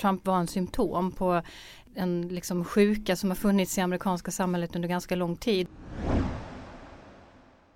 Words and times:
Trump 0.00 0.26
var 0.26 0.38
en 0.38 0.46
symptom 0.46 1.12
på 1.12 1.42
en 1.94 2.28
liksom 2.28 2.64
sjuka 2.64 3.16
som 3.16 3.30
har 3.30 3.36
funnits 3.36 3.78
i 3.78 3.80
amerikanska 3.80 4.30
samhället 4.30 4.76
under 4.76 4.88
ganska 4.88 5.16
lång 5.16 5.36
tid. 5.36 5.68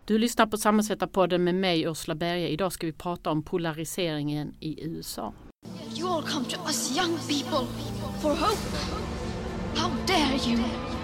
Du 0.05 0.19
lyssnar 0.19 0.47
på 0.47 0.57
Samhällsvetarpodden 0.57 1.45
med 1.45 1.55
mig 1.55 1.83
Ursula 1.83 2.15
Berge. 2.15 2.49
Idag 2.49 2.73
ska 2.73 2.87
vi 2.87 2.93
prata 2.93 3.31
om 3.31 3.43
polariseringen 3.43 4.55
i 4.61 4.85
USA. 4.85 5.35
You 5.97 6.09
all 6.09 6.23
come 6.23 6.45
to 6.45 6.61
us 6.67 6.97
young 6.97 7.17
people 7.17 7.67
for 8.21 8.31
hope. 8.31 8.77
How 9.77 9.91
dare 10.07 10.51
you? 10.51 10.94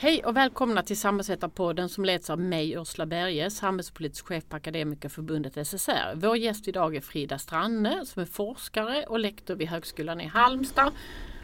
Hej 0.00 0.24
och 0.24 0.36
välkomna 0.36 0.82
till 0.82 0.98
Samhällsvetarpodden 0.98 1.88
som 1.88 2.04
leds 2.04 2.30
av 2.30 2.40
mig 2.40 2.72
Ursula 2.72 3.06
Berge, 3.06 3.50
samhällspolitisk 3.50 4.26
chef 4.26 4.48
på 4.48 4.56
Akademikerförbundet 4.56 5.66
SSR. 5.66 6.14
Vår 6.14 6.36
gäst 6.36 6.68
idag 6.68 6.96
är 6.96 7.00
Frida 7.00 7.38
Stranne 7.38 8.06
som 8.06 8.22
är 8.22 8.26
forskare 8.26 9.04
och 9.08 9.18
lektor 9.18 9.54
vid 9.54 9.68
Högskolan 9.68 10.20
i 10.20 10.26
Halmstad 10.26 10.92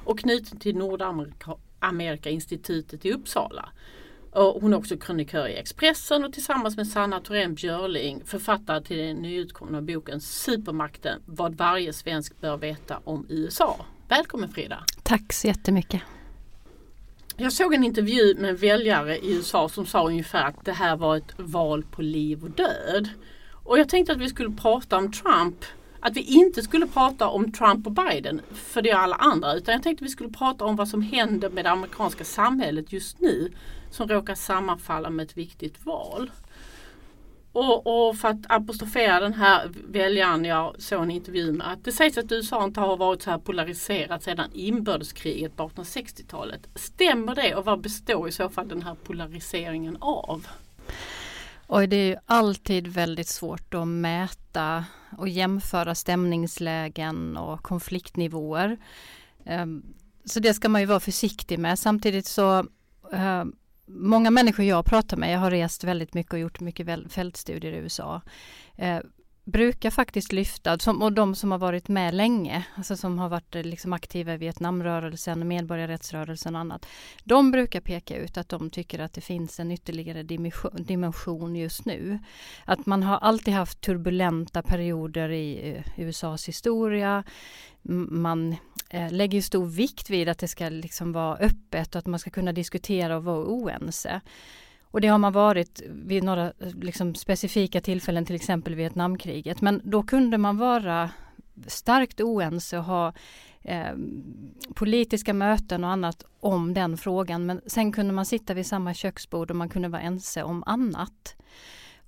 och 0.05 0.19
knuten 0.19 0.59
till 0.59 0.77
Nordamerikainstitutet 0.77 3.05
i 3.05 3.13
Uppsala. 3.13 3.69
Och 4.31 4.63
hon 4.63 4.73
är 4.73 4.77
också 4.77 4.97
krönikör 4.97 5.49
i 5.49 5.55
Expressen 5.55 6.25
och 6.25 6.33
tillsammans 6.33 6.77
med 6.77 6.89
Sanna 6.89 7.21
Thorén 7.21 7.55
Björling 7.55 8.23
författare 8.25 8.83
till 8.83 8.99
den 8.99 9.17
nyutkomna 9.17 9.83
boken 9.83 10.21
Supermakten 10.21 11.23
vad 11.27 11.55
varje 11.55 11.93
svensk 11.93 12.41
bör 12.41 12.57
veta 12.57 13.01
om 13.05 13.27
USA. 13.29 13.87
Välkommen 14.09 14.49
Frida! 14.49 14.85
Tack 15.03 15.33
så 15.33 15.47
jättemycket! 15.47 16.03
Jag 17.37 17.53
såg 17.53 17.75
en 17.75 17.85
intervju 17.85 18.35
med 18.35 18.51
en 18.51 18.57
väljare 18.57 19.19
i 19.19 19.37
USA 19.37 19.69
som 19.69 19.87
sa 19.87 20.07
ungefär 20.07 20.45
att 20.45 20.65
det 20.65 20.73
här 20.73 20.97
var 20.97 21.17
ett 21.17 21.35
val 21.37 21.85
på 21.91 22.03
liv 22.03 22.45
och 22.45 22.51
död. 22.51 23.09
Och 23.53 23.79
jag 23.79 23.89
tänkte 23.89 24.13
att 24.13 24.21
vi 24.21 24.29
skulle 24.29 24.51
prata 24.51 24.97
om 24.97 25.13
Trump. 25.13 25.65
Att 26.01 26.17
vi 26.17 26.21
inte 26.21 26.63
skulle 26.63 26.87
prata 26.87 27.29
om 27.29 27.53
Trump 27.53 27.87
och 27.87 27.93
Biden, 27.93 28.41
för 28.53 28.83
det 28.83 28.91
är 28.91 28.97
alla 28.97 29.17
andra. 29.17 29.55
Utan 29.55 29.73
jag 29.73 29.83
tänkte 29.83 30.03
att 30.03 30.07
vi 30.07 30.13
skulle 30.13 30.31
prata 30.31 30.65
om 30.65 30.77
vad 30.77 30.89
som 30.89 31.03
händer 31.03 31.51
med 31.51 31.65
det 31.65 31.71
amerikanska 31.71 32.25
samhället 32.25 32.93
just 32.93 33.21
nu. 33.21 33.53
Som 33.91 34.09
råkar 34.09 34.35
sammanfalla 34.35 35.11
med 35.11 35.25
ett 35.25 35.37
viktigt 35.37 35.87
val. 35.87 36.31
Och, 37.55 38.09
och, 38.09 38.17
för 38.17 38.29
att 38.29 38.47
apostrofera 38.49 39.21
den 39.21 39.35
här 39.35 39.71
väljaren 39.89 40.45
jag 40.45 40.75
såg 40.79 41.03
en 41.03 41.11
intervju 41.11 41.53
med 41.53 41.73
att 41.73 41.85
det 41.85 41.93
sägs 41.93 42.19
att 42.19 42.33
USA 42.33 42.65
inte 42.65 42.81
har 42.81 42.97
varit 42.97 43.23
så 43.23 43.31
här 43.31 43.39
polariserat 43.39 44.23
sedan 44.23 44.51
inbördeskriget 44.55 45.57
på 45.57 45.69
1860-talet. 45.69 46.69
Stämmer 46.75 47.35
det 47.35 47.55
och 47.55 47.65
vad 47.65 47.81
består 47.81 48.29
i 48.29 48.33
så 48.33 48.49
fall 48.49 48.69
den 48.69 48.83
här 48.83 48.95
polariseringen 48.95 49.97
av? 50.01 50.47
Oj, 51.67 51.87
det 51.87 51.97
är 51.97 52.07
ju 52.07 52.17
alltid 52.27 52.87
väldigt 52.87 53.29
svårt 53.29 53.75
att 53.75 53.89
mäta 53.89 54.85
och 55.19 55.29
jämföra 55.29 55.95
stämningslägen 55.95 57.37
och 57.37 57.63
konfliktnivåer. 57.63 58.77
Ehm, 59.45 59.83
så 60.25 60.41
det 60.41 60.55
ska 60.55 60.69
man 60.69 60.81
ju 60.81 60.87
vara 60.87 61.01
försiktig 61.01 61.59
med. 61.59 61.79
Samtidigt 61.79 62.27
så 62.27 62.59
eh, 63.13 63.45
många 63.87 64.31
människor 64.31 64.65
jag 64.65 64.85
pratar 64.85 65.17
med, 65.17 65.33
jag 65.33 65.39
har 65.39 65.51
rest 65.51 65.85
väldigt 65.85 66.15
mycket 66.15 66.33
och 66.33 66.39
gjort 66.39 66.61
mycket 66.61 67.13
fältstudier 67.13 67.73
i 67.73 67.77
USA, 67.77 68.21
eh, 68.77 69.01
brukar 69.45 69.91
faktiskt 69.91 70.33
lyfta, 70.33 70.79
som, 70.79 71.03
och 71.03 71.13
de 71.13 71.35
som 71.35 71.53
har 71.53 71.59
varit 71.59 71.89
med 71.89 72.15
länge, 72.15 72.65
alltså 72.75 72.97
som 72.97 73.19
har 73.19 73.29
varit 73.29 73.55
eh, 73.55 73.63
liksom 73.63 73.93
aktiva 73.93 74.35
i 74.35 74.37
Vietnamrörelsen, 74.37 75.49
medborgarrättsrörelsen 75.49 76.55
och 76.55 76.61
annat. 76.61 76.87
De 77.25 77.51
brukar 77.51 77.81
peka 77.81 78.17
ut 78.17 78.37
att 78.37 78.49
de 78.49 78.71
tycker 78.71 78.99
att 78.99 79.13
det 79.13 79.21
finns 79.21 79.61
en 79.61 79.71
ytterligare 79.71 80.23
dimension, 80.23 80.77
dimension 80.79 81.57
just 81.57 81.85
nu. 81.85 82.19
Att 82.65 82.87
man 82.87 83.03
har 83.03 83.19
alltid 83.19 83.55
haft 83.55 83.81
turbulenta 83.81 84.63
perioder 84.63 85.29
i 85.29 85.71
eh, 85.71 86.01
uh, 86.01 86.09
USAs 86.09 86.49
historia. 86.49 87.25
Man 88.09 88.57
Eh, 88.91 89.13
lägger 89.13 89.41
stor 89.41 89.67
vikt 89.67 90.11
vid 90.11 90.29
att 90.29 90.39
det 90.39 90.49
ska 90.49 90.69
liksom 90.69 91.13
vara 91.13 91.37
öppet 91.37 91.95
och 91.95 91.99
att 91.99 92.07
man 92.07 92.19
ska 92.19 92.31
kunna 92.31 92.53
diskutera 92.53 93.17
och 93.17 93.25
vara 93.25 93.45
oense. 93.45 94.21
Och 94.83 95.01
det 95.01 95.09
har 95.09 95.19
man 95.19 95.33
varit 95.33 95.83
vid 95.89 96.25
några 96.25 96.47
eh, 96.47 96.75
liksom, 96.83 97.15
specifika 97.15 97.81
tillfällen, 97.81 98.25
till 98.25 98.37
exempel 98.37 98.75
Vietnamkriget. 98.75 99.61
Men 99.61 99.81
då 99.85 100.03
kunde 100.03 100.39
man 100.39 100.57
vara 100.57 101.11
starkt 101.67 102.21
oense 102.21 102.79
och 102.79 102.85
ha 102.85 103.13
eh, 103.63 103.95
politiska 104.75 105.35
möten 105.35 105.85
och 105.85 105.91
annat 105.91 106.25
om 106.41 106.75
den 106.75 106.97
frågan. 106.97 107.47
Men 107.47 107.61
sen 107.67 107.93
kunde 107.93 108.13
man 108.13 108.27
sitta 108.27 108.55
vid 108.55 108.67
samma 108.67 108.95
köksbord 108.95 109.51
och 109.51 109.57
man 109.57 109.69
kunde 109.69 109.89
vara 109.89 110.03
ense 110.03 110.43
om 110.43 110.63
annat. 110.67 111.37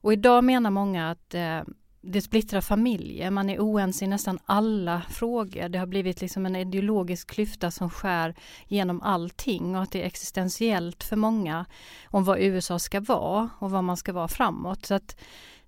Och 0.00 0.12
idag 0.12 0.44
menar 0.44 0.70
många 0.70 1.10
att 1.10 1.34
eh, 1.34 1.60
det 2.06 2.22
splittrar 2.22 2.60
familjer, 2.60 3.30
man 3.30 3.50
är 3.50 3.58
oense 3.58 4.04
i 4.04 4.08
nästan 4.08 4.38
alla 4.44 5.02
frågor. 5.10 5.68
Det 5.68 5.78
har 5.78 5.86
blivit 5.86 6.20
liksom 6.20 6.46
en 6.46 6.56
ideologisk 6.56 7.30
klyfta 7.30 7.70
som 7.70 7.90
skär 7.90 8.34
genom 8.66 9.02
allting 9.02 9.76
och 9.76 9.82
att 9.82 9.90
det 9.90 10.02
är 10.02 10.06
existentiellt 10.06 11.04
för 11.04 11.16
många 11.16 11.66
om 12.06 12.24
vad 12.24 12.40
USA 12.40 12.78
ska 12.78 13.00
vara 13.00 13.50
och 13.58 13.70
vad 13.70 13.84
man 13.84 13.96
ska 13.96 14.12
vara 14.12 14.28
framåt. 14.28 14.86
Så 14.86 14.94
att 14.94 15.16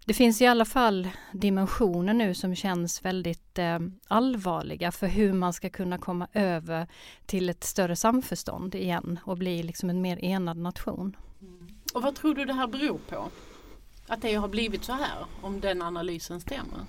det 0.04 0.14
finns 0.14 0.40
i 0.40 0.46
alla 0.46 0.64
fall 0.64 1.08
dimensioner 1.32 2.14
nu 2.14 2.34
som 2.34 2.54
känns 2.54 3.04
väldigt 3.04 3.58
eh, 3.58 3.78
allvarliga 4.08 4.92
för 4.92 5.06
hur 5.06 5.32
man 5.32 5.52
ska 5.52 5.70
kunna 5.70 5.98
komma 5.98 6.28
över 6.32 6.86
till 7.26 7.50
ett 7.50 7.64
större 7.64 7.96
samförstånd 7.96 8.74
igen 8.74 9.18
och 9.24 9.38
bli 9.38 9.62
liksom 9.62 9.90
en 9.90 10.02
mer 10.02 10.24
enad 10.24 10.56
nation. 10.56 11.16
Mm. 11.40 11.68
Och 11.94 12.02
vad 12.02 12.14
tror 12.14 12.34
du 12.34 12.44
det 12.44 12.52
här 12.52 12.66
beror 12.66 12.98
på? 13.08 13.30
Att 14.08 14.22
det 14.22 14.34
har 14.34 14.48
blivit 14.48 14.84
så 14.84 14.92
här, 14.92 15.26
om 15.42 15.60
den 15.60 15.82
analysen 15.82 16.40
stämmer? 16.40 16.84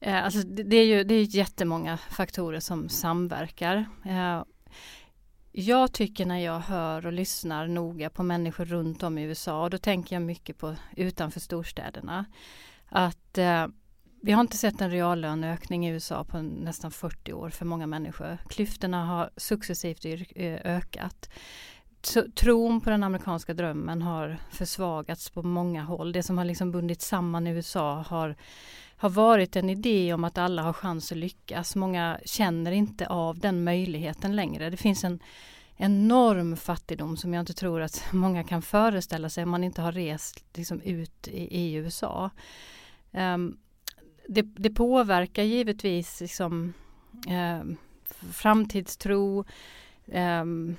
Eh, 0.00 0.24
alltså 0.24 0.42
det, 0.42 0.76
är 0.76 0.84
ju 0.84 1.04
det 1.04 1.14
är 1.14 1.36
jättemånga 1.36 1.96
faktorer 1.96 2.60
som 2.60 2.88
samverkar. 2.88 3.86
Eh, 4.04 4.42
jag 5.52 5.92
tycker 5.92 6.26
när 6.26 6.38
jag 6.38 6.60
hör 6.60 7.06
och 7.06 7.12
lyssnar 7.12 7.66
noga 7.66 8.10
på 8.10 8.22
människor 8.22 8.64
runt 8.64 9.02
om 9.02 9.18
i 9.18 9.22
USA, 9.22 9.62
och 9.62 9.70
då 9.70 9.78
tänker 9.78 10.16
jag 10.16 10.22
mycket 10.22 10.58
på 10.58 10.76
utanför 10.96 11.40
storstäderna, 11.40 12.24
att 12.88 13.38
eh, 13.38 13.66
vi 14.22 14.32
har 14.32 14.40
inte 14.40 14.56
sett 14.56 14.80
en 14.80 14.90
reallöneökning 14.90 15.86
i 15.86 15.90
USA 15.90 16.24
på 16.24 16.42
nästan 16.42 16.90
40 16.90 17.32
år 17.32 17.50
för 17.50 17.64
många 17.64 17.86
människor. 17.86 18.38
Klyftorna 18.48 19.06
har 19.06 19.30
successivt 19.36 20.04
eh, 20.04 20.54
ökat 20.64 21.30
tron 22.34 22.80
på 22.80 22.90
den 22.90 23.02
amerikanska 23.02 23.54
drömmen 23.54 24.02
har 24.02 24.36
försvagats 24.50 25.30
på 25.30 25.42
många 25.42 25.84
håll. 25.84 26.12
Det 26.12 26.22
som 26.22 26.38
har 26.38 26.44
liksom 26.44 26.72
bundit 26.72 27.02
samman 27.02 27.46
USA 27.46 28.04
har, 28.08 28.36
har 28.96 29.10
varit 29.10 29.56
en 29.56 29.70
idé 29.70 30.12
om 30.12 30.24
att 30.24 30.38
alla 30.38 30.62
har 30.62 30.72
chans 30.72 31.12
att 31.12 31.18
lyckas. 31.18 31.76
Många 31.76 32.20
känner 32.24 32.72
inte 32.72 33.06
av 33.06 33.38
den 33.38 33.64
möjligheten 33.64 34.36
längre. 34.36 34.70
Det 34.70 34.76
finns 34.76 35.04
en 35.04 35.20
enorm 35.76 36.56
fattigdom 36.56 37.16
som 37.16 37.34
jag 37.34 37.42
inte 37.42 37.54
tror 37.54 37.80
att 37.80 38.04
många 38.12 38.44
kan 38.44 38.62
föreställa 38.62 39.30
sig 39.30 39.44
om 39.44 39.50
man 39.50 39.64
inte 39.64 39.82
har 39.82 39.92
rest 39.92 40.44
liksom 40.54 40.80
ut 40.80 41.28
i, 41.28 41.58
i 41.60 41.74
USA. 41.74 42.30
Um, 43.10 43.58
det, 44.28 44.42
det, 44.42 44.70
påverkar 44.70 45.42
givetvis 45.42 46.20
liksom, 46.20 46.72
um, 47.60 47.76
framtidstro, 48.32 49.44
um, 50.06 50.76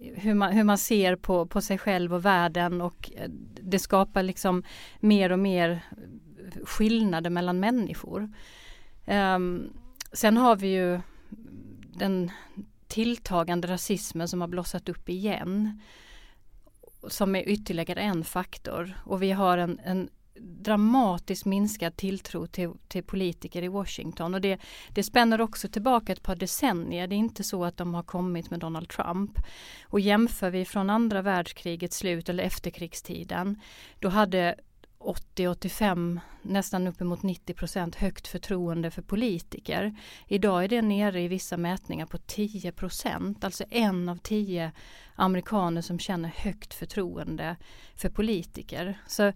hur 0.00 0.34
man, 0.34 0.52
hur 0.52 0.64
man 0.64 0.78
ser 0.78 1.16
på, 1.16 1.46
på 1.46 1.60
sig 1.60 1.78
själv 1.78 2.14
och 2.14 2.24
världen 2.24 2.80
och 2.80 3.10
eh, 3.16 3.28
det 3.62 3.78
skapar 3.78 4.22
liksom 4.22 4.62
mer 5.00 5.32
och 5.32 5.38
mer 5.38 5.80
skillnader 6.64 7.30
mellan 7.30 7.60
människor. 7.60 8.32
Um, 9.06 9.72
sen 10.12 10.36
har 10.36 10.56
vi 10.56 10.68
ju 10.68 11.00
den 11.94 12.30
tilltagande 12.86 13.68
rasismen 13.68 14.28
som 14.28 14.40
har 14.40 14.48
blossat 14.48 14.88
upp 14.88 15.08
igen. 15.08 15.80
Som 17.08 17.36
är 17.36 17.48
ytterligare 17.48 18.00
en 18.00 18.24
faktor 18.24 18.96
och 19.04 19.22
vi 19.22 19.32
har 19.32 19.58
en, 19.58 19.80
en 19.84 20.08
dramatiskt 20.40 21.44
minskad 21.44 21.96
tilltro 21.96 22.46
till, 22.46 22.72
till, 22.88 23.04
politiker 23.04 23.62
i 23.62 23.68
Washington 23.68 24.34
och 24.34 24.40
det, 24.40 24.60
det 24.88 25.02
spänner 25.02 25.40
också 25.40 25.68
tillbaka 25.68 26.12
ett 26.12 26.22
par 26.22 26.36
decennier. 26.36 27.06
Det 27.06 27.14
är 27.14 27.16
inte 27.16 27.44
så 27.44 27.64
att 27.64 27.76
de 27.76 27.94
har 27.94 28.02
kommit 28.02 28.50
med 28.50 28.60
Donald 28.60 28.88
Trump. 28.88 29.38
Och 29.84 30.00
jämför 30.00 30.50
vi 30.50 30.64
från 30.64 30.90
andra 30.90 31.22
världskrigets 31.22 31.96
slut 31.96 32.28
eller 32.28 32.44
efterkrigstiden 32.44 33.60
då 33.98 34.08
hade 34.08 34.54
80-85, 35.04 36.20
nästan 36.42 36.86
uppemot 36.86 37.22
90 37.22 37.54
procent 37.54 37.94
högt 37.94 38.28
förtroende 38.28 38.90
för 38.90 39.02
politiker. 39.02 39.96
Idag 40.28 40.64
är 40.64 40.68
det 40.68 40.82
nere 40.82 41.20
i 41.22 41.28
vissa 41.28 41.56
mätningar 41.56 42.06
på 42.06 42.18
10 42.18 42.72
procent, 42.72 43.44
alltså 43.44 43.64
en 43.70 44.08
av 44.08 44.16
tio 44.16 44.72
amerikaner 45.14 45.82
som 45.82 45.98
känner 45.98 46.28
högt 46.28 46.74
förtroende 46.74 47.56
för 47.96 48.08
politiker. 48.08 48.98
Så 49.06 49.32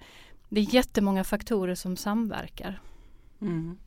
det 0.48 0.60
är 0.60 0.74
jättemånga 0.74 1.24
faktorer 1.24 1.74
som 1.74 1.96
samverkar. 1.96 2.80
Mm. 3.40 3.78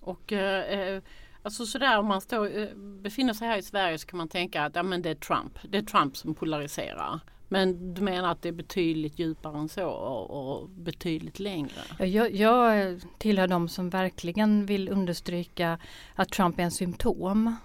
Och 0.00 0.32
eh, 0.32 0.78
eh 0.78 1.02
Alltså 1.42 1.66
sådär 1.66 1.98
om 1.98 2.06
man 2.06 2.20
står, 2.20 2.58
eh, 2.58 2.74
befinner 2.76 3.32
sig 3.32 3.48
här 3.48 3.58
i 3.58 3.62
Sverige 3.62 3.98
så 3.98 4.06
kan 4.06 4.16
man 4.16 4.28
tänka 4.28 4.64
att 4.64 4.76
ja, 4.76 4.82
men 4.82 5.02
det 5.02 5.10
är 5.10 5.14
Trump. 5.14 5.58
Det 5.62 5.78
är 5.78 5.82
Trump 5.82 6.16
som 6.16 6.34
polariserar. 6.34 7.20
Men 7.48 7.94
du 7.94 8.02
menar 8.02 8.30
att 8.30 8.42
det 8.42 8.48
är 8.48 8.52
betydligt 8.52 9.18
djupare 9.18 9.58
än 9.58 9.68
så 9.68 9.88
och, 9.88 10.60
och 10.60 10.68
betydligt 10.68 11.38
längre? 11.38 12.06
Jag, 12.06 12.34
jag 12.34 13.00
tillhör 13.18 13.48
de 13.48 13.68
som 13.68 13.90
verkligen 13.90 14.66
vill 14.66 14.88
understryka 14.88 15.78
att 16.14 16.28
Trump 16.28 16.58
är 16.58 16.62
en 16.62 16.70
symptom. 16.70 17.56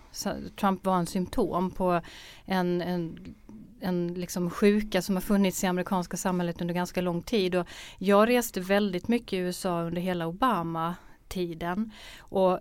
Trump 0.60 0.86
var 0.86 0.98
en 0.98 1.06
symptom 1.06 1.72
på 1.72 2.02
en, 2.46 2.82
en 2.82 3.36
en 3.84 4.14
liksom 4.14 4.50
sjuka 4.50 5.02
som 5.02 5.16
har 5.16 5.22
funnits 5.22 5.64
i 5.64 5.68
amerikanska 5.68 6.18
samhället 6.18 6.62
under 6.62 6.74
ganska 6.74 7.02
lång 7.02 7.22
tid. 7.22 7.56
Och 7.56 7.68
jag 7.98 8.30
reste 8.30 8.60
väldigt 8.60 9.08
mycket 9.08 9.34
i 9.34 9.38
USA 9.38 9.82
under 9.82 10.02
hela 10.02 10.28
Obama-tiden. 10.28 11.92
Och 12.20 12.60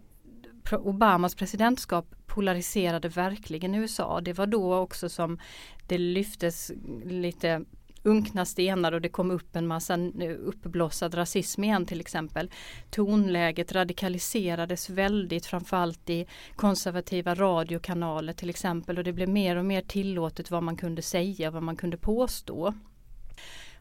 Obamas 0.72 1.34
presidentskap 1.34 2.14
polariserade 2.26 3.08
verkligen 3.08 3.74
USA. 3.74 4.20
Det 4.20 4.32
var 4.32 4.46
då 4.46 4.74
också 4.74 5.08
som 5.08 5.38
det 5.86 5.98
lyftes 5.98 6.72
lite 7.04 7.64
unkna 8.02 8.44
stenar 8.44 8.92
och 8.92 9.00
det 9.00 9.08
kom 9.08 9.30
upp 9.30 9.56
en 9.56 9.66
massa 9.66 9.98
uppblossad 10.38 11.14
rasism 11.14 11.64
igen 11.64 11.86
till 11.86 12.00
exempel. 12.00 12.50
Tonläget 12.90 13.72
radikaliserades 13.72 14.90
väldigt 14.90 15.46
framförallt 15.46 16.10
i 16.10 16.26
konservativa 16.56 17.34
radiokanaler 17.34 18.32
till 18.32 18.50
exempel 18.50 18.98
och 18.98 19.04
det 19.04 19.12
blev 19.12 19.28
mer 19.28 19.56
och 19.56 19.64
mer 19.64 19.82
tillåtet 19.82 20.50
vad 20.50 20.62
man 20.62 20.76
kunde 20.76 21.02
säga, 21.02 21.50
vad 21.50 21.62
man 21.62 21.76
kunde 21.76 21.96
påstå. 21.96 22.74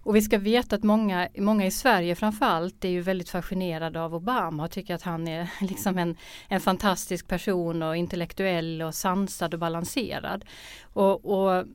Och 0.03 0.15
vi 0.15 0.21
ska 0.21 0.37
veta 0.37 0.75
att 0.75 0.83
många, 0.83 1.27
många 1.37 1.65
i 1.65 1.71
Sverige 1.71 2.15
framförallt 2.15 2.85
är 2.85 2.89
ju 2.89 3.01
väldigt 3.01 3.29
fascinerade 3.29 4.01
av 4.01 4.15
Obama 4.15 4.63
och 4.63 4.71
tycker 4.71 4.95
att 4.95 5.01
han 5.01 5.27
är 5.27 5.49
liksom 5.61 5.97
en, 5.97 6.15
en 6.47 6.61
fantastisk 6.61 7.27
person 7.27 7.83
och 7.83 7.97
intellektuell 7.97 8.81
och 8.81 8.95
sansad 8.95 9.53
och 9.53 9.59
balanserad. 9.59 10.45
Och, 10.93 11.25
och, 11.25 11.65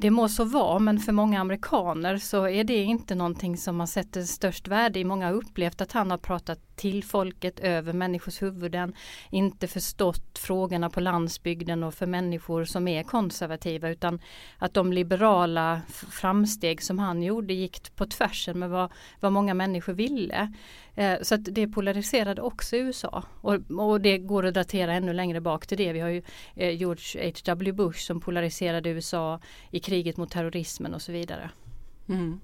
det 0.00 0.10
må 0.10 0.28
så 0.28 0.44
vara 0.44 0.78
men 0.78 0.98
för 0.98 1.12
många 1.12 1.40
amerikaner 1.40 2.18
så 2.18 2.48
är 2.48 2.64
det 2.64 2.82
inte 2.82 3.14
någonting 3.14 3.56
som 3.56 3.76
man 3.76 3.88
sätter 3.88 4.22
störst 4.22 4.68
värde 4.68 4.98
i. 4.98 5.04
Många 5.04 5.26
har 5.26 5.34
upplevt 5.34 5.80
att 5.80 5.92
han 5.92 6.10
har 6.10 6.18
pratat 6.18 6.71
till 6.82 7.04
folket 7.04 7.60
över 7.60 7.92
människors 7.92 8.42
huvuden, 8.42 8.92
inte 9.30 9.68
förstått 9.68 10.38
frågorna 10.38 10.90
på 10.90 11.00
landsbygden 11.00 11.82
och 11.82 11.94
för 11.94 12.06
människor 12.06 12.64
som 12.64 12.88
är 12.88 13.02
konservativa 13.02 13.88
utan 13.88 14.20
att 14.58 14.74
de 14.74 14.92
liberala 14.92 15.80
framsteg 15.88 16.82
som 16.82 16.98
han 16.98 17.22
gjorde 17.22 17.54
gick 17.54 17.96
på 17.96 18.06
tvärsen 18.06 18.58
med 18.58 18.70
vad, 18.70 18.92
vad 19.20 19.32
många 19.32 19.54
människor 19.54 19.92
ville. 19.92 20.52
Eh, 20.94 21.14
så 21.22 21.34
att 21.34 21.44
det 21.44 21.68
polariserade 21.68 22.42
också 22.42 22.76
USA 22.76 23.24
och, 23.40 23.70
och, 23.70 24.00
det 24.00 24.18
går 24.18 24.46
att 24.46 24.54
datera 24.54 24.94
ännu 24.94 25.12
längre 25.12 25.40
bak 25.40 25.66
till 25.66 25.78
det. 25.78 25.92
Vi 25.92 26.00
har 26.00 26.08
ju 26.08 26.22
eh, 26.56 26.76
George 26.76 27.24
H.W. 27.24 27.72
Bush 27.72 27.98
som 27.98 28.20
polariserade 28.20 28.90
USA 28.90 29.40
i 29.70 29.80
kriget 29.80 30.16
mot 30.16 30.30
terrorismen 30.30 30.94
och 30.94 31.02
så 31.02 31.12
vidare. 31.12 31.50
Mm. 32.08 32.40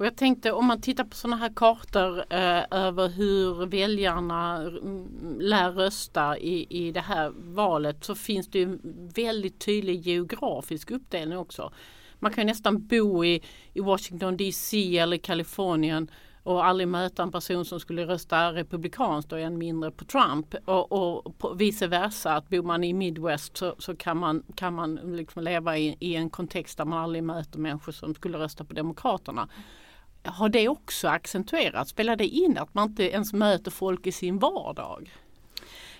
Och 0.00 0.06
jag 0.06 0.16
tänkte 0.16 0.52
om 0.52 0.66
man 0.66 0.80
tittar 0.80 1.04
på 1.04 1.16
sådana 1.16 1.36
här 1.36 1.52
kartor 1.56 2.18
eh, 2.18 2.64
över 2.70 3.08
hur 3.08 3.66
väljarna 3.66 4.56
mm, 4.56 5.40
lär 5.40 5.72
rösta 5.72 6.38
i, 6.38 6.66
i 6.70 6.92
det 6.92 7.00
här 7.00 7.32
valet 7.36 8.04
så 8.04 8.14
finns 8.14 8.48
det 8.48 8.58
ju 8.58 8.78
väldigt 9.14 9.58
tydlig 9.58 10.00
geografisk 10.00 10.90
uppdelning 10.90 11.38
också. 11.38 11.72
Man 12.18 12.32
kan 12.32 12.46
nästan 12.46 12.86
bo 12.86 13.24
i, 13.24 13.42
i 13.72 13.80
Washington 13.80 14.36
DC 14.36 14.98
eller 14.98 15.16
Kalifornien 15.16 16.10
och 16.42 16.64
aldrig 16.66 16.88
möta 16.88 17.22
en 17.22 17.32
person 17.32 17.64
som 17.64 17.80
skulle 17.80 18.06
rösta 18.06 18.52
republikanskt 18.52 19.32
och 19.32 19.40
än 19.40 19.58
mindre 19.58 19.90
på 19.90 20.04
Trump. 20.04 20.54
Och, 20.64 20.92
och 20.92 21.60
vice 21.60 21.86
versa, 21.86 22.32
att 22.32 22.48
bor 22.48 22.62
man 22.62 22.84
i 22.84 22.92
Midwest 22.92 23.56
så, 23.56 23.74
så 23.78 23.96
kan 23.96 24.16
man, 24.16 24.42
kan 24.54 24.74
man 24.74 24.94
liksom 24.94 25.42
leva 25.42 25.78
i, 25.78 25.96
i, 26.00 26.14
en 26.14 26.30
kontext 26.30 26.78
där 26.78 26.84
man 26.84 26.98
aldrig 26.98 27.24
möter 27.24 27.58
människor 27.58 27.92
som 27.92 28.14
skulle 28.14 28.38
rösta 28.38 28.64
på 28.64 28.74
Demokraterna. 28.74 29.48
Har 30.22 30.48
det 30.48 30.68
också 30.68 31.08
accentuerats? 31.08 31.90
Spelar 31.90 32.16
det 32.16 32.26
in 32.26 32.58
att 32.58 32.74
man 32.74 32.88
inte 32.88 33.10
ens 33.10 33.32
möter 33.32 33.70
folk 33.70 34.06
i 34.06 34.12
sin 34.12 34.38
vardag? 34.38 35.10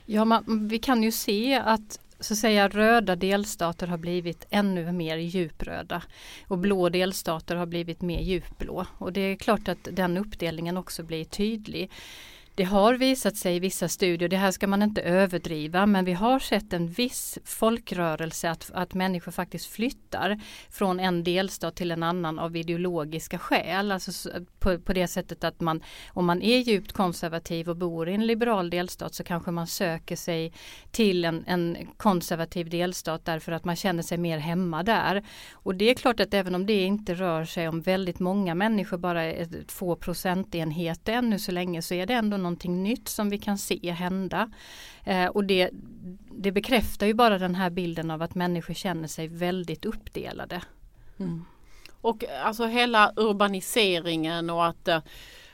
Ja, 0.07 0.25
man, 0.25 0.69
vi 0.69 0.79
kan 0.79 1.03
ju 1.03 1.13
se 1.13 1.55
att 1.55 2.01
så 2.21 2.35
att 2.35 2.39
säga 2.39 2.69
röda 2.69 3.17
delstater 3.17 3.87
har 3.87 3.99
blivit 3.99 4.47
ännu 4.51 4.93
mer 4.93 5.17
djupröda 5.17 6.03
och 6.47 6.59
blå 6.59 6.89
delstater 6.89 7.57
har 7.57 7.67
blivit 7.67 8.03
mer 8.03 8.21
djupblå. 8.21 8.87
Och 8.99 9.13
det 9.13 9.21
är 9.21 9.37
klart 9.37 9.69
att 9.69 9.89
den 9.93 10.17
uppdelningen 10.17 10.77
också 10.77 11.03
blir 11.03 11.25
tydlig. 11.25 11.91
Det 12.55 12.65
har 12.65 12.95
visat 12.95 13.37
sig 13.37 13.57
i 13.57 13.61
vissa 13.61 13.89
studier, 13.89 14.29
det 14.29 14.37
här 14.37 14.51
ska 14.51 14.67
man 14.67 14.83
inte 14.83 15.03
överdriva, 15.03 15.87
men 15.87 16.05
vi 16.05 16.13
har 16.13 16.39
sett 16.39 16.73
en 16.73 16.89
viss 16.89 17.39
folkrörelse 17.45 18.51
att, 18.51 18.71
att 18.75 18.95
människor 18.95 19.33
faktiskt 19.33 19.67
flyttar 19.67 20.41
från 20.71 21.01
en 21.01 21.25
delstat 21.25 21.77
till 21.77 21.91
en 21.91 22.03
annan 22.03 22.39
av 22.39 22.57
ideologiska 22.57 23.39
skäl. 23.39 23.93
Alltså 23.93 24.31
på, 24.59 24.79
på 24.79 24.93
det 24.93 25.09
sättet 25.09 25.45
att 25.45 25.61
man, 25.61 25.83
om 26.09 26.27
man 26.27 26.43
är 26.43 26.59
djupt 26.59 26.93
konservativ 26.93 27.69
och 27.69 27.77
bor 27.77 28.09
i 28.09 28.15
en 28.15 28.27
liberal 28.27 28.71
delstat 28.71 29.15
så 29.15 29.25
kanske 29.25 29.51
man 29.51 29.67
söker 29.67 30.17
sig 30.17 30.53
till 30.91 31.25
en, 31.25 31.45
en 31.47 31.77
konservativ 31.97 32.71
delstat 32.71 33.25
därför 33.25 33.53
att 33.53 33.65
man 33.65 33.77
känner 33.77 34.03
sig 34.03 34.19
mer 34.19 34.39
hemma 34.39 34.83
där. 34.83 35.23
Och 35.53 35.75
det 35.75 35.91
är 35.91 35.95
klart 35.95 36.21
att 36.21 36.35
även 36.35 36.55
om 36.55 36.67
det 36.67 36.83
inte 36.85 37.15
rör 37.15 37.45
sig 37.45 37.69
om 37.69 37.81
väldigt 37.81 38.19
många 38.19 38.55
människor, 38.55 38.99
bara 38.99 39.33
två 39.67 39.97
procentenheter 39.97 41.13
ännu 41.13 41.39
så 41.39 41.53
länge, 41.53 41.83
så 41.83 41.95
är 41.95 42.07
det 42.07 42.15
ändå 42.15 42.37
någonting 42.43 42.83
nytt 42.83 43.09
som 43.09 43.31
vi 43.31 43.39
kan 43.39 43.59
se 43.59 43.91
hända. 43.91 44.51
Eh, 45.05 45.27
och 45.27 45.45
det, 45.45 45.71
det 46.31 46.53
bekräftar 46.53 47.07
ju 47.07 47.15
bara 47.15 47.39
den 47.39 47.55
här 47.55 47.71
bilden 47.71 48.11
av 48.11 48.23
att 48.23 48.35
människor 48.35 48.75
känner 48.75 49.09
sig 49.09 49.29
väldigt 49.29 49.85
uppdelade. 49.85 50.63
Mm. 51.19 51.45
Och 52.01 52.25
alltså 52.45 52.67
hela 52.67 53.13
urbaniseringen 53.17 54.51
och 54.51 54.67
att, 54.67 54.89
eh, 54.89 55.01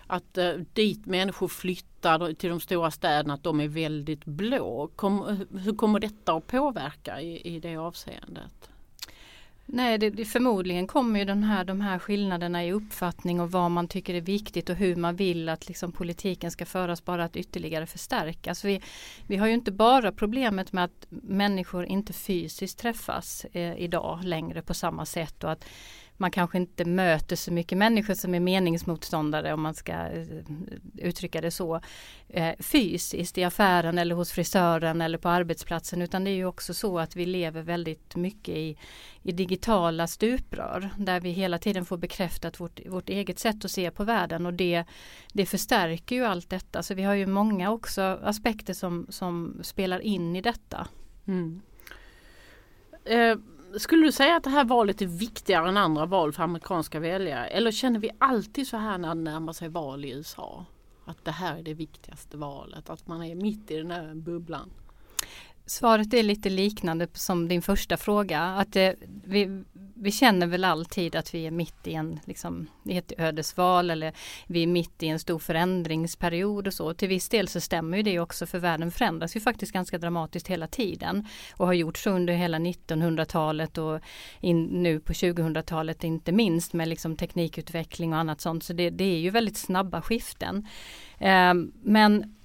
att 0.06 0.38
eh, 0.38 0.52
dit 0.72 1.06
människor 1.06 1.48
flyttar 1.48 2.34
till 2.34 2.50
de 2.50 2.60
stora 2.60 2.90
städerna 2.90 3.34
att 3.34 3.42
de 3.42 3.60
är 3.60 3.68
väldigt 3.68 4.24
blå. 4.24 4.90
Kom, 4.96 5.28
eh, 5.28 5.58
hur 5.60 5.76
kommer 5.76 6.00
detta 6.00 6.32
att 6.32 6.46
påverka 6.46 7.20
i, 7.20 7.56
i 7.56 7.60
det 7.60 7.76
avseendet? 7.76 8.70
Nej, 9.68 9.98
det, 9.98 10.10
det, 10.10 10.24
förmodligen 10.24 10.86
kommer 10.86 11.18
ju 11.18 11.24
den 11.24 11.44
här, 11.44 11.64
de 11.64 11.80
här 11.80 11.99
skillnaderna 11.99 12.64
i 12.64 12.73
uppfattning 12.73 13.40
och 13.40 13.50
vad 13.50 13.70
man 13.70 13.88
tycker 13.88 14.14
är 14.14 14.20
viktigt 14.20 14.70
och 14.70 14.76
hur 14.76 14.96
man 14.96 15.16
vill 15.16 15.49
att 15.49 15.68
liksom 15.68 15.92
politiken 15.92 16.50
ska 16.50 16.66
föras 16.66 17.04
bara 17.04 17.25
att 17.25 17.37
ytterligare 17.37 17.87
förstärkas. 17.87 18.64
Vi, 18.64 18.80
vi 19.26 19.37
har 19.37 19.46
ju 19.46 19.54
inte 19.54 19.73
bara 19.73 20.12
problemet 20.12 20.73
med 20.73 20.85
att 20.85 21.06
människor 21.08 21.85
inte 21.85 22.12
fysiskt 22.12 22.78
träffas 22.78 23.44
eh, 23.52 23.76
idag 23.78 24.25
längre 24.25 24.62
på 24.62 24.75
samma 24.75 25.06
sätt 25.06 25.44
och 25.44 25.52
att 25.52 25.64
man 26.18 26.30
kanske 26.30 26.58
inte 26.58 26.85
möter 26.85 27.37
så 27.37 27.52
mycket 27.52 27.78
människor 27.78 28.14
som 28.14 28.35
är 28.35 28.40
meningsmotståndare 28.40 29.52
om 29.54 29.62
man 29.62 29.75
ska 29.75 29.92
eh, 29.92 30.26
uttrycka 30.99 31.40
det 31.40 31.50
så 31.50 31.80
eh, 32.28 32.54
fysiskt 32.58 33.38
i 33.38 33.44
affären 33.44 33.99
eller 33.99 34.14
hos 34.14 34.32
frisören 34.32 35.00
eller 35.00 35.18
på 35.18 35.28
arbetsplatsen 35.28 36.02
utan 36.02 36.25
det 36.25 36.30
är 36.30 36.35
ju 36.35 36.46
också 36.46 36.75
så 36.75 36.99
att 36.99 37.16
vi 37.16 37.26
lever 37.26 37.62
väldigt 37.62 38.16
mycket 38.16 38.56
i, 38.56 38.78
i 39.23 39.32
digitala 39.32 40.06
stuprör 40.06 40.90
där 40.99 41.20
vi 41.20 41.30
hela 41.30 41.58
tiden 41.58 41.85
får 41.85 41.96
bekräftat 41.96 42.61
vårt, 42.61 42.80
vårt 42.87 43.08
eget 43.08 43.38
sätt 43.38 43.64
att 43.64 43.70
se 43.70 43.90
på 43.90 44.04
världen 44.04 44.46
och 44.46 44.54
det, 44.54 44.85
det 45.32 45.46
förstärker 45.46 46.16
ju 46.16 46.25
allt 46.25 46.50
detta 46.50 46.82
så 46.82 46.94
vi 46.94 47.02
har 47.02 47.14
ju 47.14 47.26
många 47.26 47.70
också 47.70 48.02
aspekter 48.23 48.75
som, 48.75 49.06
som 49.08 49.61
spelar 49.62 50.00
in 50.00 50.37
i 50.37 50.40
detta. 50.40 50.88
Mm. 51.26 51.61
Eh 53.04 53.37
skulle 53.78 54.06
du 54.06 54.12
säga 54.12 54.37
att 54.37 54.44
det 54.44 54.50
här 54.50 54.64
valet 54.64 55.02
är 55.02 55.06
viktigare 55.06 55.68
än 55.68 55.76
andra 55.76 56.06
val 56.06 56.32
för 56.32 56.42
amerikanska 56.42 57.00
väljare? 57.00 57.46
Eller 57.46 57.70
känner 57.70 58.00
vi 58.00 58.11
alltid 58.18 58.68
så 58.68 58.76
här 58.76 58.99
när 58.99 59.08
det 59.08 59.20
närmar 59.20 59.52
sig 59.52 59.68
val 59.68 60.04
i 60.04 60.11
USA? 60.11 60.64
Att 61.04 61.25
det 61.25 61.30
här 61.30 61.58
är 61.58 61.62
det 61.62 61.75
viktigaste 61.75 62.37
valet, 62.37 62.90
att 62.90 63.06
man 63.06 63.23
är 63.23 63.35
mitt 63.35 63.70
i 63.70 63.76
den 63.76 63.90
här 63.90 64.14
bubblan? 64.14 64.70
Svaret 65.68 66.14
är 66.14 66.23
lite 66.23 66.50
liknande 66.50 67.08
som 67.12 67.49
din 67.49 67.62
första 67.62 67.96
fråga. 67.96 68.40
Att 68.40 68.73
det, 68.73 68.94
vi, 69.25 69.64
vi 69.94 70.12
känner 70.12 70.46
väl 70.46 70.64
alltid 70.64 71.16
att 71.16 71.35
vi 71.35 71.46
är 71.46 71.50
mitt 71.50 71.87
i 71.87 71.94
en 71.94 72.20
liksom, 72.25 72.66
ett 72.88 73.12
ödesval 73.18 73.90
eller 73.90 74.12
vi 74.46 74.62
är 74.62 74.66
mitt 74.66 75.02
i 75.02 75.08
en 75.08 75.18
stor 75.18 75.38
förändringsperiod 75.38 76.66
och 76.66 76.75
så. 76.75 76.94
Till 76.94 77.08
viss 77.08 77.28
del 77.28 77.49
så 77.49 77.61
stämmer 77.61 77.96
ju 77.96 78.02
det 78.02 78.20
också 78.20 78.46
för 78.46 78.58
världen 78.58 78.90
förändras 78.90 79.37
ju 79.37 79.40
faktiskt 79.40 79.73
ganska 79.73 79.99
dramatiskt 79.99 80.49
hela 80.49 80.66
tiden 80.66 81.26
och 81.56 81.66
har 81.66 81.75
gjort 81.75 81.99
så 81.99 82.11
under 82.11 82.35
hela 82.35 82.58
1900-talet 82.58 83.78
och 83.78 84.00
in, 84.40 84.64
nu 84.64 85.00
på 85.00 85.12
2000-talet 85.12 86.04
inte 86.04 86.32
minst 86.32 86.73
med 86.73 86.88
liksom 86.88 87.16
teknikutveckling 87.16 88.12
och 88.12 88.18
annat 88.18 88.40
sånt. 88.40 88.64
Så 88.64 88.73
det, 88.73 88.90
det 88.90 89.04
är 89.04 89.18
ju 89.18 89.30
väldigt 89.30 89.58
snabba 89.58 90.02
skiften. 90.02 90.66
Eh, 91.18 91.54
men 91.82 92.36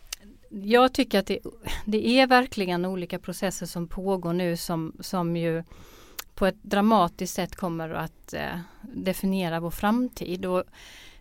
jag 0.52 0.94
tycker 0.94 1.20
att 1.20 1.26
det, 1.26 1.40
det, 1.86 2.08
är 2.08 2.28
verkligen 2.28 2.86
olika 2.86 3.20
processer 3.20 3.66
som 3.66 3.88
pågår 3.88 4.34
nu 4.34 4.58
som, 4.58 4.94
som 5.00 5.38
ju 5.38 5.64
på 6.36 6.46
ett 6.46 6.64
dramatiskt 6.64 7.34
sätt 7.34 7.56
kommer 7.56 7.90
att 7.90 8.34
eh, 8.34 8.60
definiera 8.82 9.60
vår 9.60 9.72
framtid. 9.72 10.46
Och 10.46 10.64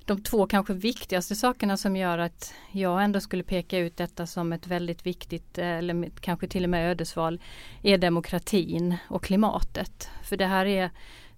de 0.04 0.22
två 0.22 0.46
kanske 0.46 0.74
viktigaste 0.74 1.34
sakerna 1.34 1.76
som 1.76 1.96
gör 1.96 2.18
att 2.18 2.54
jag 2.72 3.04
ändå 3.04 3.20
skulle 3.20 3.42
peka 3.42 3.78
ut 3.78 3.96
detta 3.96 4.26
som 4.26 4.52
ett 4.52 4.66
väldigt 4.66 5.06
viktigt 5.06 5.58
eh, 5.58 5.78
eller 5.78 6.10
kanske 6.20 6.48
till 6.48 6.64
och 6.64 6.70
med 6.70 6.90
ödesval 6.90 7.40
är 7.82 7.98
demokratin 7.98 8.96
och 9.08 9.24
klimatet. 9.24 10.08
För 10.22 10.36
det 10.36 10.46
här 10.46 10.66
är 10.66 10.90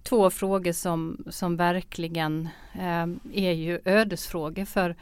två 0.03 0.29
frågor 0.29 0.71
som, 0.71 1.23
som 1.29 1.57
verkligen 1.57 2.49
eh, 2.73 3.07
är 3.33 3.51
ju 3.51 3.79
ödesfrågor 3.85 4.65
för 4.65 4.95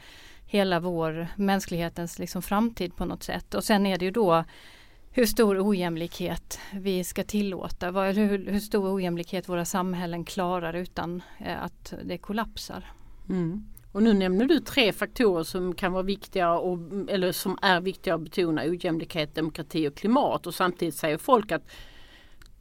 hela 0.52 0.80
vår 0.80 1.28
mänsklighetens 1.36 2.18
liksom 2.18 2.42
framtid 2.42 2.96
på 2.96 3.04
något 3.04 3.22
sätt. 3.22 3.54
Och 3.54 3.64
sen 3.64 3.86
är 3.86 3.98
det 3.98 4.04
ju 4.04 4.10
då 4.10 4.44
hur 5.10 5.26
stor 5.26 5.68
ojämlikhet 5.68 6.58
vi 6.72 7.04
ska 7.04 7.24
tillåta, 7.24 7.90
hur, 7.90 8.50
hur 8.50 8.60
stor 8.60 8.94
ojämlikhet 8.94 9.48
våra 9.48 9.64
samhällen 9.64 10.24
klarar 10.24 10.74
utan 10.74 11.22
eh, 11.38 11.62
att 11.62 11.94
det 12.04 12.18
kollapsar. 12.18 12.84
Mm. 13.28 13.64
Och 13.92 14.02
nu 14.02 14.12
nämner 14.12 14.46
du 14.46 14.60
tre 14.60 14.92
faktorer 14.92 15.44
som 15.44 15.74
kan 15.74 15.92
vara 15.92 16.02
viktiga 16.02 16.52
och, 16.52 16.78
eller 17.08 17.32
som 17.32 17.58
är 17.62 17.80
viktiga 17.80 18.14
att 18.14 18.20
betona 18.20 18.62
ojämlikhet, 18.62 19.34
demokrati 19.34 19.88
och 19.88 19.94
klimat 19.94 20.46
och 20.46 20.54
samtidigt 20.54 20.94
säger 20.94 21.18
folk 21.18 21.52
att 21.52 21.70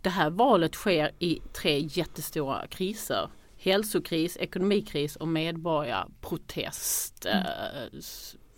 det 0.02 0.10
här 0.10 0.30
valet 0.30 0.76
sker 0.76 1.12
i 1.20 1.42
tre 1.54 1.80
jättestora 1.80 2.68
kriser. 2.68 3.30
Hälsokris, 3.64 4.38
ekonomikris 4.38 5.16
och 5.16 5.28
medborgarprotest. 5.28 7.26
Mm. 7.26 7.46
Eh, 7.46 8.00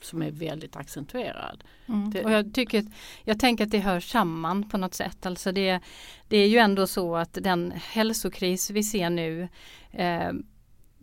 som 0.02 0.22
är 0.22 0.32
väldigt 0.32 0.76
accentuerad. 0.76 1.64
Mm. 1.88 2.26
Och 2.26 2.32
jag, 2.32 2.54
tycker, 2.54 2.86
jag 3.24 3.40
tänker 3.40 3.64
att 3.64 3.72
det 3.72 3.80
hör 3.80 4.00
samman 4.00 4.70
på 4.70 4.78
något 4.78 4.94
sätt. 4.94 5.26
Alltså 5.26 5.52
det, 5.52 5.80
det 6.28 6.38
är 6.38 6.48
ju 6.48 6.58
ändå 6.58 6.88
så 6.88 7.16
att 7.16 7.38
den 7.42 7.74
hälsokris 7.76 8.70
vi 8.70 8.84
ser 8.84 9.10
nu 9.10 9.48
eh, 9.92 10.32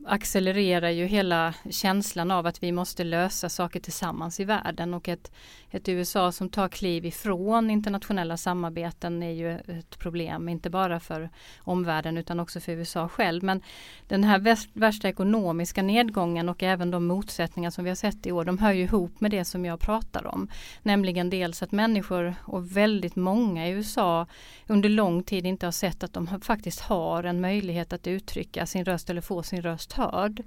accelererar 0.07 0.90
ju 0.90 1.07
hela 1.07 1.54
känslan 1.71 2.30
av 2.30 2.47
att 2.47 2.62
vi 2.62 2.73
måste 2.73 3.04
lösa 3.04 3.49
saker 3.49 3.80
tillsammans 3.80 4.40
i 4.40 4.45
världen 4.45 4.95
och 4.95 5.09
ett, 5.09 5.33
ett 5.71 5.88
USA 5.88 6.33
som 6.33 6.49
tar 6.49 6.69
kliv 6.69 7.07
ifrån 7.07 7.71
internationella 7.71 8.37
samarbeten 8.37 9.23
är 9.23 9.30
ju 9.30 9.52
ett 9.52 9.99
problem, 9.99 10.49
inte 10.49 10.71
bara 10.71 11.00
för 11.00 11.30
omvärlden 11.59 12.19
utan 12.19 12.40
också 12.40 12.61
för 12.61 12.73
USA 12.73 13.09
själv. 13.09 13.45
Men 13.45 13.62
den 14.09 14.25
här 14.25 14.57
värsta 14.78 15.09
ekonomiska 15.09 15.83
nedgången 15.83 16.49
och 16.49 16.62
även 16.62 16.90
de 16.90 17.07
motsättningar 17.07 17.71
som 17.71 17.85
vi 17.85 17.90
har 17.90 17.95
sett 17.95 18.26
i 18.26 18.33
år, 18.33 18.45
de 18.45 18.59
hör 18.59 18.73
ju 18.73 18.83
ihop 18.83 19.21
med 19.21 19.30
det 19.30 19.45
som 19.45 19.64
jag 19.64 19.80
pratar 19.80 20.26
om. 20.26 20.49
Nämligen 20.83 21.30
dels 21.30 21.62
att 21.62 21.73
människor 21.73 22.35
och 22.45 22.76
väldigt 22.76 23.16
många 23.16 23.69
i 23.69 23.71
USA 23.71 24.26
under 24.66 24.88
lång 24.88 25.23
tid 25.23 25.47
inte 25.47 25.66
har 25.66 25.73
sett 25.73 26.02
att 26.02 26.12
de 26.12 26.40
faktiskt 26.42 26.80
har 26.80 27.25
en 27.25 27.40
möjlighet 27.40 27.92
att 27.92 28.07
uttrycka 28.07 28.66
sin 28.66 28.85
röst 28.85 29.11
eller 29.11 29.21
få 29.21 29.42
sin 29.42 29.62
röst 29.62 29.89
hörd. 29.92 30.42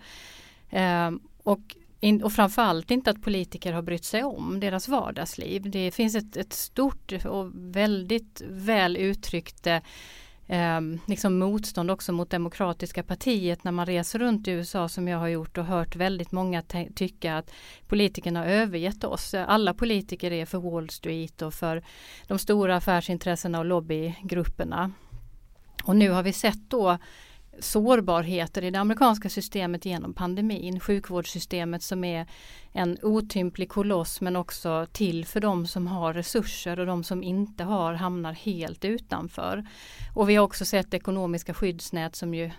Eh, 0.70 1.12
och 1.44 1.76
in, 2.04 2.24
och 2.24 2.34
framförallt 2.34 2.92
inte 2.92 3.10
att 3.10 3.22
politiker 3.22 3.74
har 3.74 3.82
brytt 3.82 4.06
sig 4.06 4.24
om 4.24 4.60
deras 4.60 4.88
vardagsliv. 4.88 5.70
Det 5.70 5.92
finns 5.92 6.16
ett, 6.16 6.38
ett 6.38 6.54
stort 6.54 7.14
och 7.26 7.52
väldigt 7.54 8.42
väl 8.50 8.98
uttryckt 8.98 9.68
eh, 9.68 10.82
liksom 11.08 11.40
motstånd 11.40 11.92
också 11.92 12.12
mot 12.12 12.30
Demokratiska 12.30 13.04
partiet 13.04 13.64
när 13.64 13.72
man 13.72 13.86
reser 13.86 14.20
runt 14.20 14.48
i 14.48 14.52
USA 14.52 14.90
som 14.90 15.08
jag 15.08 15.18
har 15.18 15.28
gjort 15.28 15.58
och 15.58 15.66
hört 15.66 15.96
väldigt 15.96 16.32
många 16.32 16.64
tycka 16.96 17.38
att 17.38 17.52
politikerna 17.88 18.40
har 18.40 18.48
övergett 18.48 19.04
oss. 19.04 19.34
Alla 19.34 19.74
politiker 19.74 20.32
är 20.32 20.46
för 20.46 20.58
Wall 20.58 20.90
Street 20.90 21.42
och 21.42 21.54
för 21.54 21.84
de 22.28 22.40
stora 22.40 22.76
affärsintressena 22.76 23.60
och 23.60 23.66
lobbygrupperna. 23.66 24.92
Och 25.84 25.96
nu 25.96 26.10
har 26.10 26.24
vi 26.24 26.34
sett 26.34 26.70
då 26.70 26.98
sårbarheter 27.60 28.64
i 28.64 28.72
det 28.72 28.80
amerikanska 28.80 29.30
systemet 29.30 29.86
genom 29.86 30.14
pandemin. 30.14 30.80
Sjukvårdssystemet 30.80 31.84
som 31.84 32.04
är 32.04 32.28
en 32.72 32.98
otymplig 33.02 33.70
koloss 33.70 34.22
men 34.22 34.36
också 34.36 34.88
till 34.92 35.26
för 35.26 35.40
de 35.40 35.68
som 35.68 35.88
har 35.88 36.14
resurser 36.14 36.80
och 36.80 36.86
de 36.86 37.04
som 37.04 37.24
inte 37.24 37.64
har 37.64 37.94
hamnar 37.94 38.34
helt 38.34 38.86
utanför. 38.86 39.66
Och 40.16 40.30
vi 40.30 40.36
har 40.36 40.44
också 40.44 40.66
sett 40.66 40.94
ekonomiska 40.94 41.54
skyddsnät 41.54 42.16
som 42.16 42.34
ju 42.34 42.52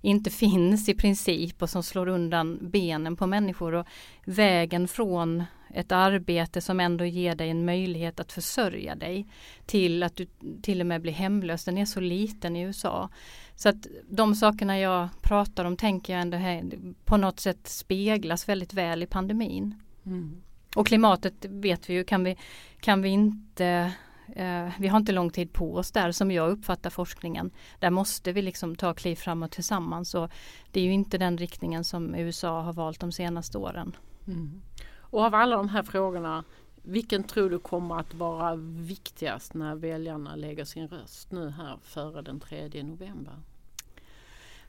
inte 0.00 0.30
finns 0.30 0.88
i 0.88 0.94
princip 0.94 1.62
och 1.62 1.70
som 1.70 1.82
slår 1.82 2.08
undan 2.08 2.58
benen 2.60 3.16
på 3.16 3.26
människor 3.26 3.74
och 3.74 3.86
vägen 4.24 4.88
från 4.88 5.44
ett 5.74 5.92
arbete 5.92 6.60
som 6.60 6.80
ändå 6.80 7.04
ger 7.04 7.34
dig 7.34 7.50
en 7.50 7.64
möjlighet 7.64 8.20
att 8.20 8.32
försörja 8.32 8.94
dig 8.94 9.26
till 9.66 10.02
att 10.02 10.16
du 10.16 10.26
till 10.62 10.80
och 10.80 10.86
med 10.86 11.02
blir 11.02 11.12
hemlös. 11.12 11.64
Den 11.64 11.78
är 11.78 11.84
så 11.84 12.00
liten 12.00 12.56
i 12.56 12.60
USA. 12.60 13.08
Så 13.54 13.68
att 13.68 13.86
de 14.10 14.34
sakerna 14.34 14.78
jag 14.78 15.08
pratar 15.22 15.64
om 15.64 15.76
tänker 15.76 16.12
jag 16.12 16.22
ändå 16.22 16.36
här, 16.36 16.64
på 17.04 17.16
något 17.16 17.40
sätt 17.40 17.66
speglas 17.66 18.48
väldigt 18.48 18.74
väl 18.74 19.02
i 19.02 19.06
pandemin. 19.06 19.74
Mm. 20.06 20.42
Och 20.76 20.86
klimatet 20.86 21.44
vet 21.44 21.90
vi 21.90 21.94
ju 21.94 22.04
kan 22.04 22.24
vi, 22.24 22.36
kan 22.80 23.02
vi 23.02 23.08
inte 23.08 23.92
eh, 24.36 24.68
vi 24.78 24.88
har 24.88 24.96
inte 24.96 25.12
lång 25.12 25.30
tid 25.30 25.52
på 25.52 25.74
oss 25.74 25.92
där 25.92 26.12
som 26.12 26.30
jag 26.30 26.50
uppfattar 26.50 26.90
forskningen. 26.90 27.50
Där 27.78 27.90
måste 27.90 28.32
vi 28.32 28.42
liksom 28.42 28.76
ta 28.76 28.94
kliv 28.94 29.16
framåt 29.16 29.50
tillsammans 29.50 30.14
och 30.14 30.30
det 30.72 30.80
är 30.80 30.84
ju 30.84 30.92
inte 30.92 31.18
den 31.18 31.38
riktningen 31.38 31.84
som 31.84 32.14
USA 32.14 32.60
har 32.60 32.72
valt 32.72 33.00
de 33.00 33.12
senaste 33.12 33.58
åren. 33.58 33.96
Mm. 34.26 34.62
Och 35.10 35.24
av 35.24 35.34
alla 35.34 35.56
de 35.56 35.68
här 35.68 35.82
frågorna, 35.82 36.44
vilken 36.82 37.24
tror 37.24 37.50
du 37.50 37.58
kommer 37.58 37.98
att 38.00 38.14
vara 38.14 38.56
viktigast 38.56 39.54
när 39.54 39.74
väljarna 39.74 40.36
lägger 40.36 40.64
sin 40.64 40.88
röst 40.88 41.32
nu 41.32 41.50
här 41.50 41.78
före 41.82 42.22
den 42.22 42.40
3 42.40 42.82
november? 42.82 43.34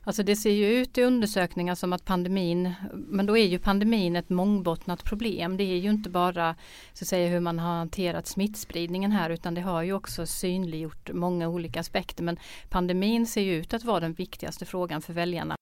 Alltså 0.04 0.22
det 0.22 0.36
ser 0.36 0.50
ju 0.50 0.66
ut 0.66 0.98
i 0.98 1.02
undersökningar 1.02 1.74
som 1.74 1.92
att 1.92 2.04
pandemin, 2.04 2.72
men 2.92 3.26
då 3.26 3.36
är 3.36 3.46
ju 3.46 3.58
pandemin 3.58 4.16
ett 4.16 4.28
mångbottnat 4.28 5.04
problem. 5.04 5.56
Det 5.56 5.64
är 5.64 5.76
ju 5.76 5.90
inte 5.90 6.10
bara 6.10 6.56
så 6.92 7.04
att 7.04 7.08
säga, 7.08 7.28
hur 7.28 7.40
man 7.40 7.58
har 7.58 7.76
hanterat 7.76 8.26
smittspridningen 8.26 9.12
här 9.12 9.30
utan 9.30 9.54
det 9.54 9.60
har 9.60 9.82
ju 9.82 9.92
också 9.92 10.26
synliggjort 10.26 11.10
många 11.12 11.48
olika 11.48 11.80
aspekter. 11.80 12.24
Men 12.24 12.38
pandemin 12.68 13.26
ser 13.26 13.40
ju 13.40 13.54
ut 13.54 13.74
att 13.74 13.84
vara 13.84 14.00
den 14.00 14.12
viktigaste 14.12 14.66
frågan 14.66 15.02
för 15.02 15.12
väljarna. 15.12 15.56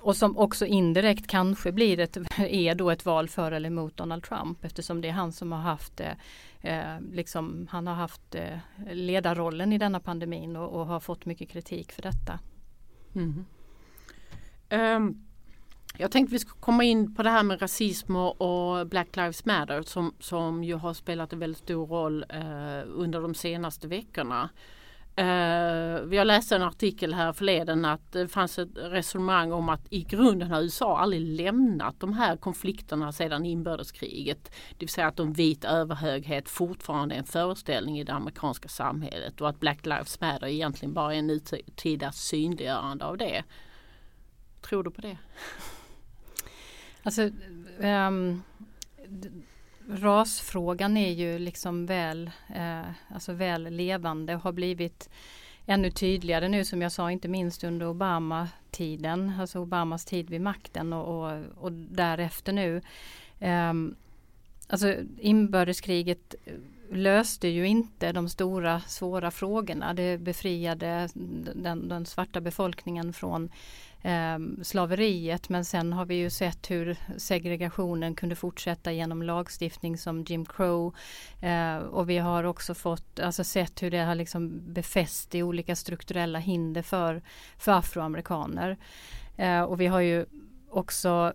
Och 0.00 0.16
som 0.16 0.38
också 0.38 0.66
indirekt 0.66 1.26
kanske 1.26 1.72
blir 1.72 2.00
ett, 2.00 2.16
är 2.38 2.74
då 2.74 2.90
ett 2.90 3.06
val 3.06 3.28
för 3.28 3.52
eller 3.52 3.66
emot 3.66 3.96
Donald 3.96 4.22
Trump 4.22 4.64
eftersom 4.64 5.00
det 5.00 5.08
är 5.08 5.12
han 5.12 5.32
som 5.32 5.52
har 5.52 5.60
haft 5.60 6.00
eh, 6.00 6.12
eh, 6.60 7.00
liksom, 7.12 7.68
han 7.70 7.86
har 7.86 7.94
haft 7.94 8.34
eh, 8.34 8.58
ledarrollen 8.92 9.72
i 9.72 9.78
denna 9.78 10.00
pandemin 10.00 10.56
och, 10.56 10.80
och, 10.80 10.86
har 10.86 11.00
fått 11.00 11.26
mycket 11.26 11.48
kritik 11.48 11.92
för 11.92 12.02
detta. 12.02 12.38
Mm. 13.14 13.44
Um, 14.70 15.24
jag 15.96 16.10
tänkte 16.10 16.32
vi 16.32 16.38
ska 16.38 16.52
komma 16.60 16.84
in 16.84 17.14
på 17.14 17.22
det 17.22 17.30
här 17.30 17.42
med 17.42 17.62
rasism 17.62 18.16
och 18.16 18.86
Black 18.86 19.16
Lives 19.16 19.44
Matter 19.44 19.82
som, 19.82 20.14
som 20.20 20.64
ju 20.64 20.74
har 20.74 20.94
spelat 20.94 21.32
en 21.32 21.38
väldigt 21.38 21.62
stor 21.62 21.86
roll 21.86 22.24
uh, 22.34 22.82
under 22.86 23.20
de 23.20 23.34
senaste 23.34 23.88
veckorna. 23.88 24.48
Uh, 25.18 26.14
jag 26.14 26.26
läste 26.26 26.56
en 26.56 26.62
artikel 26.62 27.14
här 27.14 27.32
förleden 27.32 27.84
att 27.84 28.12
det 28.12 28.28
fanns 28.28 28.58
ett 28.58 28.68
resonemang 28.74 29.52
om 29.52 29.68
att 29.68 29.80
i 29.90 30.02
grunden 30.02 30.50
har 30.50 30.62
USA 30.62 30.98
aldrig 30.98 31.22
lämnat 31.22 32.00
de 32.00 32.12
här 32.12 32.36
konflikterna 32.36 33.12
sedan 33.12 33.46
inbördeskriget. 33.46 34.44
Det 34.70 34.78
vill 34.78 34.88
säga 34.88 35.06
att 35.06 35.16
de 35.16 35.32
vit 35.32 35.64
överhöghet 35.64 36.48
fortfarande 36.48 37.14
är 37.14 37.18
en 37.18 37.24
föreställning 37.24 37.98
i 37.98 38.04
det 38.04 38.12
amerikanska 38.12 38.68
samhället 38.68 39.40
och 39.40 39.48
att 39.48 39.60
Black 39.60 39.86
Lives 39.86 40.20
Matter 40.20 40.46
egentligen 40.46 40.94
bara 40.94 41.14
är 41.14 41.18
en 41.18 41.26
nutida 41.26 42.12
synliggörande 42.12 43.04
av 43.04 43.16
det. 43.16 43.44
Tror 44.60 44.84
du 44.84 44.90
på 44.90 45.00
det? 45.00 45.18
Alltså 47.02 47.30
um 47.78 48.42
rasfrågan 49.88 50.96
är 50.96 51.12
ju 51.12 51.38
liksom 51.38 51.86
väl, 51.86 52.30
eh, 52.54 52.90
alltså 53.08 53.32
väl 53.32 53.70
levande 53.70 54.34
och 54.34 54.42
har 54.42 54.52
blivit 54.52 55.08
ännu 55.66 55.90
tydligare 55.90 56.48
nu 56.48 56.64
som 56.64 56.82
jag 56.82 56.92
sa 56.92 57.10
inte 57.10 57.28
minst 57.28 57.64
under 57.64 57.86
Obama-tiden, 57.86 59.32
alltså 59.40 59.58
Obamas 59.58 60.04
tid 60.04 60.30
vid 60.30 60.40
makten 60.40 60.92
och, 60.92 61.30
och, 61.30 61.44
och 61.56 61.72
därefter 61.72 62.52
nu. 62.52 62.82
Eh, 63.38 63.72
alltså 64.68 64.94
inbördeskriget 65.18 66.34
löste 66.90 67.48
ju 67.48 67.66
inte 67.66 68.12
de 68.12 68.28
stora 68.28 68.80
svåra 68.80 69.30
frågorna. 69.30 69.94
Det 69.94 70.18
befriade 70.18 71.08
den, 71.54 71.88
den 71.88 72.06
svarta 72.06 72.40
befolkningen 72.40 73.12
från 73.12 73.50
eh, 74.02 74.38
slaveriet 74.62 75.48
men 75.48 75.64
sen 75.64 75.92
har 75.92 76.06
vi 76.06 76.14
ju 76.14 76.30
sett 76.30 76.70
hur 76.70 76.96
segregationen 77.16 78.14
kunde 78.14 78.34
fortsätta 78.34 78.92
genom 78.92 79.22
lagstiftning 79.22 79.98
som 79.98 80.22
Jim 80.22 80.44
Crow 80.44 80.94
eh, 81.40 81.76
och 81.76 82.10
vi 82.10 82.18
har 82.18 82.44
också 82.44 82.74
fått, 82.74 83.20
alltså 83.20 83.44
sett 83.44 83.82
hur 83.82 83.90
det 83.90 83.98
har 83.98 84.14
liksom 84.14 84.72
befäst 84.72 85.34
i 85.34 85.42
olika 85.42 85.76
strukturella 85.76 86.38
hinder 86.38 86.82
för, 86.82 87.22
för 87.58 87.72
afroamerikaner. 87.72 88.76
Eh, 89.36 89.62
och 89.62 89.80
vi 89.80 89.86
har 89.86 90.00
ju 90.00 90.26
också 90.70 91.32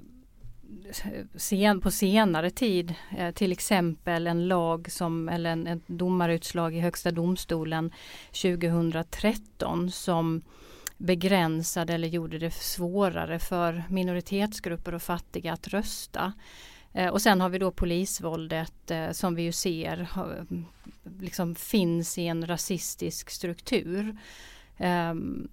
sen, 1.35 1.81
på 1.81 1.91
senare 1.91 2.49
tid 2.49 2.93
eh, 3.17 3.31
till 3.31 3.51
exempel 3.51 4.27
en 4.27 4.47
lag 4.47 4.91
som 4.91 5.29
eller 5.29 5.49
en, 5.49 5.67
en 5.67 5.81
domarutslag 5.87 6.75
i 6.75 6.79
Högsta 6.79 7.11
domstolen 7.11 7.91
2013 8.31 9.91
som 9.91 10.41
begränsade 11.03 11.93
eller 11.93 12.07
gjorde 12.07 12.37
det 12.37 12.53
svårare 12.53 13.39
för 13.39 13.83
minoritetsgrupper 13.89 14.93
och 14.93 15.01
fattiga 15.01 15.53
att 15.53 15.67
rösta. 15.67 16.33
Eh, 16.93 17.07
och 17.07 17.21
sen 17.21 17.41
har 17.41 17.49
vi 17.49 17.59
då 17.59 17.71
polisvåldet 17.71 18.91
eh, 18.91 19.11
som 19.11 19.35
vi 19.35 19.41
ju 19.41 19.51
ser 19.51 20.07
liksom 21.19 21.55
finns 21.55 22.17
i 22.17 22.27
en 22.27 22.47
rasistisk 22.47 23.29
struktur. 23.29 24.17
Ehm, 24.77 25.47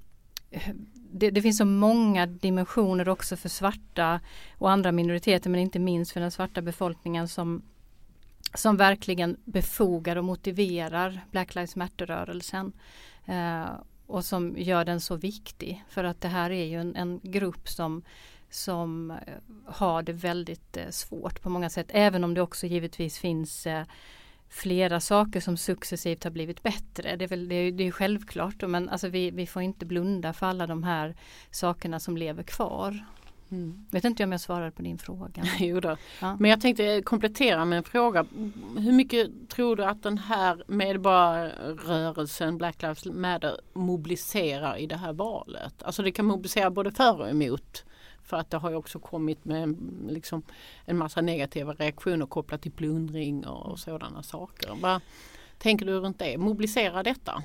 det, 0.94 1.30
det, 1.30 1.42
finns 1.42 1.58
så 1.58 1.64
många 1.64 2.26
dimensioner 2.26 3.08
också 3.08 3.36
för 3.36 3.48
svarta 3.48 4.20
och 4.58 4.70
andra 4.70 4.92
minoriteter 4.92 5.50
men 5.50 5.60
inte 5.60 5.78
minst 5.78 6.12
för 6.12 6.20
den 6.20 6.30
svarta 6.30 6.62
befolkningen 6.62 7.28
som, 7.28 7.62
som 8.54 8.76
verkligen 8.76 9.36
befogar 9.44 10.16
och 10.16 10.24
motiverar 10.24 11.20
Black 11.30 11.54
Lives 11.54 11.76
Matter-rörelsen. 11.76 12.72
Eh, 13.26 13.70
och 14.10 14.24
som 14.24 14.58
gör 14.58 14.84
den 14.84 15.00
så 15.00 15.16
viktig 15.16 15.84
för 15.88 16.04
att 16.04 16.20
det 16.20 16.28
här 16.28 16.50
är 16.50 16.64
ju 16.64 16.80
en, 16.80 16.96
en 16.96 17.20
grupp 17.22 17.68
som 17.68 18.02
som 18.50 19.10
eh, 19.10 19.16
har 19.64 20.02
det 20.02 20.12
väldigt 20.12 20.76
eh, 20.76 20.90
svårt 20.90 21.42
på 21.42 21.50
många 21.50 21.70
sätt 21.70 21.86
även 21.88 22.24
om 22.24 22.34
det 22.34 22.42
också 22.42 22.66
givetvis 22.66 23.18
finns 23.18 23.66
eh, 23.66 23.84
flera 24.48 25.00
saker 25.00 25.40
som 25.40 25.56
successivt 25.56 26.24
har 26.24 26.30
blivit 26.30 26.62
bättre. 26.62 27.16
Det 27.16 27.24
är, 27.24 27.28
väl, 27.28 27.48
det 27.48 27.54
är, 27.54 27.72
det 27.72 27.84
är 27.84 27.90
självklart 27.90 28.62
men 28.68 28.88
alltså 28.88 29.08
vi, 29.08 29.30
vi 29.30 29.46
får 29.46 29.62
inte 29.62 29.86
blunda 29.86 30.32
för 30.32 30.46
alla 30.46 30.66
de 30.66 30.82
här 30.82 31.16
sakerna 31.50 32.00
som 32.00 32.16
lever 32.16 32.42
kvar. 32.42 33.04
Mm. 33.50 33.86
Vet 33.90 34.04
inte 34.04 34.24
om 34.24 34.32
jag 34.32 34.40
svarar 34.40 34.70
på 34.70 34.82
din 34.82 34.98
fråga. 34.98 35.44
jo 35.58 35.80
då. 35.80 35.96
Ja. 36.20 36.36
Men 36.40 36.50
jag 36.50 36.60
tänkte 36.60 37.02
komplettera 37.02 37.64
med 37.64 37.78
en 37.78 37.84
fråga. 37.84 38.26
Hur 38.78 38.92
mycket 38.92 39.48
tror 39.48 39.76
du 39.76 39.84
att 39.84 40.02
den 40.02 40.18
här 40.18 40.64
medborgarrörelsen 40.66 42.58
Black 42.58 42.82
Lives 42.82 43.04
Matter 43.04 43.60
mobiliserar 43.72 44.76
i 44.76 44.86
det 44.86 44.96
här 44.96 45.12
valet? 45.12 45.82
Alltså 45.82 46.02
det 46.02 46.12
kan 46.12 46.24
mobilisera 46.24 46.70
både 46.70 46.90
för 46.90 47.20
och 47.20 47.30
emot. 47.30 47.84
För 48.22 48.36
att 48.36 48.50
det 48.50 48.56
har 48.56 48.70
ju 48.70 48.76
också 48.76 48.98
kommit 48.98 49.44
med 49.44 49.76
liksom, 50.08 50.42
en 50.84 50.96
massa 50.96 51.20
negativa 51.20 51.72
reaktioner 51.72 52.26
kopplat 52.26 52.62
till 52.62 52.72
plundring 52.72 53.46
och 53.46 53.78
sådana 53.78 54.22
saker. 54.22 54.76
Vad 54.80 55.00
tänker 55.58 55.86
du 55.86 55.92
runt 55.92 56.18
det? 56.18 56.38
Mobilisera 56.38 57.02
detta? 57.02 57.42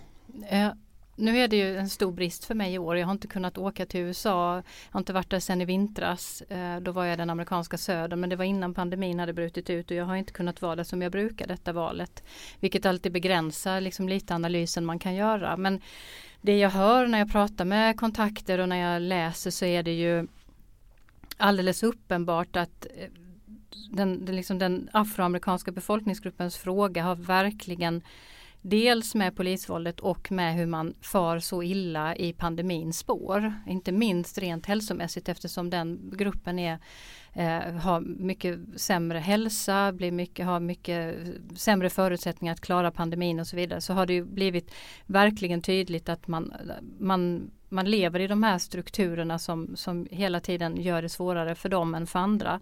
Nu 1.17 1.38
är 1.38 1.48
det 1.48 1.55
ju 1.55 1.77
en 1.77 1.89
stor 1.89 2.12
brist 2.12 2.45
för 2.45 2.55
mig 2.55 2.74
i 2.74 2.77
år. 2.77 2.98
Jag 2.98 3.07
har 3.07 3.12
inte 3.12 3.27
kunnat 3.27 3.57
åka 3.57 3.86
till 3.86 4.00
USA. 4.00 4.55
Jag 4.55 4.63
har 4.91 5.00
inte 5.00 5.13
varit 5.13 5.29
där 5.29 5.39
sedan 5.39 5.62
i 5.62 5.65
vintras. 5.65 6.41
Eh, 6.41 6.79
då 6.79 6.91
var 6.91 7.05
jag 7.05 7.13
i 7.13 7.17
den 7.17 7.29
amerikanska 7.29 7.77
södern 7.77 8.19
men 8.19 8.29
det 8.29 8.36
var 8.36 8.45
innan 8.45 8.74
pandemin 8.74 9.19
hade 9.19 9.34
brutit 9.34 9.69
ut 9.69 9.91
och 9.91 9.98
jag 9.98 10.05
har 10.05 10.15
inte 10.15 10.34
kunnat 10.34 10.62
vara 10.62 10.75
där 10.75 10.84
som 10.84 11.01
jag 11.01 11.12
brukar 11.12 11.48
detta 11.48 11.74
valet. 11.74 12.24
Vilket 12.60 12.86
alltid 12.86 13.12
begränsar 13.12 13.81
liksom 13.81 14.10
lite 14.10 14.36
analysen 14.36 14.86
man 14.86 15.00
kan 15.00 15.15
göra. 15.15 15.57
Men 15.57 15.81
det 16.41 16.57
jag 16.57 16.69
hör 16.69 17.07
när 17.07 17.19
jag 17.19 17.31
pratar 17.31 17.65
med 17.65 18.00
kontakter 18.00 18.60
och 18.60 18.69
när 18.69 18.93
jag 18.93 19.01
läser 19.01 19.51
så 19.51 19.65
är 19.65 19.84
det 19.84 19.93
ju 19.93 20.27
alldeles 21.38 21.84
uppenbart 21.84 22.55
att 22.55 22.86
eh, 22.98 23.10
den, 23.91 24.25
den, 24.25 24.36
liksom 24.36 24.60
den 24.60 24.89
afroamerikanska 24.93 25.72
befolkningsgruppens 25.72 26.57
fråga 26.57 27.03
har 27.03 27.15
verkligen 27.15 28.01
Dels 28.67 29.15
med 29.15 29.36
polisvåldet 29.36 30.00
och 30.00 30.31
med 30.31 30.55
hur 30.55 30.65
man 30.65 30.93
far 31.01 31.39
så 31.39 31.63
illa 31.63 32.15
i 32.15 32.34
pandemins 32.34 32.98
spår. 32.98 33.53
Inte 33.67 33.91
minst 33.91 34.38
rent 34.38 34.65
hälsomässigt 34.65 35.29
eftersom 35.29 35.69
den 35.69 36.13
gruppen 36.17 36.60
är, 36.60 36.79
eh, 37.34 37.74
har 37.75 38.00
mycket 38.01 38.60
sämre 38.75 39.19
hälsa, 39.19 39.91
blir 39.91 40.12
mycket, 40.12 40.45
har 40.45 40.60
mycket 40.60 41.15
sämre 41.55 41.89
förutsättningar 41.89 42.53
att 42.53 42.62
klara 42.62 42.91
pandemin 42.91 43.39
och 43.39 43.48
så 43.48 43.55
vidare. 43.55 43.81
Så 43.81 43.93
har 43.93 44.05
det 44.05 44.22
blivit 44.22 44.72
verkligen 45.05 45.62
tydligt 45.62 46.10
att 46.10 46.27
man, 46.27 46.53
man, 47.00 47.51
man 47.69 47.91
lever 47.91 48.19
i 48.19 48.27
de 48.27 48.43
här 48.43 48.57
strukturerna 48.57 49.39
som, 49.39 49.75
som 49.75 50.07
hela 50.12 50.39
tiden 50.39 50.81
gör 50.81 51.01
det 51.01 51.10
svårare 51.10 51.55
för 51.55 51.69
dem 51.69 51.95
än 51.95 52.08
för 52.08 52.19
andra. 52.19 52.60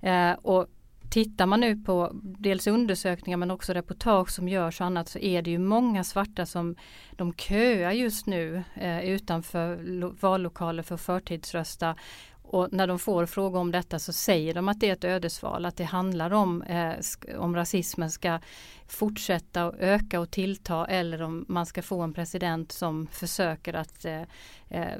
Eh, 0.00 0.32
och 0.32 0.66
Tittar 1.10 1.46
man 1.46 1.60
nu 1.60 1.76
på 1.76 2.10
dels 2.22 2.66
undersökningar 2.66 3.36
men 3.36 3.50
också 3.50 3.72
reportage 3.72 4.30
som 4.30 4.48
görs 4.48 4.80
och 4.80 4.86
annat 4.86 5.08
så 5.08 5.18
är 5.18 5.42
det 5.42 5.50
ju 5.50 5.58
många 5.58 6.04
svarta 6.04 6.46
som 6.46 6.76
de 7.12 7.34
köar 7.34 7.92
just 7.92 8.26
nu 8.26 8.64
eh, 8.74 9.04
utanför 9.04 9.76
vallokaler 10.20 10.82
för 10.82 10.94
att 10.94 11.00
förtidsrösta. 11.00 11.96
Och 12.42 12.72
när 12.72 12.86
de 12.86 12.98
får 12.98 13.26
frågor 13.26 13.60
om 13.60 13.70
detta 13.70 13.98
så 13.98 14.12
säger 14.12 14.54
de 14.54 14.68
att 14.68 14.80
det 14.80 14.88
är 14.88 14.92
ett 14.92 15.04
ödesval, 15.04 15.66
att 15.66 15.76
det 15.76 15.84
handlar 15.84 16.32
om 16.32 16.62
eh, 16.62 16.94
om 17.38 17.56
rasismen 17.56 18.10
ska 18.10 18.40
fortsätta 18.86 19.66
och 19.66 19.74
öka 19.78 20.20
och 20.20 20.30
tillta 20.30 20.86
eller 20.86 21.22
om 21.22 21.44
man 21.48 21.66
ska 21.66 21.82
få 21.82 22.00
en 22.00 22.12
president 22.12 22.72
som 22.72 23.06
försöker 23.06 23.74
att 23.74 24.04
eh, 24.04 24.22
eh 24.68 24.98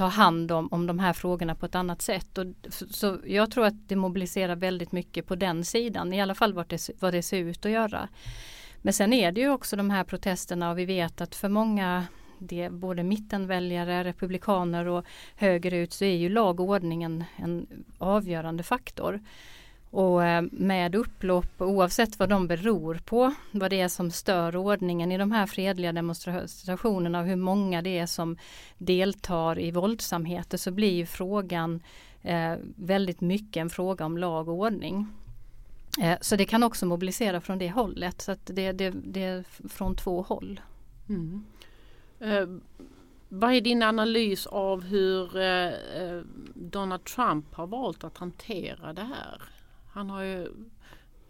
ta 0.00 0.06
hand 0.06 0.52
om, 0.52 0.68
om 0.70 0.86
de 0.86 0.98
här 0.98 1.12
frågorna 1.12 1.54
på 1.54 1.66
ett 1.66 1.74
annat 1.74 2.02
sätt. 2.02 2.38
Och, 2.38 2.46
så 2.90 3.18
jag 3.26 3.50
tror 3.50 3.66
att 3.66 3.88
det 3.88 3.96
mobiliserar 3.96 4.56
väldigt 4.56 4.92
mycket 4.92 5.26
på 5.26 5.34
den 5.34 5.64
sidan, 5.64 6.12
i 6.12 6.20
alla 6.20 6.34
fall 6.34 6.52
vad 6.52 6.68
det, 6.68 6.90
vad 7.00 7.12
det 7.12 7.22
ser 7.22 7.38
ut 7.38 7.66
att 7.66 7.72
göra. 7.72 8.08
Men 8.82 8.92
sen 8.92 9.12
är 9.12 9.32
det 9.32 9.40
ju 9.40 9.50
också 9.50 9.76
de 9.76 9.90
här 9.90 10.04
protesterna 10.04 10.70
och 10.70 10.78
vi 10.78 10.84
vet 10.84 11.20
att 11.20 11.34
för 11.34 11.48
många 11.48 12.04
det, 12.38 12.70
både 12.70 13.02
mittenväljare, 13.02 14.04
republikaner 14.04 14.86
och 14.86 15.04
högerut 15.36 15.92
så 15.92 16.04
är 16.04 16.16
ju 16.16 16.28
lag 16.28 16.60
och 16.60 16.68
ordning 16.68 17.02
en 17.02 17.66
avgörande 17.98 18.62
faktor. 18.62 19.20
Och 19.90 20.24
eh, 20.24 20.44
med 20.52 20.94
upplopp 20.94 21.60
oavsett 21.60 22.18
vad 22.18 22.28
de 22.28 22.46
beror 22.46 22.94
på, 22.94 23.34
vad 23.50 23.70
det 23.70 23.80
är 23.80 23.88
som 23.88 24.10
stör 24.10 24.56
ordningen 24.56 25.12
i 25.12 25.18
de 25.18 25.32
här 25.32 25.46
fredliga 25.46 25.92
demonstrationerna 25.92 27.20
och 27.20 27.26
hur 27.26 27.36
många 27.36 27.82
det 27.82 27.98
är 27.98 28.06
som 28.06 28.36
deltar 28.78 29.58
i 29.58 29.70
våldsamheter 29.70 30.58
så 30.58 30.70
blir 30.70 30.92
ju 30.92 31.06
frågan 31.06 31.82
eh, 32.22 32.54
väldigt 32.76 33.20
mycket 33.20 33.60
en 33.60 33.70
fråga 33.70 34.04
om 34.04 34.18
lag 34.18 34.48
och 34.48 34.54
ordning. 34.54 35.06
Eh, 36.02 36.18
så 36.20 36.36
det 36.36 36.44
kan 36.44 36.62
också 36.62 36.86
mobilisera 36.86 37.40
från 37.40 37.58
det 37.58 37.70
hållet 37.70 38.20
så 38.22 38.32
att 38.32 38.46
det, 38.46 38.72
det, 38.72 38.90
det 38.90 39.24
är 39.24 39.44
från 39.68 39.96
två 39.96 40.22
håll. 40.22 40.60
Mm. 41.08 41.44
Eh, 42.20 42.48
vad 43.28 43.52
är 43.52 43.60
din 43.60 43.82
analys 43.82 44.46
av 44.46 44.82
hur 44.82 45.36
eh, 45.36 45.66
eh 45.66 46.22
Donald 46.54 47.04
Trump 47.04 47.54
har 47.54 47.66
valt 47.66 48.04
att 48.04 48.18
hantera 48.18 48.92
det 48.92 49.04
här? 49.04 49.42
Han 50.00 50.10
har 50.10 50.22
ju 50.22 50.48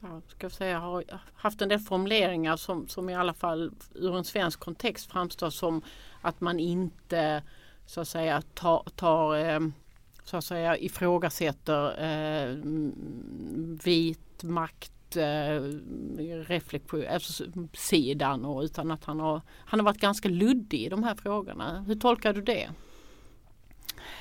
ja, 0.00 0.20
ska 0.28 0.44
jag 0.44 0.52
säga, 0.52 0.78
har 0.78 1.04
haft 1.34 1.62
en 1.62 1.68
del 1.68 1.78
formuleringar 1.78 2.56
som, 2.56 2.88
som 2.88 3.08
i 3.08 3.14
alla 3.14 3.34
fall 3.34 3.72
ur 3.94 4.16
en 4.16 4.24
svensk 4.24 4.60
kontext 4.60 5.10
framstår 5.10 5.50
som 5.50 5.82
att 6.20 6.40
man 6.40 6.60
inte 6.60 7.42
så 7.86 8.00
att 8.00 8.08
säga 8.08 8.42
tar, 8.54 8.82
tar 8.96 9.36
ehm, 9.36 9.72
så 10.24 10.36
att 10.36 10.44
säga 10.44 10.76
ifrågasätter 10.76 12.02
eh, 12.04 12.56
vit 13.84 14.42
makt 14.42 15.16
eh, 15.16 15.60
reflektion, 16.46 17.04
alltså 17.12 17.44
sidan 17.72 18.44
och 18.44 18.62
utan 18.62 18.90
att 18.90 19.04
han 19.04 19.20
har, 19.20 19.40
han 19.58 19.80
har 19.80 19.84
varit 19.84 20.00
ganska 20.00 20.28
luddig 20.28 20.80
i 20.80 20.88
de 20.88 21.04
här 21.04 21.14
frågorna. 21.14 21.84
Hur 21.86 21.94
tolkar 21.94 22.32
du 22.32 22.42
det? 22.42 22.70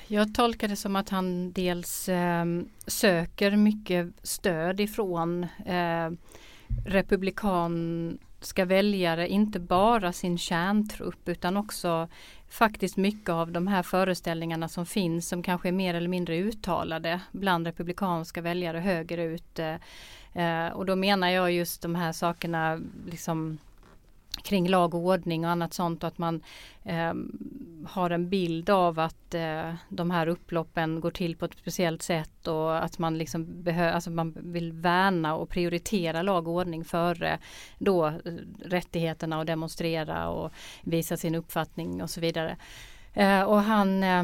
Jag 0.07 0.33
tolkar 0.33 0.67
det 0.67 0.75
som 0.75 0.95
att 0.95 1.09
han 1.09 1.51
dels 1.51 2.09
eh, 2.09 2.45
söker 2.87 3.55
mycket 3.55 4.07
stöd 4.23 4.79
ifrån 4.79 5.43
eh, 5.65 6.09
republikanska 6.85 8.65
väljare, 8.65 9.27
inte 9.27 9.59
bara 9.59 10.13
sin 10.13 10.37
kärntrupp 10.37 11.29
utan 11.29 11.57
också 11.57 12.07
faktiskt 12.49 12.97
mycket 12.97 13.29
av 13.29 13.51
de 13.51 13.67
här 13.67 13.83
föreställningarna 13.83 14.67
som 14.67 14.85
finns 14.85 15.29
som 15.29 15.43
kanske 15.43 15.67
är 15.67 15.71
mer 15.71 15.93
eller 15.93 16.07
mindre 16.07 16.37
uttalade 16.37 17.21
bland 17.31 17.67
republikanska 17.67 18.41
väljare 18.41 18.79
högerut. 18.79 19.59
Eh, 19.59 19.75
eh, 20.43 20.73
och 20.73 20.85
då 20.85 20.95
menar 20.95 21.29
jag 21.29 21.51
just 21.51 21.81
de 21.81 21.95
här 21.95 22.11
sakerna 22.11 22.79
liksom 23.09 23.57
kring 24.43 24.69
lag 24.69 24.95
och 24.95 25.01
ordning 25.01 25.45
och 25.45 25.51
annat 25.51 25.73
sånt 25.73 26.03
och 26.03 26.07
att 26.07 26.17
man 26.17 26.43
eh, 26.83 27.13
har 27.89 28.09
en 28.09 28.29
bild 28.29 28.69
av 28.69 28.99
att 28.99 29.33
eh, 29.33 29.73
de 29.89 30.11
här 30.11 30.27
upploppen 30.27 31.01
går 31.01 31.11
till 31.11 31.35
på 31.35 31.45
ett 31.45 31.57
speciellt 31.57 32.01
sätt 32.01 32.47
och 32.47 32.83
att 32.83 32.99
man 32.99 33.17
liksom 33.17 33.63
behöver, 33.63 33.91
alltså 33.91 34.09
man 34.09 34.33
vill 34.35 34.71
värna 34.71 35.35
och 35.35 35.49
prioritera 35.49 36.21
lag 36.21 36.47
och 36.47 36.53
ordning 36.53 36.85
före 36.85 37.39
då 37.77 38.07
eh, 38.07 38.13
rättigheterna 38.65 39.41
att 39.41 39.47
demonstrera 39.47 40.29
och 40.29 40.51
visa 40.83 41.17
sin 41.17 41.35
uppfattning 41.35 42.01
och 42.03 42.09
så 42.09 42.21
vidare. 42.21 42.57
Eh, 43.13 43.41
och 43.41 43.61
han 43.61 44.03
eh, 44.03 44.23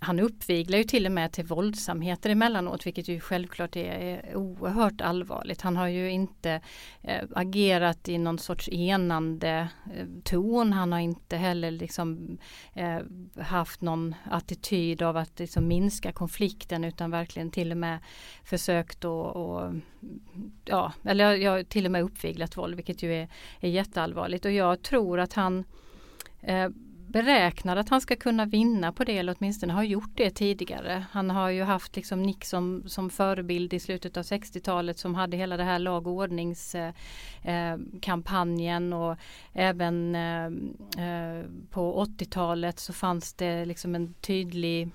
han 0.00 0.20
uppviglar 0.20 0.78
ju 0.78 0.84
till 0.84 1.06
och 1.06 1.12
med 1.12 1.32
till 1.32 1.44
våldsamheter 1.44 2.30
emellanåt 2.30 2.86
vilket 2.86 3.08
ju 3.08 3.20
självklart 3.20 3.76
är, 3.76 4.36
oerhört 4.36 5.00
allvarligt. 5.00 5.60
Han 5.60 5.76
har 5.76 5.88
ju 5.88 6.10
inte 6.10 6.60
eh, 7.02 7.24
agerat 7.34 8.08
i 8.08 8.18
någon 8.18 8.38
sorts 8.38 8.68
enande 8.68 9.68
eh, 9.94 10.06
ton. 10.24 10.72
Han 10.72 10.92
har 10.92 10.98
inte 10.98 11.36
heller 11.36 11.70
liksom 11.70 12.38
eh, 12.74 12.98
haft 13.42 13.80
någon 13.80 14.14
attityd 14.30 15.02
av 15.02 15.16
att 15.16 15.38
liksom 15.38 15.68
minska 15.68 16.12
konflikten 16.12 16.84
utan 16.84 17.10
verkligen 17.10 17.50
till 17.50 17.70
och 17.70 17.78
med 17.78 17.98
försökt 18.44 19.04
och, 19.04 19.36
och, 19.36 19.74
ja, 20.64 20.92
eller 21.04 21.34
jag 21.34 21.68
till 21.68 21.86
och 21.86 21.92
med 21.92 22.02
uppviglat 22.02 22.56
våld 22.56 22.74
vilket 22.74 23.02
ju 23.02 23.14
är, 23.14 23.28
är 23.60 23.70
jätteallvarligt 23.70 24.44
och 24.44 24.52
jag 24.52 24.82
tror 24.82 25.20
att 25.20 25.32
han 25.32 25.64
eh, 26.40 26.68
beräknar 27.08 27.76
att 27.76 27.88
han 27.88 28.00
ska 28.00 28.16
kunna 28.16 28.44
vinna 28.44 28.92
på 28.92 29.04
det 29.04 29.18
eller 29.18 29.36
åtminstone 29.38 29.72
har 29.72 29.82
gjort 29.82 30.10
det 30.14 30.30
tidigare. 30.30 31.04
Han 31.10 31.30
har 31.30 31.50
ju 31.50 31.62
haft 31.62 31.96
liksom 31.96 32.22
Nixon 32.22 32.82
som 32.86 33.10
förebild 33.10 33.74
i 33.74 33.80
slutet 33.80 34.16
av 34.16 34.22
60-talet 34.22 34.98
som 34.98 35.14
hade 35.14 35.36
hela 35.36 35.56
det 35.56 35.64
här 35.64 35.78
lag 35.78 36.06
och 36.06 36.12
ordningskampanjen 36.12 38.92
eh, 38.92 38.98
och 38.98 39.16
även 39.52 40.14
eh, 40.14 40.46
eh 41.04 41.44
på 41.70 42.04
80-talet 42.04 42.78
så 42.78 42.92
fanns 42.92 43.34
det 43.34 43.64
liksom 43.64 43.94
en 43.94 44.14
tydlig 44.14 44.90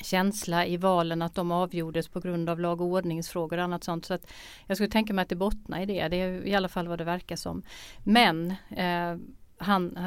känsla 0.00 0.66
i 0.66 0.76
valen 0.76 1.22
att 1.22 1.34
de 1.34 1.50
avgjordes 1.50 2.08
på 2.08 2.20
grund 2.20 2.50
av 2.50 2.60
lag 2.60 2.80
och 2.80 2.86
ordningsfrågor 2.86 3.58
och 3.58 3.64
annat 3.64 3.84
sånt. 3.84 4.04
Så 4.04 4.14
att 4.14 4.32
jag 4.66 4.76
skulle 4.76 4.90
tänka 4.90 5.14
mig 5.14 5.22
att 5.22 5.28
det 5.28 5.36
bottnar 5.36 5.80
i 5.80 5.86
det. 5.86 6.08
Det 6.08 6.16
är 6.16 6.46
i 6.46 6.54
alla 6.54 6.68
fall 6.68 6.88
vad 6.88 6.98
det 6.98 7.04
verkar 7.04 7.36
som. 7.36 7.62
Men 8.04 8.50
eh, 8.70 9.16
han 9.58 9.98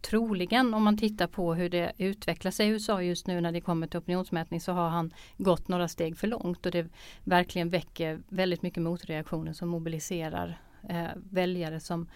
troligen 0.00 0.74
om 0.74 0.82
man 0.82 0.96
tittar 0.96 1.26
på 1.26 1.54
hur 1.54 1.68
det 1.68 1.92
utvecklar 1.98 2.50
sig 2.50 2.66
i 2.66 2.70
USA 2.70 3.02
just 3.02 3.26
nu 3.26 3.40
när 3.40 3.52
det 3.52 3.60
kommer 3.60 3.86
till 3.86 3.98
opinionsmätning 3.98 4.60
så 4.60 4.72
har 4.72 4.88
han 4.88 5.12
gått 5.36 5.68
några 5.68 5.88
steg 5.88 6.16
för 6.16 6.26
långt 6.26 6.66
och 6.66 6.72
det 6.72 6.86
verkligen 7.24 7.70
väcker 7.70 8.20
väldigt 8.28 8.62
mycket 8.62 8.82
motreaktioner 8.82 9.52
som 9.52 9.68
mobiliserar 9.68 10.60
eh, 10.88 11.06
väljare 11.30 11.80
som 11.80 12.08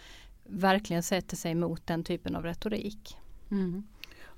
verkligen 0.44 1.02
sätter 1.02 1.36
sig 1.36 1.52
emot 1.52 1.86
den 1.86 2.04
typen 2.04 2.36
av 2.36 2.42
retorik. 2.42 3.16
Mm. 3.50 3.84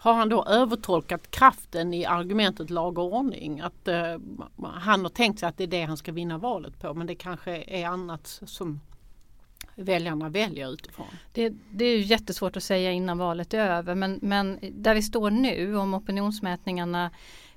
Har 0.05 0.15
han 0.15 0.29
då 0.29 0.45
övertolkat 0.45 1.31
kraften 1.31 1.95
i 1.95 2.05
argumentet 2.05 2.71
lag 2.71 2.99
och 2.99 3.15
ordning? 3.15 3.61
Att 3.61 3.89
eh, 3.89 4.19
han 4.63 5.03
har 5.03 5.09
tänkt 5.09 5.41
sig 5.41 5.49
att 5.49 5.57
det 5.57 5.65
är 5.65 5.69
det 5.69 5.83
han 5.83 5.97
ska 5.97 6.13
vinna 6.13 6.39
valet 6.39 6.81
på 6.81 6.95
men 6.95 7.07
det 7.07 7.15
kanske 7.15 7.65
är 7.67 7.87
annat 7.87 8.27
som 8.45 8.81
väljarna 9.75 10.29
väljer 10.29 10.73
utifrån? 10.73 11.07
Det, 11.33 11.53
det 11.71 11.85
är 11.85 11.99
jättesvårt 11.99 12.57
att 12.57 12.63
säga 12.63 12.93
innan 12.93 13.19
valet 13.19 13.55
är 13.55 13.59
över 13.59 13.95
men, 13.95 14.19
men 14.23 14.59
där 14.63 14.95
vi 14.95 15.03
står 15.03 15.31
nu 15.31 15.77
om 15.77 15.95
opinionsmätningarna 15.95 17.11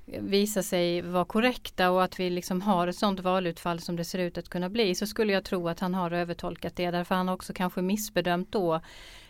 visar 0.06 0.62
sig 0.62 1.02
vara 1.02 1.24
korrekta 1.24 1.90
och 1.90 2.04
att 2.04 2.20
vi 2.20 2.30
liksom 2.30 2.62
har 2.62 2.86
ett 2.86 2.96
sådant 2.96 3.20
valutfall 3.20 3.80
som 3.80 3.96
det 3.96 4.04
ser 4.04 4.18
ut 4.18 4.38
att 4.38 4.48
kunna 4.48 4.68
bli 4.68 4.94
så 4.94 5.06
skulle 5.06 5.32
jag 5.32 5.44
tro 5.44 5.68
att 5.68 5.80
han 5.80 5.94
har 5.94 6.10
övertolkat 6.10 6.76
det 6.76 6.90
därför 6.90 7.14
han 7.14 7.28
har 7.28 7.34
också 7.34 7.52
kanske 7.52 7.82
missbedömt 7.82 8.52
då 8.52 8.74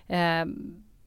eh, 0.07 0.45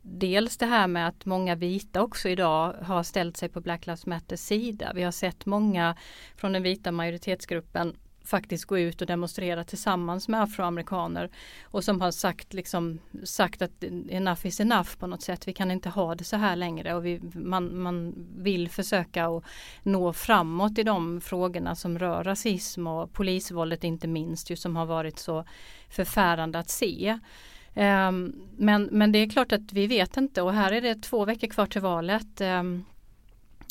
Dels 0.03 0.57
det 0.57 0.65
här 0.65 0.87
med 0.87 1.07
att 1.07 1.25
många 1.25 1.55
vita 1.55 2.01
också 2.01 2.29
idag 2.29 2.73
har 2.73 3.03
ställt 3.03 3.37
sig 3.37 3.49
på 3.49 3.61
Black 3.61 3.85
Lives 3.85 4.05
Matters 4.05 4.39
sida. 4.39 4.91
Vi 4.95 5.03
har 5.03 5.11
sett 5.11 5.45
många 5.45 5.95
från 6.35 6.53
den 6.53 6.63
vita 6.63 6.91
majoritetsgruppen 6.91 7.95
faktiskt 8.23 8.65
gå 8.65 8.79
ut 8.79 9.01
och 9.01 9.07
demonstrera 9.07 9.63
tillsammans 9.63 10.27
med 10.27 10.41
afroamerikaner 10.41 11.29
och 11.63 11.83
som 11.83 12.01
har 12.01 12.11
sagt, 12.11 12.53
liksom, 12.53 12.99
sagt 13.23 13.61
att 13.61 13.83
enough 14.09 14.47
is 14.47 14.59
enough 14.59 14.97
på 14.99 15.07
något 15.07 15.21
sätt. 15.21 15.47
Vi 15.47 15.53
kan 15.53 15.71
inte 15.71 15.89
ha 15.89 16.15
det 16.15 16.23
så 16.23 16.37
här 16.37 16.55
längre 16.55 16.95
och 16.95 17.05
vi, 17.05 17.21
man, 17.33 17.81
man 17.81 18.13
vill 18.37 18.69
försöka 18.69 19.27
att 19.27 19.43
nå 19.83 20.13
framåt 20.13 20.77
i 20.77 20.83
de 20.83 21.21
frågorna 21.21 21.75
som 21.75 21.99
rör 21.99 22.23
rasism 22.23 22.87
och 22.87 23.13
polisvåldet 23.13 23.83
inte 23.83 24.07
minst 24.07 24.49
ju 24.49 24.55
som 24.55 24.75
har 24.75 24.85
varit 24.85 25.19
så 25.19 25.45
förfärande 25.89 26.59
att 26.59 26.69
se. 26.69 27.19
Um, 27.75 28.41
men, 28.57 28.89
men 28.91 29.11
det 29.11 29.19
är 29.19 29.29
klart 29.29 29.51
att 29.51 29.73
vi 29.73 29.87
vet 29.87 30.17
inte 30.17 30.41
och 30.41 30.53
här 30.53 30.71
är 30.71 30.81
det 30.81 30.95
två 30.95 31.25
veckor 31.25 31.47
kvar 31.47 31.65
till 31.65 31.81
valet. 31.81 32.41
Um, 32.41 32.85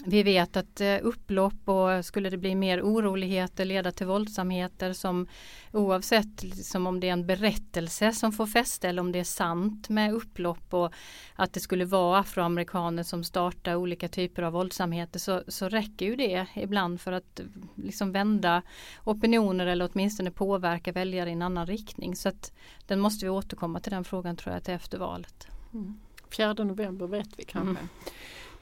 vi 0.05 0.23
vet 0.23 0.57
att 0.57 0.81
eh, 0.81 0.97
upplopp 1.03 1.69
och 1.69 2.05
skulle 2.05 2.31
det 2.31 2.37
bli 2.37 2.55
mer 2.55 2.83
oroligheter 2.83 3.65
leda 3.65 3.93
till 3.93 4.07
våldsamheter 4.07 4.93
som 4.93 5.27
oavsett 5.73 6.43
liksom 6.43 6.87
om 6.87 7.01
det 7.01 7.09
är 7.09 7.13
en 7.13 7.27
berättelse 7.27 8.13
som 8.13 8.33
får 8.33 8.47
fäste 8.47 8.89
eller 8.89 9.03
om 9.03 9.13
det 9.13 9.19
är 9.19 9.25
sant 9.25 9.89
med 9.89 10.13
upplopp 10.13 10.75
och 10.75 10.93
att 11.35 11.53
det 11.53 11.61
skulle 11.61 11.85
vara 11.85 12.19
afroamerikaner 12.19 13.03
som 13.03 13.25
startar 13.25 13.75
olika 13.75 14.09
typer 14.09 14.43
av 14.43 14.53
våldsamheter 14.53 15.19
så, 15.19 15.43
så 15.49 15.69
räcker 15.69 16.07
ju 16.07 16.17
det 16.17 16.47
ibland 16.55 17.01
för 17.01 17.13
att 17.13 17.41
liksom 17.75 18.13
vända 18.13 18.63
opinioner 19.05 19.67
eller 19.67 19.91
åtminstone 19.93 20.31
påverka 20.31 20.93
väljare 20.93 21.31
i 21.31 21.33
en 21.33 21.43
annan 21.43 21.67
riktning. 21.67 22.17
Så 22.17 22.29
att 22.29 22.53
den 22.87 23.01
måste 23.01 23.25
vi 23.25 23.31
återkomma 23.31 23.81
till 23.81 23.93
den 23.93 24.05
frågan 24.05 24.37
tror 24.37 24.55
jag 24.55 24.65
till 24.65 24.75
efter 24.75 24.99
valet. 24.99 25.47
Mm. 25.73 26.01
4 26.37 26.53
november 26.53 27.07
vet 27.07 27.39
vi 27.39 27.45
kanske. 27.45 27.71
Mm. 27.71 27.89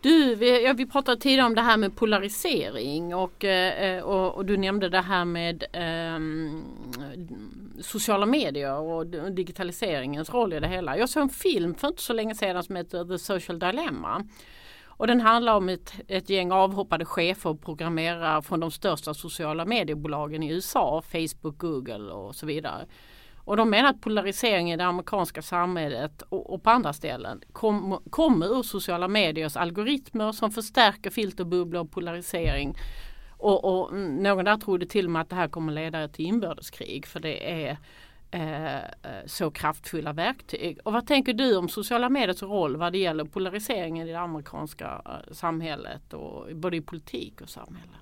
Du, 0.00 0.34
vi, 0.34 0.64
ja, 0.64 0.72
vi 0.72 0.86
pratade 0.86 1.20
tidigare 1.20 1.46
om 1.46 1.54
det 1.54 1.60
här 1.60 1.76
med 1.76 1.96
polarisering 1.96 3.14
och, 3.14 3.44
eh, 3.44 3.82
eh 3.82 4.02
och, 4.02 4.34
och, 4.34 4.44
du 4.44 4.56
nämnde 4.56 4.88
det 4.88 5.00
här 5.00 5.24
med 5.24 5.64
eh, 5.72 6.20
sociala 7.82 8.26
medier 8.26 8.80
och 8.80 9.06
digitaliseringens 9.32 10.30
roll 10.30 10.52
i 10.52 10.60
det 10.60 10.68
hela. 10.68 10.98
Jag 10.98 11.08
såg 11.08 11.22
en 11.22 11.28
film 11.28 11.74
för 11.74 11.88
inte 11.88 12.02
så 12.02 12.12
länge 12.12 12.34
sedan 12.34 12.64
som 12.64 12.76
heter 12.76 13.04
The 13.04 13.18
Social 13.18 13.58
Dilemma. 13.58 14.24
Och 14.84 15.06
den 15.06 15.20
handlar 15.20 15.54
om 15.54 15.68
ett, 15.68 15.94
ett 16.08 16.30
gäng 16.30 16.52
avhoppade 16.52 17.04
chefer 17.04 17.50
och 17.50 17.60
programmerare 17.60 18.42
från 18.42 18.60
de 18.60 18.70
största 18.70 19.14
sociala 19.14 19.64
mediebolagen 19.64 20.42
i 20.42 20.52
USA, 20.52 21.02
Facebook, 21.02 21.58
Google 21.58 22.12
och 22.12 22.34
så 22.34 22.46
vidare. 22.46 22.86
Och 23.48 23.56
de 23.56 23.70
menar 23.70 23.90
att 23.90 24.00
polariseringen 24.00 24.74
i 24.74 24.76
det 24.76 24.84
amerikanska 24.84 25.42
samhället 25.42 26.22
och, 26.22 26.54
och 26.54 26.62
på 26.62 26.70
andra 26.70 26.92
ställen 26.92 27.40
kom, 27.52 28.02
kommer 28.10 28.58
ur 28.58 28.62
sociala 28.62 29.08
mediers 29.08 29.56
algoritmer 29.56 30.32
som 30.32 30.50
förstärker 30.50 31.10
filterbubblor 31.10 31.82
och 31.82 31.90
polarisering. 31.90 32.76
Och, 33.30 33.64
och 33.64 33.94
någon 33.94 34.44
där 34.44 34.56
trodde 34.56 34.86
till 34.86 35.04
och 35.04 35.10
med 35.10 35.22
att 35.22 35.30
det 35.30 35.36
här 35.36 35.48
kommer 35.48 35.72
leda 35.72 36.08
till 36.08 36.26
inbördeskrig 36.26 37.06
för 37.06 37.20
det 37.20 37.64
är 37.66 37.78
eh, 38.30 38.76
eh 38.76 38.82
så 39.26 39.50
kraftfulla 39.50 40.12
verktyg. 40.12 40.78
Och 40.84 40.92
vad 40.92 41.06
tänker 41.06 41.32
du 41.32 41.56
om 41.56 41.68
sociala 41.68 42.08
mediers 42.08 42.42
roll 42.42 42.76
vad 42.76 42.92
det 42.92 42.98
gäller 42.98 43.24
polariseringen 43.24 44.08
i 44.08 44.12
det 44.12 44.20
amerikanska 44.20 45.02
eh, 45.06 45.32
samhället 45.32 46.14
och 46.14 46.56
både 46.56 46.76
i 46.76 46.80
politik 46.80 47.40
och 47.40 47.48
samhälle? 47.48 47.92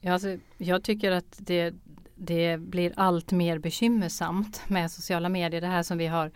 Ja, 0.00 0.12
alltså, 0.12 0.36
jag 0.58 0.84
tycker 0.84 1.12
att 1.12 1.38
det, 1.38 1.74
det 2.20 2.58
blir 2.60 2.92
allt 2.96 3.32
mer 3.32 3.58
bekymmersamt 3.58 4.62
med 4.68 4.90
sociala 4.90 5.28
medier. 5.28 5.60
Det 5.60 5.66
här 5.66 5.82
som 5.82 5.98
vi 5.98 6.06
har 6.06 6.30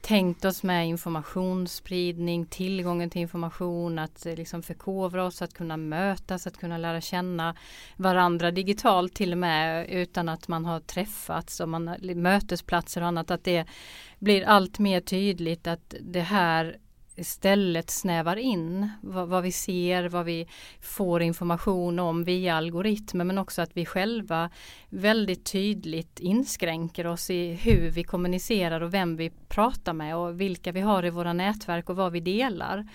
tänkt 0.00 0.44
oss 0.44 0.62
med 0.62 0.88
informationsspridning, 0.88 2.46
tillgången 2.46 3.10
till 3.10 3.20
information, 3.20 3.98
att 3.98 4.26
eh, 4.26 4.34
liksom 4.34 4.62
förkovra 4.62 5.24
oss, 5.24 5.42
att 5.42 5.54
kunna 5.54 5.76
mötas, 5.76 6.46
att 6.46 6.56
kunna 6.56 6.78
lära 6.78 7.00
känna 7.00 7.54
varandra 7.96 8.50
digitalt 8.50 9.14
till 9.14 9.32
och 9.32 9.38
med 9.38 9.88
utan 9.88 10.28
att 10.28 10.48
man 10.48 10.64
har 10.64 10.80
träffats 10.80 11.60
och 11.60 11.68
man 11.68 11.96
mötesplatser 12.02 13.00
och 13.00 13.06
annat. 13.06 13.30
Att 13.30 13.44
det 13.44 13.64
blir 14.18 14.44
allt 14.44 14.78
mer 14.78 15.00
tydligt 15.00 15.66
att 15.66 15.94
det 16.00 16.20
här 16.20 16.76
istället 17.20 17.90
snävar 17.90 18.36
in 18.36 18.90
vad, 19.00 19.28
vad, 19.28 19.42
vi 19.42 19.52
ser, 19.52 20.08
vad 20.08 20.24
vi 20.24 20.46
får 20.80 21.22
information 21.22 21.98
om 21.98 22.24
via 22.24 22.54
algoritmer 22.54 23.24
men 23.24 23.38
också 23.38 23.62
att 23.62 23.76
vi 23.76 23.86
själva 23.86 24.50
väldigt 24.88 25.44
tydligt 25.44 26.20
inskränker 26.20 27.06
oss 27.06 27.30
i 27.30 27.52
hur 27.52 27.90
vi 27.90 28.04
kommunicerar 28.04 28.80
och 28.80 28.94
vem 28.94 29.16
vi 29.16 29.30
pratar 29.48 29.92
med 29.92 30.16
och 30.16 30.40
vilka 30.40 30.72
vi 30.72 30.80
har 30.80 31.04
i 31.04 31.10
våra 31.10 31.32
nätverk 31.32 31.90
och 31.90 31.96
vad 31.96 32.12
vi 32.12 32.20
delar. 32.20 32.88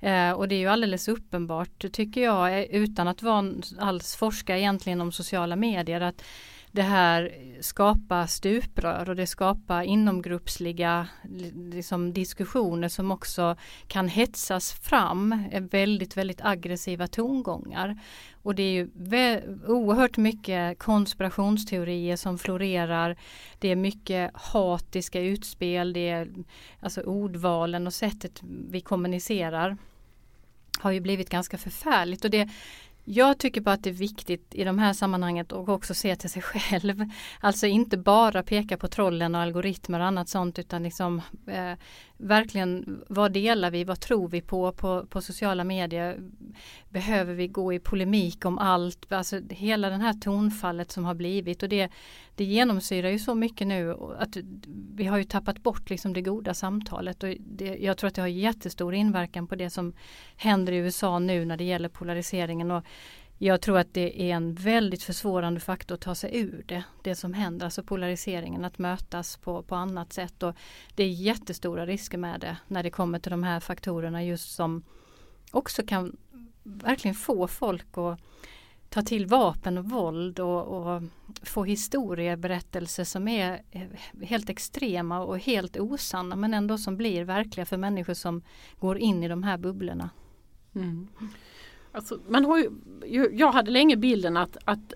Eh, 0.00 0.32
och 0.32 0.48
det 0.48 0.54
är 0.54 0.58
ju 0.58 0.68
alldeles 0.68 1.08
uppenbart 1.08 1.92
tycker 1.92 2.20
jag 2.20 2.58
eh, 2.58 2.64
utan 2.64 3.08
att 3.08 3.22
vara 3.22 3.52
alls 3.78 4.16
forska 4.16 4.58
egentligen 4.58 5.00
om 5.00 5.12
sociala 5.12 5.56
medier 5.56 6.00
att 6.00 6.22
det 6.72 6.82
här 6.82 7.34
skapar 7.60 8.26
stuprör 8.26 9.10
och 9.10 9.16
det 9.16 9.26
skapar 9.26 9.82
inomgruppsliga 9.82 11.08
liksom, 11.54 12.12
diskussioner 12.12 12.88
som 12.88 13.10
också 13.10 13.56
kan 13.86 14.08
hetsas 14.08 14.72
fram, 14.72 15.44
väldigt, 15.70 16.16
väldigt 16.16 16.40
aggressiva 16.42 17.06
tongångar. 17.06 17.98
Och 18.42 18.54
det 18.54 18.62
är 18.62 18.72
ju 18.72 18.90
oerhört 19.66 20.16
mycket 20.16 20.78
konspirationsteorier 20.78 22.16
som 22.16 22.38
florerar. 22.38 23.16
Det 23.58 23.68
är 23.68 23.76
mycket 23.76 24.30
hatiska 24.34 25.20
utspel, 25.20 25.92
det 25.92 26.08
är 26.08 26.28
alltså 26.80 27.00
ordvalen 27.00 27.86
och 27.86 27.94
sättet 27.94 28.42
vi 28.70 28.80
kommunicerar 28.80 29.76
har 30.78 30.90
ju 30.90 31.00
blivit 31.00 31.30
ganska 31.30 31.58
förfärligt 31.58 32.24
och 32.24 32.30
det, 32.30 32.48
jag 33.10 33.38
tycker 33.38 33.60
bara 33.60 33.74
att 33.74 33.82
det 33.82 33.90
är 33.90 33.94
viktigt 33.94 34.54
i 34.54 34.64
de 34.64 34.78
här 34.78 34.92
sammanhanget 34.92 35.52
och 35.52 35.68
också 35.68 35.94
se 35.94 36.16
till 36.16 36.30
sig 36.30 36.42
själv. 36.42 37.04
Alltså 37.40 37.66
inte 37.66 37.96
bara 37.96 38.42
peka 38.42 38.76
på 38.76 38.88
trollen 38.88 39.34
och 39.34 39.40
algoritmer 39.40 40.00
och 40.00 40.06
annat 40.06 40.28
sånt 40.28 40.58
utan 40.58 40.82
liksom 40.82 41.22
eh, 41.46 41.72
verkligen 42.18 43.04
vad 43.08 43.32
delar 43.32 43.70
vi, 43.70 43.84
vad 43.84 44.00
tror 44.00 44.28
vi 44.28 44.40
på, 44.40 44.72
på 44.72 45.06
på 45.06 45.20
sociala 45.20 45.64
medier? 45.64 46.18
Behöver 46.88 47.34
vi 47.34 47.48
gå 47.48 47.72
i 47.72 47.78
polemik 47.78 48.44
om 48.44 48.58
allt? 48.58 49.12
Alltså 49.12 49.40
hela 49.50 49.90
den 49.90 50.00
här 50.00 50.12
tonfallet 50.12 50.90
som 50.90 51.04
har 51.04 51.14
blivit 51.14 51.62
och 51.62 51.68
det, 51.68 51.90
det 52.34 52.44
genomsyrar 52.44 53.08
ju 53.08 53.18
så 53.18 53.34
mycket 53.34 53.66
nu 53.66 53.96
att 54.18 54.36
vi 54.94 55.04
har 55.04 55.18
ju 55.18 55.24
tappat 55.24 55.62
bort 55.62 55.90
liksom 55.90 56.12
det 56.12 56.22
goda 56.22 56.54
samtalet 56.54 57.22
och 57.22 57.34
det, 57.40 57.76
jag 57.80 57.96
tror 57.96 58.08
att 58.08 58.14
det 58.14 58.20
har 58.20 58.28
jättestor 58.28 58.94
inverkan 58.94 59.46
på 59.46 59.54
det 59.54 59.70
som 59.70 59.92
händer 60.36 60.72
i 60.72 60.76
USA 60.76 61.18
nu 61.18 61.44
när 61.44 61.56
det 61.56 61.64
gäller 61.64 61.88
polariseringen 61.88 62.70
och 62.70 62.84
jag 63.38 63.60
tror 63.60 63.78
att 63.78 63.94
det 63.94 64.22
är 64.22 64.34
en 64.34 64.54
väldigt 64.54 65.02
försvårande 65.02 65.60
faktor 65.60 65.94
att 65.94 66.00
ta 66.00 66.14
sig 66.14 66.38
ur 66.38 66.64
det. 66.66 66.84
Det 67.02 67.14
som 67.14 67.32
händer, 67.32 67.64
alltså 67.64 67.82
polariseringen, 67.82 68.64
att 68.64 68.78
mötas 68.78 69.36
på, 69.36 69.62
på 69.62 69.74
annat 69.74 70.12
sätt. 70.12 70.42
Och 70.42 70.56
det 70.94 71.02
är 71.02 71.08
jättestora 71.08 71.86
risker 71.86 72.18
med 72.18 72.40
det 72.40 72.56
när 72.68 72.82
det 72.82 72.90
kommer 72.90 73.18
till 73.18 73.30
de 73.30 73.42
här 73.42 73.60
faktorerna 73.60 74.24
just 74.24 74.54
som 74.54 74.82
också 75.50 75.82
kan 75.86 76.16
verkligen 76.62 77.14
få 77.14 77.48
folk 77.48 77.98
att 77.98 78.20
ta 78.88 79.02
till 79.02 79.26
vapen 79.26 79.78
och 79.78 79.84
våld 79.84 80.40
och, 80.40 80.66
och 80.66 81.02
få 81.42 81.64
historieberättelser 81.64 83.04
som 83.04 83.28
är 83.28 83.62
eh, 83.70 83.88
helt 84.22 84.50
extrema 84.50 85.20
och 85.20 85.38
helt 85.38 85.76
osanna 85.76 86.36
men 86.36 86.54
ändå 86.54 86.78
som 86.78 86.96
blir 86.96 87.24
verkliga 87.24 87.66
för 87.66 87.76
människor 87.76 88.14
som 88.14 88.42
går 88.78 88.98
in 88.98 89.22
i 89.22 89.28
de 89.28 89.42
här 89.42 89.58
bubblorna. 89.58 90.10
Mm. 90.74 91.08
Alltså, 91.98 92.20
man 92.28 92.44
har 92.44 92.58
ju, 92.58 92.70
jag 93.32 93.52
hade 93.52 93.70
länge 93.70 93.96
bilden 93.96 94.36
att, 94.36 94.56
att 94.64 94.92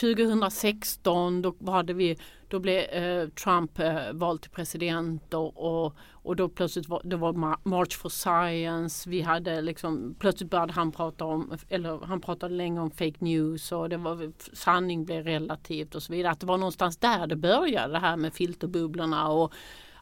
2016 0.00 1.42
då, 1.42 1.54
hade 1.66 1.92
vi, 1.92 2.18
då 2.48 2.58
blev 2.58 2.80
eh, 2.82 3.28
Trump 3.28 3.78
eh, 3.78 4.12
vald 4.12 4.42
till 4.42 4.50
president 4.50 5.34
och, 5.34 5.56
och, 5.56 5.96
och 6.12 6.36
då 6.36 6.48
plötsligt 6.48 6.88
var 6.88 7.00
det 7.04 7.16
var 7.16 7.32
March 7.68 7.98
for 7.98 8.08
Science. 8.08 9.10
Vi 9.10 9.20
hade 9.20 9.60
liksom, 9.60 10.16
plötsligt 10.18 10.50
började 10.50 10.72
han 10.72 10.92
prata 10.92 11.24
om, 11.24 11.58
eller 11.68 12.06
han 12.06 12.20
pratade 12.20 12.54
länge 12.54 12.80
om 12.80 12.90
fake 12.90 13.16
news 13.18 13.72
och 13.72 13.88
det 13.88 13.96
var, 13.96 14.32
sanning 14.52 15.04
blev 15.04 15.24
relativt 15.24 15.94
och 15.94 16.02
så 16.02 16.12
vidare. 16.12 16.32
Att 16.32 16.40
det 16.40 16.46
var 16.46 16.58
någonstans 16.58 16.96
där 16.96 17.26
det 17.26 17.36
började 17.36 17.92
det 17.92 17.98
här 17.98 18.16
med 18.16 18.34
filterbubblorna 18.34 19.28
och 19.28 19.52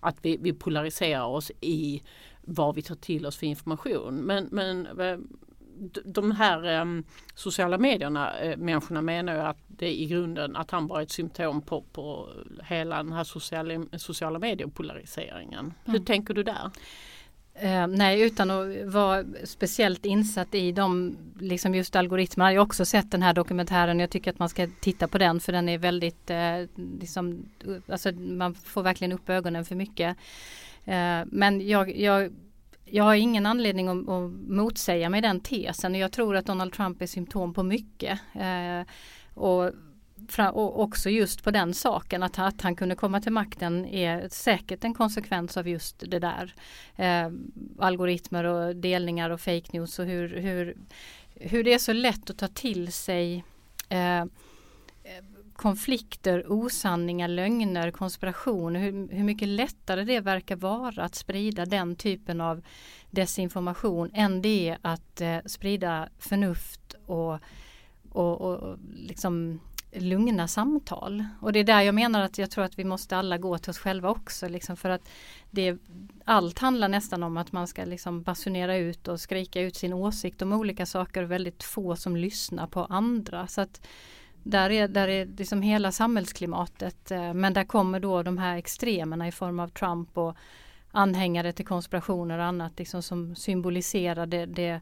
att 0.00 0.16
vi, 0.22 0.36
vi 0.36 0.52
polariserar 0.52 1.26
oss 1.26 1.52
i 1.60 2.02
vad 2.46 2.74
vi 2.74 2.82
tar 2.82 2.94
till 2.94 3.26
oss 3.26 3.36
för 3.36 3.46
information. 3.46 4.16
Men, 4.16 4.48
men 4.50 4.86
eh, 5.00 5.18
de 6.04 6.30
här 6.30 6.80
um, 6.80 7.04
sociala 7.34 7.78
medierna, 7.78 8.32
uh, 8.44 8.56
människorna 8.56 9.02
menar 9.02 9.34
ju 9.34 9.40
att 9.40 9.56
det 9.66 9.86
är 9.86 9.92
i 9.92 10.06
grunden 10.06 10.56
att 10.56 10.70
han 10.70 10.86
bara 10.86 10.98
är 10.98 11.02
ett 11.02 11.10
symptom 11.10 11.62
på, 11.62 11.84
på 11.92 12.28
hela 12.62 12.96
den 12.96 13.12
här 13.12 13.24
sociala, 13.24 13.98
sociala 13.98 14.38
medier-polariseringen. 14.38 15.58
Mm. 15.64 15.74
Hur 15.84 15.98
tänker 15.98 16.34
du 16.34 16.42
där? 16.42 16.70
Uh, 17.62 17.86
nej, 17.86 18.22
utan 18.22 18.50
att 18.50 18.84
vara 18.84 19.24
speciellt 19.44 20.04
insatt 20.04 20.54
i 20.54 20.72
de, 20.72 21.16
liksom 21.40 21.74
just 21.74 21.96
algoritmerna. 21.96 22.52
Jag 22.52 22.60
har 22.60 22.66
också 22.66 22.84
sett 22.84 23.10
den 23.10 23.22
här 23.22 23.32
dokumentären. 23.32 24.00
Jag 24.00 24.10
tycker 24.10 24.30
att 24.30 24.38
man 24.38 24.48
ska 24.48 24.68
titta 24.80 25.08
på 25.08 25.18
den 25.18 25.40
för 25.40 25.52
den 25.52 25.68
är 25.68 25.78
väldigt, 25.78 26.30
uh, 26.30 26.68
liksom, 27.00 27.48
alltså 27.88 28.12
man 28.12 28.54
får 28.54 28.82
verkligen 28.82 29.12
upp 29.12 29.28
ögonen 29.28 29.64
för 29.64 29.74
mycket. 29.74 30.16
men 31.26 31.68
jag, 31.68 31.96
jag 31.96 32.32
jag 32.84 33.04
har 33.04 33.14
ingen 33.14 33.46
anledning 33.46 33.88
att, 33.88 34.08
att 34.08 34.30
motsäga 34.48 35.10
mig 35.10 35.20
den 35.20 35.40
tesen. 35.40 35.94
Jag 35.94 36.12
tror 36.12 36.36
att 36.36 36.46
Donald 36.46 36.72
Trump 36.72 37.02
är 37.02 37.06
symptom 37.06 37.54
på 37.54 37.62
mycket. 37.62 38.20
Eh, 38.34 38.86
och, 39.34 39.70
och, 40.52 40.80
också 40.80 41.10
just 41.10 41.44
på 41.44 41.50
den 41.50 41.74
saken 41.74 42.22
att, 42.22 42.38
att 42.38 42.60
han 42.60 42.76
kunde 42.76 42.94
komma 42.94 43.20
till 43.20 43.32
makten 43.32 43.86
är 43.86 44.28
säkert 44.28 44.84
en 44.84 44.94
konsekvens 44.94 45.56
av 45.56 45.68
just 45.68 46.04
det 46.10 46.18
där. 46.18 46.54
Eh, 46.96 47.30
algoritmer 47.78 48.44
och 48.44 48.76
delningar 48.76 49.30
och 49.30 49.40
fake 49.40 49.68
news 49.72 49.98
och 49.98 50.06
hur, 50.06 50.28
hur, 50.28 50.76
hur 51.34 51.64
det 51.64 51.74
är 51.74 51.78
så 51.78 51.92
lätt 51.92 52.30
att 52.30 52.38
ta 52.38 52.48
till 52.48 52.92
sig 52.92 53.44
eh, 53.88 54.24
konflikter, 55.56 56.52
osanningar, 56.52 57.28
lögner, 57.28 57.90
konspirationer, 57.90 58.80
hur, 58.80 59.08
hur 59.08 59.24
mycket 59.24 59.48
lättare 59.48 60.04
det 60.04 60.20
verkar 60.20 60.56
vara 60.56 61.04
att 61.04 61.14
sprida 61.14 61.66
den 61.66 61.96
typen 61.96 62.40
av 62.40 62.62
desinformation 63.10 64.10
än 64.14 64.42
det 64.42 64.68
är 64.68 64.78
att 64.82 65.20
eh, 65.20 65.38
sprida 65.46 66.08
förnuft 66.18 66.94
och, 67.06 67.38
och, 68.10 68.40
och 68.40 68.78
liksom 68.96 69.60
lugna 69.96 70.48
samtal. 70.48 71.24
Och 71.40 71.52
det 71.52 71.58
är 71.58 71.64
där 71.64 71.80
jag 71.82 71.94
menar 71.94 72.22
att 72.22 72.38
jag 72.38 72.50
tror 72.50 72.64
att 72.64 72.78
vi 72.78 72.84
måste 72.84 73.16
alla 73.16 73.38
gå 73.38 73.58
till 73.58 73.70
oss 73.70 73.78
själva 73.78 74.10
också. 74.10 74.48
Liksom 74.48 74.76
för 74.76 74.90
att 74.90 75.08
det, 75.50 75.78
allt 76.24 76.58
handlar 76.58 76.88
nästan 76.88 77.22
om 77.22 77.36
att 77.36 77.52
man 77.52 77.66
ska 77.66 77.84
liksom 77.84 78.22
basunera 78.22 78.76
ut 78.76 79.08
och 79.08 79.20
skrika 79.20 79.60
ut 79.60 79.76
sin 79.76 79.92
åsikt 79.92 80.42
om 80.42 80.52
olika 80.52 80.86
saker 80.86 81.22
och 81.22 81.30
väldigt 81.30 81.62
få 81.62 81.96
som 81.96 82.16
lyssnar 82.16 82.66
på 82.66 82.84
andra. 82.84 83.46
Så 83.46 83.60
att 83.60 83.86
där 84.44 84.70
är, 84.70 84.88
där 84.88 85.08
är 85.08 85.26
liksom 85.26 85.62
hela 85.62 85.92
samhällsklimatet 85.92 87.10
eh, 87.10 87.34
men 87.34 87.52
där 87.52 87.64
kommer 87.64 88.00
då 88.00 88.22
de 88.22 88.38
här 88.38 88.56
extremerna 88.56 89.28
i 89.28 89.32
form 89.32 89.60
av 89.60 89.68
Trump 89.68 90.18
och 90.18 90.36
anhängare 90.90 91.52
till 91.52 91.66
konspirationer 91.66 92.38
och 92.38 92.44
annat 92.44 92.78
liksom 92.78 93.02
som 93.02 93.36
symboliserar 93.36 94.26
det, 94.26 94.46
det, 94.46 94.80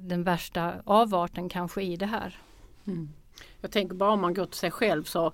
den 0.00 0.22
värsta 0.22 0.74
avarten 0.84 1.48
kanske 1.48 1.82
i 1.82 1.96
det 1.96 2.06
här. 2.06 2.38
Mm. 2.86 3.12
Jag 3.60 3.70
tänker 3.70 3.94
bara 3.94 4.10
om 4.10 4.20
man 4.20 4.34
går 4.34 4.46
till 4.46 4.58
sig 4.58 4.70
själv 4.70 5.04
så 5.04 5.32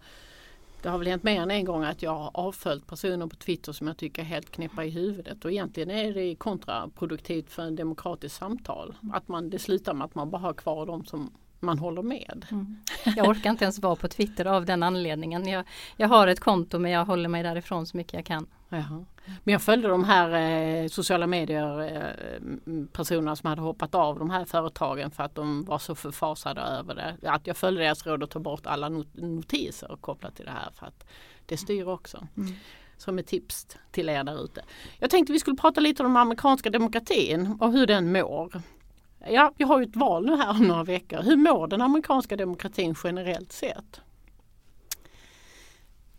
det 0.82 0.88
har 0.88 0.98
väl 0.98 1.06
hänt 1.06 1.22
mer 1.22 1.42
än 1.42 1.50
en 1.50 1.64
gång 1.64 1.84
att 1.84 2.02
jag 2.02 2.14
har 2.14 2.30
avföljt 2.34 2.86
personer 2.86 3.26
på 3.26 3.36
Twitter 3.36 3.72
som 3.72 3.86
jag 3.86 3.96
tycker 3.96 4.22
är 4.22 4.26
helt 4.26 4.50
knäppa 4.50 4.84
i 4.84 4.90
huvudet 4.90 5.44
och 5.44 5.52
egentligen 5.52 5.90
är 5.90 6.14
det 6.14 6.34
kontraproduktivt 6.34 7.50
för 7.50 7.62
en 7.62 7.76
demokratisk 7.76 8.36
samtal. 8.36 8.94
Att 9.12 9.28
man, 9.28 9.50
det 9.50 9.58
slutar 9.58 9.94
med 9.94 10.04
att 10.04 10.14
man 10.14 10.30
bara 10.30 10.42
har 10.42 10.54
kvar 10.54 10.86
de 10.86 11.04
som 11.04 11.30
man 11.60 11.78
håller 11.78 12.02
med. 12.02 12.46
Mm. 12.50 12.76
Jag 13.16 13.28
orkar 13.28 13.50
inte 13.50 13.64
ens 13.64 13.78
vara 13.78 13.96
på 13.96 14.08
Twitter 14.08 14.44
av 14.44 14.64
den 14.64 14.82
anledningen. 14.82 15.48
Jag, 15.48 15.64
jag 15.96 16.08
har 16.08 16.26
ett 16.26 16.40
konto 16.40 16.78
men 16.78 16.90
jag 16.90 17.04
håller 17.04 17.28
mig 17.28 17.42
därifrån 17.42 17.86
så 17.86 17.96
mycket 17.96 18.12
jag 18.12 18.24
kan. 18.24 18.46
Jaha. 18.68 19.04
Men 19.44 19.52
jag 19.52 19.62
följde 19.62 19.88
de 19.88 20.04
här 20.04 20.30
eh, 20.82 20.88
sociala 20.88 21.26
medier 21.26 21.82
eh, 21.82 22.84
personerna 22.92 23.36
som 23.36 23.48
hade 23.48 23.62
hoppat 23.62 23.94
av 23.94 24.18
de 24.18 24.30
här 24.30 24.44
företagen 24.44 25.10
för 25.10 25.22
att 25.22 25.34
de 25.34 25.64
var 25.64 25.78
så 25.78 25.94
förfasade 25.94 26.60
över 26.60 26.94
det. 26.94 27.30
Att 27.30 27.46
jag 27.46 27.56
följde 27.56 27.82
deras 27.82 28.06
råd 28.06 28.22
att 28.22 28.30
ta 28.30 28.38
bort 28.38 28.66
alla 28.66 28.88
not 28.88 29.14
notiser 29.14 29.96
kopplat 30.00 30.36
till 30.36 30.44
det 30.44 30.50
här 30.50 30.70
för 30.74 30.86
att 30.86 31.04
det 31.46 31.56
styr 31.56 31.88
också. 31.88 32.26
Mm. 32.36 32.52
Som 32.96 33.18
ett 33.18 33.26
tips 33.26 33.66
till 33.90 34.08
er 34.08 34.24
där 34.24 34.44
ute. 34.44 34.64
Jag 34.98 35.10
tänkte 35.10 35.32
vi 35.32 35.38
skulle 35.38 35.56
prata 35.56 35.80
lite 35.80 36.02
om 36.02 36.08
den 36.08 36.16
amerikanska 36.16 36.70
demokratin 36.70 37.56
och 37.60 37.72
hur 37.72 37.86
den 37.86 38.12
mår. 38.12 38.62
Ja, 39.26 39.52
vi 39.56 39.64
har 39.64 39.78
ju 39.78 39.84
ett 39.84 39.96
val 39.96 40.26
nu 40.26 40.36
här 40.36 40.50
om 40.50 40.68
några 40.68 40.84
veckor. 40.84 41.22
Hur 41.22 41.36
mår 41.36 41.66
den 41.66 41.82
amerikanska 41.82 42.36
demokratin 42.36 42.94
generellt 43.04 43.52
sett? 43.52 44.00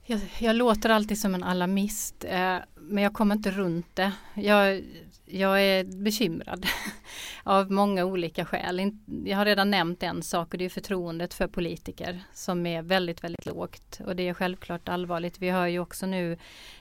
Jag, 0.05 0.19
jag 0.39 0.55
låter 0.55 0.89
alltid 0.89 1.19
som 1.19 1.35
en 1.35 1.43
alarmist 1.43 2.25
eh, 2.29 2.57
men 2.75 3.03
jag 3.03 3.13
kommer 3.13 3.35
inte 3.35 3.51
runt 3.51 3.95
det. 3.95 4.11
Jag, 4.33 4.83
jag 5.25 5.61
är 5.61 5.83
bekymrad 5.83 6.65
av 7.43 7.71
många 7.71 8.05
olika 8.05 8.45
skäl. 8.45 8.91
Jag 9.25 9.37
har 9.37 9.45
redan 9.45 9.71
nämnt 9.71 10.03
en 10.03 10.23
sak 10.23 10.53
och 10.53 10.57
det 10.57 10.65
är 10.65 10.69
förtroendet 10.69 11.33
för 11.33 11.47
politiker 11.47 12.21
som 12.33 12.65
är 12.65 12.81
väldigt, 12.81 13.23
väldigt 13.23 13.45
lågt. 13.45 13.99
Och 14.05 14.15
det 14.15 14.27
är 14.27 14.33
självklart 14.33 14.89
allvarligt. 14.89 15.39
Vi 15.39 15.49
hör 15.49 15.67
ju 15.67 15.79
också 15.79 16.05
nu 16.05 16.37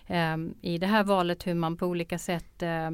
eh, 0.07 0.37
i 0.61 0.79
det 0.79 0.87
här 0.87 1.05
valet 1.05 1.47
hur 1.47 1.55
man 1.55 1.77
på 1.77 1.87
olika 1.87 2.19
sätt 2.19 2.63
eh, 2.63 2.91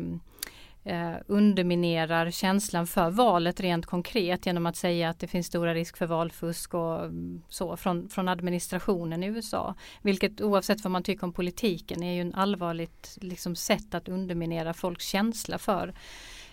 eh, 0.85 1.14
underminerar 1.27 2.31
känslan 2.31 2.87
för 2.87 3.11
valet 3.11 3.61
rent 3.61 3.87
konkret 3.87 4.47
genom 4.47 4.66
att 4.66 4.77
säga 4.77 5.09
att 5.09 5.20
det 5.20 5.27
finns 5.27 5.47
stora 5.47 5.75
risk 5.75 5.97
för 5.97 6.07
valfusk 6.07 6.75
och 6.75 7.05
mm, 7.05 7.42
så 7.49 7.77
från, 7.77 8.09
från 8.09 8.29
administrationen 8.29 9.23
i 9.23 9.27
USA. 9.27 9.75
Vilket 10.03 10.40
oavsett 10.40 10.85
vad 10.85 10.90
man 10.90 11.03
tycker 11.03 11.25
om 11.25 11.33
politiken 11.33 12.03
är 12.03 12.12
ju 12.12 12.20
en 12.20 12.35
allvarligt 12.35 13.18
liksom, 13.20 13.57
sätt 13.57 13.94
att 13.94 14.09
underminera 14.09 14.75
folks 14.75 15.07
känsla 15.07 15.59
för 15.59 15.94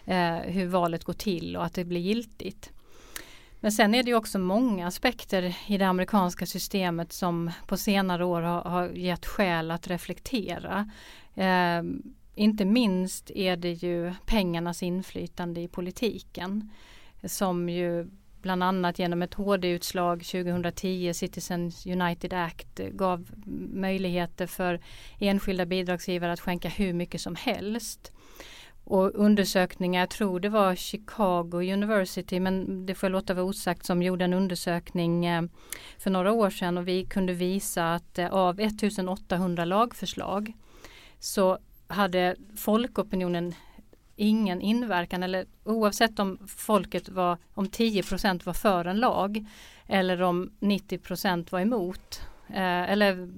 eh, 0.06 0.38
hur 0.38 0.67
valet 0.67 1.04
går 1.04 1.13
till 1.13 1.58
och 1.58 1.65
att 1.65 1.74
det 1.74 1.86
blir 1.86 2.02
giltigt. 2.02 2.72
Men 3.60 3.72
sen 3.72 3.96
är 3.96 4.04
det 4.04 4.13
också 4.13 4.39
många 4.39 4.88
aspekter 4.88 5.56
i 5.67 5.78
det 5.78 5.88
amerikanska 5.88 6.46
systemet 6.46 7.13
som 7.13 7.52
på 7.67 7.78
senare 7.78 8.26
år 8.26 8.41
har, 8.41 8.62
har 8.62 8.89
gett 8.89 9.26
skäl 9.26 9.72
att 9.72 9.88
reflektera. 9.88 10.89
Eh, 11.36 11.84
inte 12.42 12.66
minst 12.66 13.32
är 13.32 13.56
det 13.56 13.72
ju 13.72 14.14
pengarnas 14.26 14.84
inflytande 14.84 15.62
i 15.62 15.68
politiken 15.68 16.70
som 17.24 17.70
ju 17.70 18.08
bland 18.42 18.64
annat 18.64 19.00
genom 19.00 19.22
ett 19.22 19.34
HD-utslag 19.34 20.24
2010, 20.24 21.14
Citizens 21.14 21.86
United 21.86 22.34
Act, 22.34 22.80
gav 22.92 23.32
möjligheter 23.74 24.48
för 24.48 24.80
enskilda 25.20 25.66
bidragsgivare 25.66 26.34
att 26.34 26.40
skänka 26.40 26.70
hur 26.70 26.94
mycket 26.94 27.22
som 27.22 27.36
helst. 27.36 28.12
Och 28.84 29.12
undersökningar, 29.16 30.00
jag 30.00 30.10
tror 30.10 30.40
det 30.40 30.50
var 30.50 30.76
Chicago 30.76 31.74
University, 31.74 32.40
men 32.40 32.86
det 32.86 32.96
får 32.96 33.08
jag 33.08 33.12
låta 33.12 33.34
vara 33.34 33.46
osagt, 33.46 33.86
som 33.86 34.04
gjorde 34.04 34.26
en 34.26 34.34
undersökning 34.34 35.26
eh, 35.26 35.44
för 35.98 36.10
några 36.10 36.32
år 36.32 36.50
sedan 36.50 36.78
och 36.78 36.88
vi 36.88 37.06
kunde 37.06 37.34
visa 37.34 37.94
att 37.94 38.20
eh, 38.20 38.34
av 38.34 38.60
1800 38.60 39.66
lagförslag 39.66 40.54
så 41.20 41.58
hade 41.92 42.36
folkopinionen 42.58 43.54
ingen 44.16 44.62
inverkan 44.62 45.24
eller 45.24 45.46
oavsett 45.64 46.20
om 46.20 46.40
folket 46.48 47.10
var 47.10 47.38
om 47.54 47.66
10% 47.66 48.46
var 48.46 48.54
för 48.54 48.86
en 48.86 49.00
lag 49.00 49.46
eller 49.88 50.22
om 50.22 50.52
90% 50.60 51.52
var 51.52 51.60
emot 51.60 52.22
eh, 52.48 52.92
eller 52.92 53.30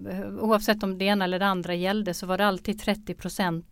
oavsett 0.42 0.84
om 0.84 0.98
det 0.98 1.06
ena 1.06 1.26
eller 1.26 1.40
det 1.40 1.46
andra 1.46 1.76
gällde 1.76 2.14
så 2.14 2.26
var 2.26 2.38
det 2.38 2.46
alltid 2.46 2.82
30% 2.82 3.64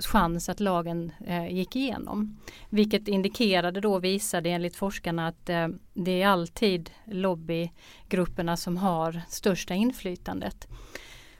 chans 0.00 0.48
att 0.48 0.60
lagen 0.60 1.12
eh, 1.26 1.48
gick 1.48 1.76
igenom. 1.76 2.36
Vilket 2.70 3.08
indikerade 3.08 3.80
då 3.80 3.98
visade 3.98 4.50
enligt 4.50 4.76
forskarna 4.76 5.28
att 5.28 5.48
eh, 5.48 5.68
det 5.94 6.22
är 6.22 6.28
alltid 6.28 6.90
lobbygrupperna 7.04 8.56
som 8.56 8.76
har 8.76 9.20
största 9.28 9.74
inflytandet. 9.74 10.68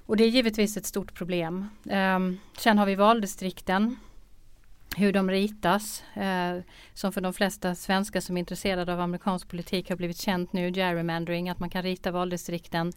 Och 0.06 0.16
det 0.16 0.24
är 0.24 0.28
givetvis 0.28 0.76
ett 0.76 0.86
stort 0.86 1.14
problem. 1.14 1.68
Eh, 1.90 2.18
sen 2.58 2.78
har 2.78 2.86
vi 2.86 2.94
valdistrikten 2.94 3.96
hur 4.96 5.12
de 5.12 5.30
ritas. 5.30 6.04
Eh, 6.14 6.56
som 6.94 7.12
för 7.12 7.20
de 7.20 7.32
flesta 7.32 7.74
svenskar 7.74 8.20
som 8.20 8.36
är 8.36 8.38
intresserade 8.38 8.92
av 8.92 9.00
amerikansk 9.00 9.48
politik 9.48 9.88
har 9.88 9.96
blivit 9.96 10.20
känt 10.20 10.52
nu, 10.52 10.70
gerrymandering, 10.72 11.48
att 11.48 11.58
man 11.58 11.70
kan 11.70 11.82
rita 11.82 12.10
valdistrikten 12.10 12.92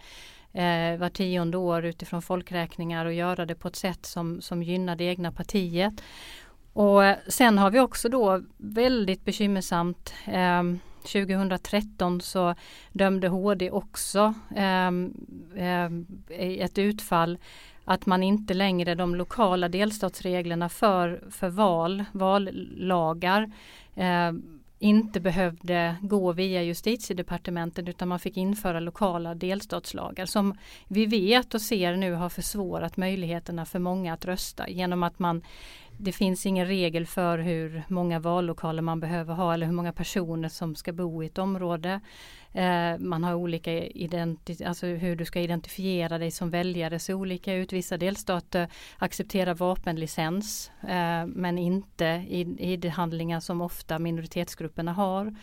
eh, 0.53 0.97
var 0.97 1.09
tionde 1.09 1.57
år 1.57 1.85
utifrån 1.85 2.21
folkräkningar 2.21 3.05
och 3.05 3.13
göra 3.13 3.45
det 3.45 3.55
på 3.55 3.67
ett 3.67 3.75
sätt 3.75 4.05
som, 4.05 4.41
som 4.41 4.63
gynnar 4.63 4.95
det 4.95 5.03
egna 5.03 5.31
partiet. 5.31 5.93
Och 6.73 7.01
sen 7.27 7.57
har 7.57 7.71
vi 7.71 7.79
också 7.79 8.09
då 8.09 8.43
väldigt 8.57 9.25
bekymmersamt 9.25 10.13
eh, 10.25 10.63
2013 11.03 12.21
så 12.21 12.55
dömde 12.91 13.27
HD 13.27 13.71
också 13.71 14.33
ehm, 14.55 15.13
ehm, 15.55 16.05
i 16.29 16.59
eh, 16.59 16.65
ett 16.65 16.77
utfall 16.77 17.37
att 17.85 18.05
man 18.05 18.23
inte 18.23 18.53
längre 18.53 18.95
de 18.95 19.15
lokala 19.15 19.69
delstatsreglerna 19.69 20.69
för, 20.69 21.23
för 21.31 21.49
val, 21.49 22.05
vallagar 22.11 23.51
eh, 23.95 24.31
inte 24.79 25.19
behövde 25.19 25.95
gå 26.01 26.31
via 26.31 26.63
justitiedepartementet 26.63 27.87
utan 27.89 28.07
man 28.07 28.19
fick 28.19 28.37
införa 28.37 28.79
lokala 28.79 29.35
delstatslagar 29.35 30.25
som 30.25 30.57
vi 30.87 31.05
vet 31.05 31.53
och 31.53 31.61
ser 31.61 31.95
nu 31.95 32.13
har 32.13 32.29
försvårat 32.29 32.97
möjligheterna 32.97 33.65
för 33.65 33.79
många 33.79 34.13
att 34.13 34.25
rösta 34.25 34.69
genom 34.69 35.03
att 35.03 35.19
man 35.19 35.41
det 36.01 36.11
finns 36.11 36.45
ingen 36.45 36.67
regel 36.67 37.05
för 37.05 37.37
hur 37.37 37.83
många 37.87 38.19
vallokaler 38.19 38.81
man 38.81 38.99
behöver 38.99 39.33
ha 39.33 39.53
eller 39.53 39.65
hur 39.65 39.73
många 39.73 39.93
personer 39.93 40.49
som 40.49 40.75
ska 40.75 40.93
bo 40.93 41.23
i 41.23 41.25
ett 41.25 41.37
område. 41.37 41.99
Eh, 42.53 42.97
man 42.99 43.23
har 43.23 43.33
olika 43.33 43.71
identi 43.73 44.63
alltså 44.65 44.85
hur 44.85 45.15
du 45.15 45.25
ska 45.25 45.39
identifiera 45.39 46.17
dig 46.17 46.31
som 46.31 46.49
väljare 46.49 46.99
ser 46.99 47.13
olika 47.13 47.53
ut. 47.53 47.73
Vissa 47.73 47.97
delstater 47.97 48.67
accepterar 48.97 49.53
vapenlicens 49.53 50.71
eh, 50.81 51.25
men 51.25 51.57
inte 51.57 52.25
ID-handlingar 52.59 53.39
som 53.39 53.61
ofta 53.61 53.99
minoritetsgrupperna 53.99 54.93
har. 54.93 55.35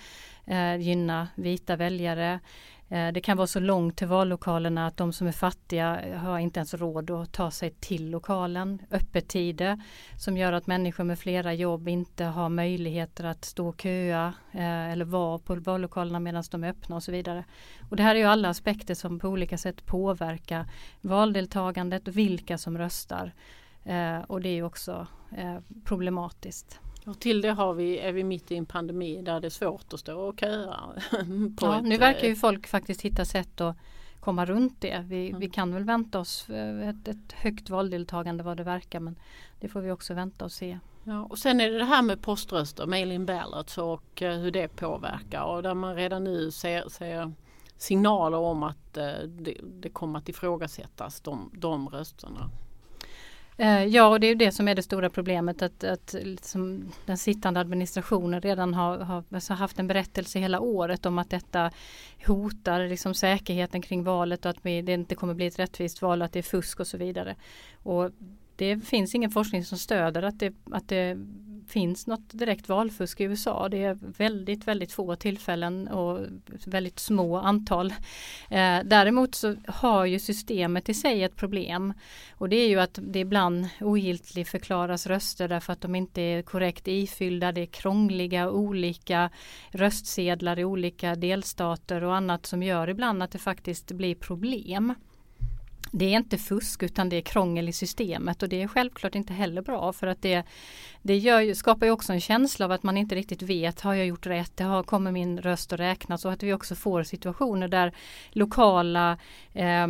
Eh, 0.47 0.77
gynna 0.77 1.29
vita 1.35 1.77
väljare. 1.77 2.41
Eh, 2.89 3.13
det 3.13 3.21
kan 3.21 3.37
vara 3.37 3.47
så 3.47 3.61
långt 3.61 3.97
till 3.97 4.07
vallokalerna 4.07 4.87
att 4.87 4.97
de 4.97 5.13
som 5.13 5.27
är 5.27 5.33
fattiga 5.33 6.01
eh, 6.01 6.19
har 6.19 6.39
inte 6.39 6.61
ens 6.61 6.75
råd 6.75 7.11
att 7.11 7.33
ta 7.33 7.51
sig 7.51 7.71
till 7.71 8.11
lokalen. 8.11 8.83
Öppettider 8.91 9.83
som 10.19 10.37
gör 10.37 10.53
att 10.53 10.67
människor 10.67 11.05
med 11.05 11.19
flera 11.19 11.55
jobb 11.55 11.89
inte 11.89 12.25
har 12.25 12.49
möjligheter 12.49 13.25
att 13.25 13.45
stå 13.45 13.69
och 13.69 13.81
köa 13.81 14.35
eh, 14.53 14.91
eller 14.91 15.05
vara 15.05 15.39
på 15.39 15.55
vallokalerna 15.55 16.21
medan 16.21 16.45
de 16.51 16.65
är 16.65 16.69
öppna 16.69 16.97
och 16.97 17.03
så 17.03 17.13
vidare. 17.13 17.45
Och 17.91 17.97
det 17.97 18.03
här 18.03 18.15
är 18.15 18.19
ju 18.19 18.27
alla 18.27 18.49
aspekter 18.49 18.95
som 18.95 19.19
på 19.19 19.29
olika 19.29 19.59
sätt 19.59 19.87
påverkar 19.87 20.67
valdeltagandet 21.01 22.09
och 22.09 22.17
vilka 22.17 22.59
som 22.59 22.79
röstar. 22.79 23.33
Och 24.27 24.41
det 24.41 24.49
är 24.49 24.63
också 24.63 25.07
problematiskt. 25.85 26.81
Och 27.07 27.21
till 27.21 27.41
det 27.41 27.53
har 27.53 27.75
vi, 27.75 27.99
är 27.99 28.13
vi 28.13 28.25
mitt 28.25 28.51
i 28.53 28.57
en 28.57 28.67
pandemi 28.67 29.23
där 29.23 29.41
det 29.41 29.49
är 29.49 29.51
svårt 29.51 29.93
att 29.93 30.01
stå 30.01 30.21
och 30.21 30.41
köa. 30.41 30.81
ja, 31.61 31.81
nu 31.81 31.97
verkar 31.97 32.27
ju 32.27 32.33
eh, 32.33 32.37
folk 32.37 32.67
faktiskt 32.67 33.03
hitta 33.03 33.25
sätt 33.25 33.61
att 33.61 33.77
komma 34.21 34.47
runt 34.47 34.81
det. 34.81 35.05
Vi, 35.09 35.29
mm. 35.29 35.41
vi 35.41 35.51
kan 35.51 35.75
väl 35.75 35.85
vänta 35.85 36.19
oss 36.19 36.49
ett, 36.83 37.09
ett 37.09 37.33
högt 37.33 37.71
valdeltagande 37.71 38.45
vad 38.45 38.57
det 38.57 38.63
verkar 38.63 39.01
men 39.01 39.17
det 39.61 39.69
får 39.69 39.81
vi 39.81 39.91
också 39.91 40.15
vänta 40.15 40.45
och 40.45 40.53
se. 40.53 40.79
Ja, 41.05 41.25
och 41.25 41.39
sen 41.39 41.61
är 41.61 41.71
det 41.71 41.79
det 41.79 41.85
här 41.85 42.03
med 42.03 42.23
poströster, 42.23 42.87
mail-in 42.87 43.27
ballots 43.27 43.79
och 43.79 44.23
uh, 44.23 44.31
hur 44.31 44.51
det 44.51 44.69
påverkar 44.69 45.43
och 45.43 45.63
där 45.63 45.75
man 45.75 45.95
redan 45.95 46.25
nu 46.25 46.51
ser, 46.51 46.89
ser 46.89 47.33
signaler 47.77 48.39
om 48.39 48.63
att 48.63 48.95
det, 48.95 49.57
det 49.63 49.89
kommer 49.89 50.19
att 50.19 50.29
ifrågasättas 50.29 51.21
de, 51.21 51.51
de 51.55 51.89
rösterna. 51.89 52.51
Eh, 53.59 53.85
ja, 53.85 54.07
och 54.09 54.21
det 54.21 54.27
är 54.27 54.35
det 54.35 54.53
som 54.53 54.69
är 54.69 54.75
det 54.75 54.83
stora 54.83 55.11
problemet 55.11 55.63
att, 55.63 55.85
att 55.85 56.15
liksom 56.23 56.93
den 57.07 57.17
sittande 57.17 57.61
administrationen 57.61 58.41
redan 58.41 58.75
har, 58.75 58.99
har 58.99 59.25
alltså 59.31 59.55
haft 59.55 59.79
en 59.79 59.87
berättelse 59.87 60.39
hela 60.39 60.61
året 60.61 61.07
om 61.07 61.19
att 61.19 61.31
detta 61.31 61.71
hotar 62.27 62.89
liksom 62.89 63.15
säkerheten 63.15 63.83
kring 63.83 64.05
valet 64.05 64.45
och 64.45 64.51
att 64.51 64.67
vi, 64.67 64.83
det 64.83 64.93
inte 64.93 65.15
kommer 65.15 65.35
bli 65.35 65.47
ett 65.47 65.59
rättvist 65.59 66.03
val 66.03 66.21
och 66.21 66.27
att 66.27 66.33
det 66.33 66.39
är 66.39 66.43
fusk 66.43 66.81
och 66.81 66.87
så 66.87 66.97
vidare. 66.97 67.37
Och 67.83 68.11
det 68.57 68.87
finns 68.87 69.15
ingen 69.15 69.31
forskning 69.31 69.65
som 69.65 69.79
stöder 69.79 70.23
att 70.23 70.39
det, 70.41 70.55
att 70.71 70.89
det 70.89 71.19
finns 71.69 72.07
något 72.07 72.31
direkt 72.31 72.69
valfusk 72.69 73.21
i 73.21 73.25
USA. 73.25 73.69
Det 73.69 73.83
är 73.83 73.99
väldigt, 74.01 74.69
väldigt 74.69 74.93
få 74.93 75.17
tillfällen 75.17 75.89
och 75.89 76.27
väldigt 76.67 76.99
små 76.99 77.37
antal. 77.37 77.91
Eh, 78.51 78.79
däremot 78.85 79.35
så 79.35 79.57
har 79.67 80.05
ju 80.05 80.19
systemet 80.19 80.89
i 80.89 80.95
sig 80.95 81.23
ett 81.23 81.37
problem 81.37 81.95
och 82.35 82.49
det 82.49 82.57
är 82.57 82.69
ju 82.69 82.81
att 82.81 82.99
det 83.03 83.19
ibland 83.19 83.69
ogiltigt 83.81 84.49
förklaras 84.49 85.07
röster 85.07 85.49
därför 85.49 85.73
att 85.73 85.81
de 85.81 85.95
inte 85.95 86.21
är 86.21 86.43
korrekt 86.43 86.89
ifyllda. 86.89 87.53
Det 87.53 87.61
är 87.61 87.67
krångliga 87.67 88.51
olika 88.51 89.31
röstsedlar 89.71 90.59
i 90.59 90.65
olika 90.65 91.15
delstater 91.15 92.05
och 92.05 92.17
annat 92.17 92.47
som 92.47 92.63
gör 92.63 92.89
ibland 92.89 93.23
att 93.23 93.31
det 93.31 93.39
faktiskt 93.39 93.93
blir 93.93 94.15
problem 94.15 94.95
det 95.91 96.05
är 96.05 96.17
inte 96.17 96.39
fusk 96.39 96.83
utan 96.83 97.09
det 97.09 97.17
är 97.17 97.21
krångel 97.21 97.69
i 97.69 97.73
systemet. 97.73 98.43
Och 98.43 98.49
det 98.49 98.63
är 98.63 98.69
självklart 98.69 99.15
inte 99.15 99.33
heller 99.33 99.63
bra 99.63 99.93
för 99.93 100.07
att 100.07 100.23
det, 100.23 100.43
det 101.03 101.17
gör, 101.17 101.55
skapar 101.55 101.87
ju 101.87 101.93
också 101.93 102.13
en 102.13 102.21
känsla 102.21 102.65
av 102.65 102.73
att 102.73 102.83
man 102.83 102.97
inte 102.97 103.15
riktigt 103.15 103.43
vet, 103.43 103.81
har 103.81 103.95
jag 103.95 104.07
gjort 104.07 104.27
rätt, 104.27 104.61
har, 104.61 104.83
kommer 104.83 105.13
min 105.13 105.39
röst 105.39 105.73
att 105.73 105.81
räknas? 105.81 106.25
Och 106.25 106.33
att 106.33 106.43
vi 106.43 106.53
också 106.53 106.75
får 106.75 107.03
situationer 107.03 107.69
där 107.69 107.95
lokala 108.31 109.19
eh, 109.53 109.87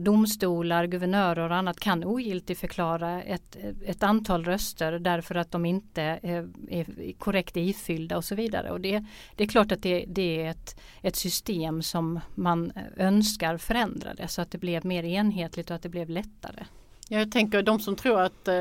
domstolar, 0.00 0.86
guvernörer 0.86 1.50
och 1.50 1.56
annat 1.56 1.80
kan 1.80 2.04
ogiltigförklara 2.04 3.22
ett, 3.22 3.56
ett 3.84 4.02
antal 4.02 4.44
röster 4.44 4.98
därför 4.98 5.34
att 5.34 5.50
de 5.50 5.64
inte 5.64 6.02
eh, 6.02 6.44
är 6.68 7.12
korrekt 7.18 7.56
ifyllda 7.56 8.16
och 8.16 8.24
så 8.24 8.34
vidare. 8.34 8.70
Och 8.70 8.80
det, 8.80 9.04
det 9.36 9.44
är 9.44 9.48
klart 9.48 9.72
att 9.72 9.82
det, 9.82 10.04
det 10.08 10.42
är 10.42 10.50
ett, 10.50 10.80
ett 11.02 11.16
system 11.16 11.82
som 11.82 12.20
man 12.34 12.72
önskar 12.96 13.56
förändrade 13.56 14.28
så 14.28 14.42
att 14.42 14.50
det 14.50 14.58
blev 14.58 14.84
mer 14.84 15.04
enhetligt 15.04 15.70
och 15.70 15.76
att 15.76 15.82
det 15.82 15.88
blev 15.88 16.10
lättare. 16.10 16.64
Jag 17.12 17.32
tänker 17.32 17.62
de 17.62 17.80
som 17.80 17.96
tror 17.96 18.20
att, 18.20 18.48
eh, 18.48 18.54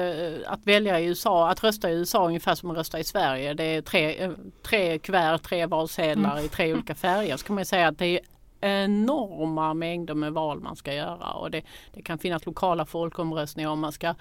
att 0.46 0.68
välja 0.68 1.00
i 1.00 1.06
USA, 1.06 1.50
att 1.50 1.64
rösta 1.64 1.90
i 1.90 1.94
USA 1.94 2.28
ungefär 2.28 2.56
som 2.56 2.72
att 2.72 2.78
rösta 2.78 3.00
i 3.00 3.04
Sverige. 3.04 3.54
Det 3.54 3.64
är 3.64 3.82
tre, 3.82 4.24
eh, 4.24 4.32
tre 4.64 5.00
kuvert, 5.00 5.38
tre 5.38 5.66
valsedlar 5.66 6.32
mm. 6.32 6.46
i 6.46 6.48
tre 6.48 6.74
olika 6.74 6.96
färger. 6.96 7.38
Så 7.38 7.46
kan 7.46 7.56
man 7.56 7.66
säga 7.66 7.88
att 7.88 7.98
det 7.98 8.06
är 8.06 8.20
enorma 8.62 9.74
mängder 9.74 10.14
med 10.14 10.34
val 10.34 10.60
man 10.60 10.76
ska 10.76 10.94
göra 10.94 11.32
och 11.32 11.52
det, 11.52 11.62
det 11.94 12.02
kan 12.02 12.18
finnas 12.18 12.46
lokala 12.46 12.86
folkomröstningar 12.86 13.70
om 13.70 13.80
man 13.80 13.92
ska 13.92 14.16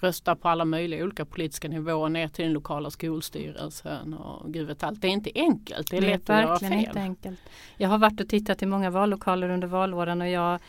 rösta 0.00 0.36
på 0.36 0.48
alla 0.48 0.64
möjliga 0.64 1.04
olika 1.04 1.24
politiska 1.24 1.68
nivåer 1.68 2.08
ner 2.08 2.28
till 2.28 2.44
den 2.44 2.52
lokala 2.52 2.90
skolstyrelsen 2.90 4.14
och 4.14 4.52
gud 4.52 4.66
vet 4.66 4.82
allt. 4.82 5.00
Det 5.00 5.08
är 5.08 5.12
inte 5.12 5.30
enkelt. 5.34 5.90
Det 5.90 5.96
är, 5.96 6.00
Det 6.00 6.06
är 6.06 6.10
lätt 6.10 6.30
att 6.30 6.36
göra 6.36 6.48
verkligen 6.50 6.72
fel. 6.72 6.86
inte 6.86 7.00
enkelt. 7.00 7.40
Jag 7.76 7.88
har 7.88 7.98
varit 7.98 8.20
och 8.20 8.28
tittat 8.28 8.62
i 8.62 8.66
många 8.66 8.90
vallokaler 8.90 9.48
under 9.50 9.68
valåren 9.68 10.20
och 10.20 10.28
jag, 10.28 10.60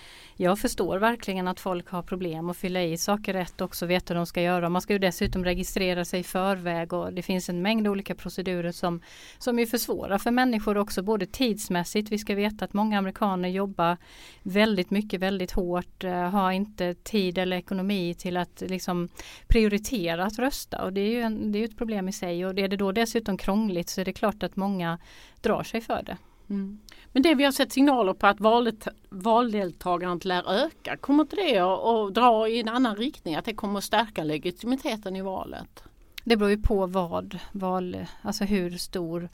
jag 0.41 0.60
förstår 0.60 0.97
verkligen 0.97 1.47
att 1.47 1.60
folk 1.60 1.89
har 1.89 2.01
problem 2.01 2.49
att 2.49 2.58
fylla 2.58 2.84
i 2.84 2.97
saker 2.97 3.34
rätt 3.34 3.62
också, 3.62 3.86
veta 3.86 4.13
hur 4.13 4.15
de 4.15 4.25
ska 4.25 4.41
göra. 4.41 4.69
Man 4.69 4.82
ska 4.82 4.93
ju 4.93 4.99
dessutom 4.99 5.45
registrera 5.45 6.06
sig 6.06 6.19
i 6.19 6.23
förväg 6.23 6.93
och 6.93 7.13
det 7.13 7.21
finns 7.21 7.49
en 7.49 7.62
mängd 7.62 7.88
olika 7.88 8.15
procedurer 8.15 8.71
som, 8.71 9.01
som 9.38 9.60
ju 9.60 9.67
försvårar 9.67 10.17
för 10.17 10.32
människor 10.32 10.77
också 10.77 11.04
både 11.04 11.25
tidsmässigt. 11.25 12.12
Vi 12.12 12.17
ska 12.17 12.36
veta 12.36 12.65
att 12.65 12.73
många 12.73 12.97
amerikaner 12.97 13.49
jobbar 13.49 13.97
väldigt 14.43 14.91
mycket, 14.91 15.19
väldigt 15.19 15.51
hårt, 15.51 16.04
eh, 16.04 16.30
har 16.30 16.51
inte 16.51 16.93
tid 16.93 17.38
eller 17.38 17.58
ekonomi 17.58 18.13
till 18.13 18.38
att 18.38 18.62
liksom 18.62 19.10
prioritera 19.47 20.25
att 20.25 20.39
rösta 20.39 20.84
och 20.84 20.93
det 20.93 21.01
är 21.01 21.12
ju 21.12 21.21
en, 21.21 21.51
det 21.51 21.58
är 21.58 21.60
ju 21.60 21.65
ett 21.65 21.77
problem 21.77 22.10
i 22.10 22.13
sig 22.13 22.45
och 22.45 22.60
är 22.60 22.67
det 22.67 22.77
då 22.77 22.91
dessutom 22.91 23.38
krångligt 23.38 23.89
så 23.89 24.01
är 24.01 24.06
det 24.06 24.13
klart 24.13 24.43
att 24.43 24.56
många 24.56 24.99
drar 25.41 25.63
sig 25.63 25.82
för 25.82 26.04
det. 26.04 26.17
Mm. 26.52 26.80
Men 27.14 27.24
det 27.24 27.36
vi 27.36 27.44
har 27.44 27.52
sett 27.52 27.72
signaler 27.72 28.14
på 28.14 28.28
att 28.28 28.40
valet, 28.40 28.88
valdeltagandet 29.10 30.26
lär 30.26 30.52
öka, 30.52 30.98
kommer 30.98 31.24
inte 31.24 31.36
det 31.36 31.58
att, 31.58 31.80
att 31.80 32.14
dra 32.14 32.47
i 32.47 32.60
en 32.60 32.70
annan 32.70 32.95
riktning? 32.95 33.36
Att 33.36 33.45
det 33.45 33.54
kommer 33.54 33.78
att 33.78 33.84
stärka 33.84 34.24
legitimiteten 34.24 35.16
i 35.16 35.22
valet? 35.22 35.84
Det 36.24 36.38
beror 36.38 36.52
ju 36.52 36.58
på 36.58 36.86
vad, 36.86 37.39
val, 37.52 38.06
alltså 38.22 38.43
hur 38.43 38.72
stor 38.72 39.30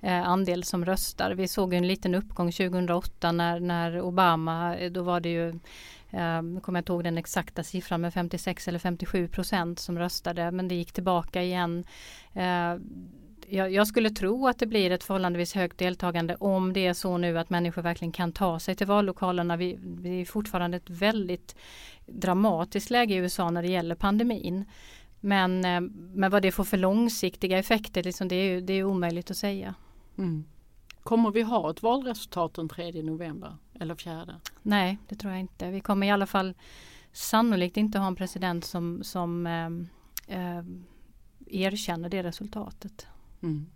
eh, 0.00 0.28
andel 0.28 0.64
som 0.64 0.84
röstar. 0.84 1.30
Vi 1.30 1.48
såg 1.48 1.74
en 1.74 1.86
liten 1.86 2.14
uppgång 2.14 2.52
2008 2.52 3.32
när, 3.32 3.60
när 3.60 4.00
Obama, 4.00 4.76
eh, 4.76 4.92
då 4.92 5.02
var 5.02 5.20
det 5.20 5.28
ju 5.28 5.48
eh, 6.10 6.42
nu 6.42 6.60
kommer 6.60 6.78
jag 6.78 6.80
inte 6.80 6.92
ihåg 6.92 7.04
den 7.04 7.18
exakta 7.18 7.62
siffran 7.62 8.00
med 8.00 8.14
56 8.14 8.68
eller 8.68 8.78
57 8.78 9.28
procent 9.28 9.78
som 9.78 9.98
röstade 9.98 10.50
men 10.50 10.68
det 10.68 10.74
gick 10.74 10.92
tillbaka 10.92 11.42
igen. 11.42 11.84
Eh, 12.32 12.74
jag, 13.52 13.72
jag 13.72 13.86
skulle 13.86 14.10
tro 14.10 14.48
att 14.48 14.58
det 14.58 14.66
blir 14.66 14.90
ett 14.90 15.04
förhållandevis 15.04 15.54
högt 15.54 15.78
deltagande 15.78 16.36
om 16.36 16.72
det 16.72 16.86
är 16.86 16.92
så 16.94 17.18
nu 17.18 17.38
att 17.38 17.50
människor 17.50 17.82
verkligen 17.82 18.12
kan 18.12 18.32
ta 18.32 18.58
sig 18.58 18.74
till 18.74 18.86
vallokalerna. 18.86 19.56
Vi, 19.56 19.78
vi 19.82 20.20
är 20.20 20.24
fortfarande 20.24 20.76
ett 20.76 20.90
väldigt 20.90 21.56
dramatiskt 22.06 22.90
läge 22.90 23.14
i 23.14 23.16
USA 23.16 23.50
när 23.50 23.62
det 23.62 23.68
gäller 23.68 23.94
pandemin. 23.94 24.64
Men, 25.20 25.64
eh, 25.64 25.80
men 26.14 26.30
vad 26.30 26.42
det 26.42 26.52
får 26.52 26.64
för 26.64 26.76
långsiktiga 26.76 27.58
effekter, 27.58 28.02
liksom 28.02 28.28
det, 28.28 28.36
är 28.36 28.60
det 28.60 28.72
är 28.72 28.84
omöjligt 28.84 29.30
att 29.30 29.36
säga. 29.36 29.74
Mm. 30.18 30.44
Kommer 31.02 31.30
vi 31.30 31.42
ha 31.42 31.70
ett 31.70 31.82
valresultat 31.82 32.54
den 32.54 32.68
3 32.68 33.02
november 33.02 33.56
eller 33.80 33.94
4? 33.94 34.40
Nej, 34.62 34.98
det 35.08 35.16
tror 35.16 35.32
jag 35.32 35.40
inte. 35.40 35.70
Vi 35.70 35.80
kommer 35.80 36.06
i 36.06 36.10
alla 36.10 36.26
fall 36.26 36.54
sannolikt 37.12 37.76
inte 37.76 37.98
ha 37.98 38.06
en 38.06 38.16
president 38.16 38.64
som, 38.64 39.04
som 39.04 39.46
eh, 39.46 39.66
eh, 40.38 40.64
erkänner 41.46 42.08
det 42.08 42.22
resultatet. 42.22 43.06
Mm. 43.42 43.66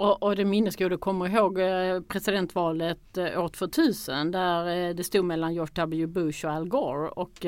Och, 0.00 0.22
och 0.22 0.36
det 0.36 0.44
minnesgode 0.44 0.96
kommer 0.96 1.28
ihåg 1.28 1.58
eh, 1.58 2.00
presidentvalet 2.00 3.16
eh, 3.16 3.44
år 3.44 3.48
2000 3.48 4.30
där 4.30 4.88
eh, 4.88 4.94
det 4.94 5.04
stod 5.04 5.24
mellan 5.24 5.54
George 5.54 5.72
W 5.74 6.06
Bush 6.06 6.46
och 6.46 6.52
Al 6.52 6.68
Gore 6.68 7.08
och 7.08 7.46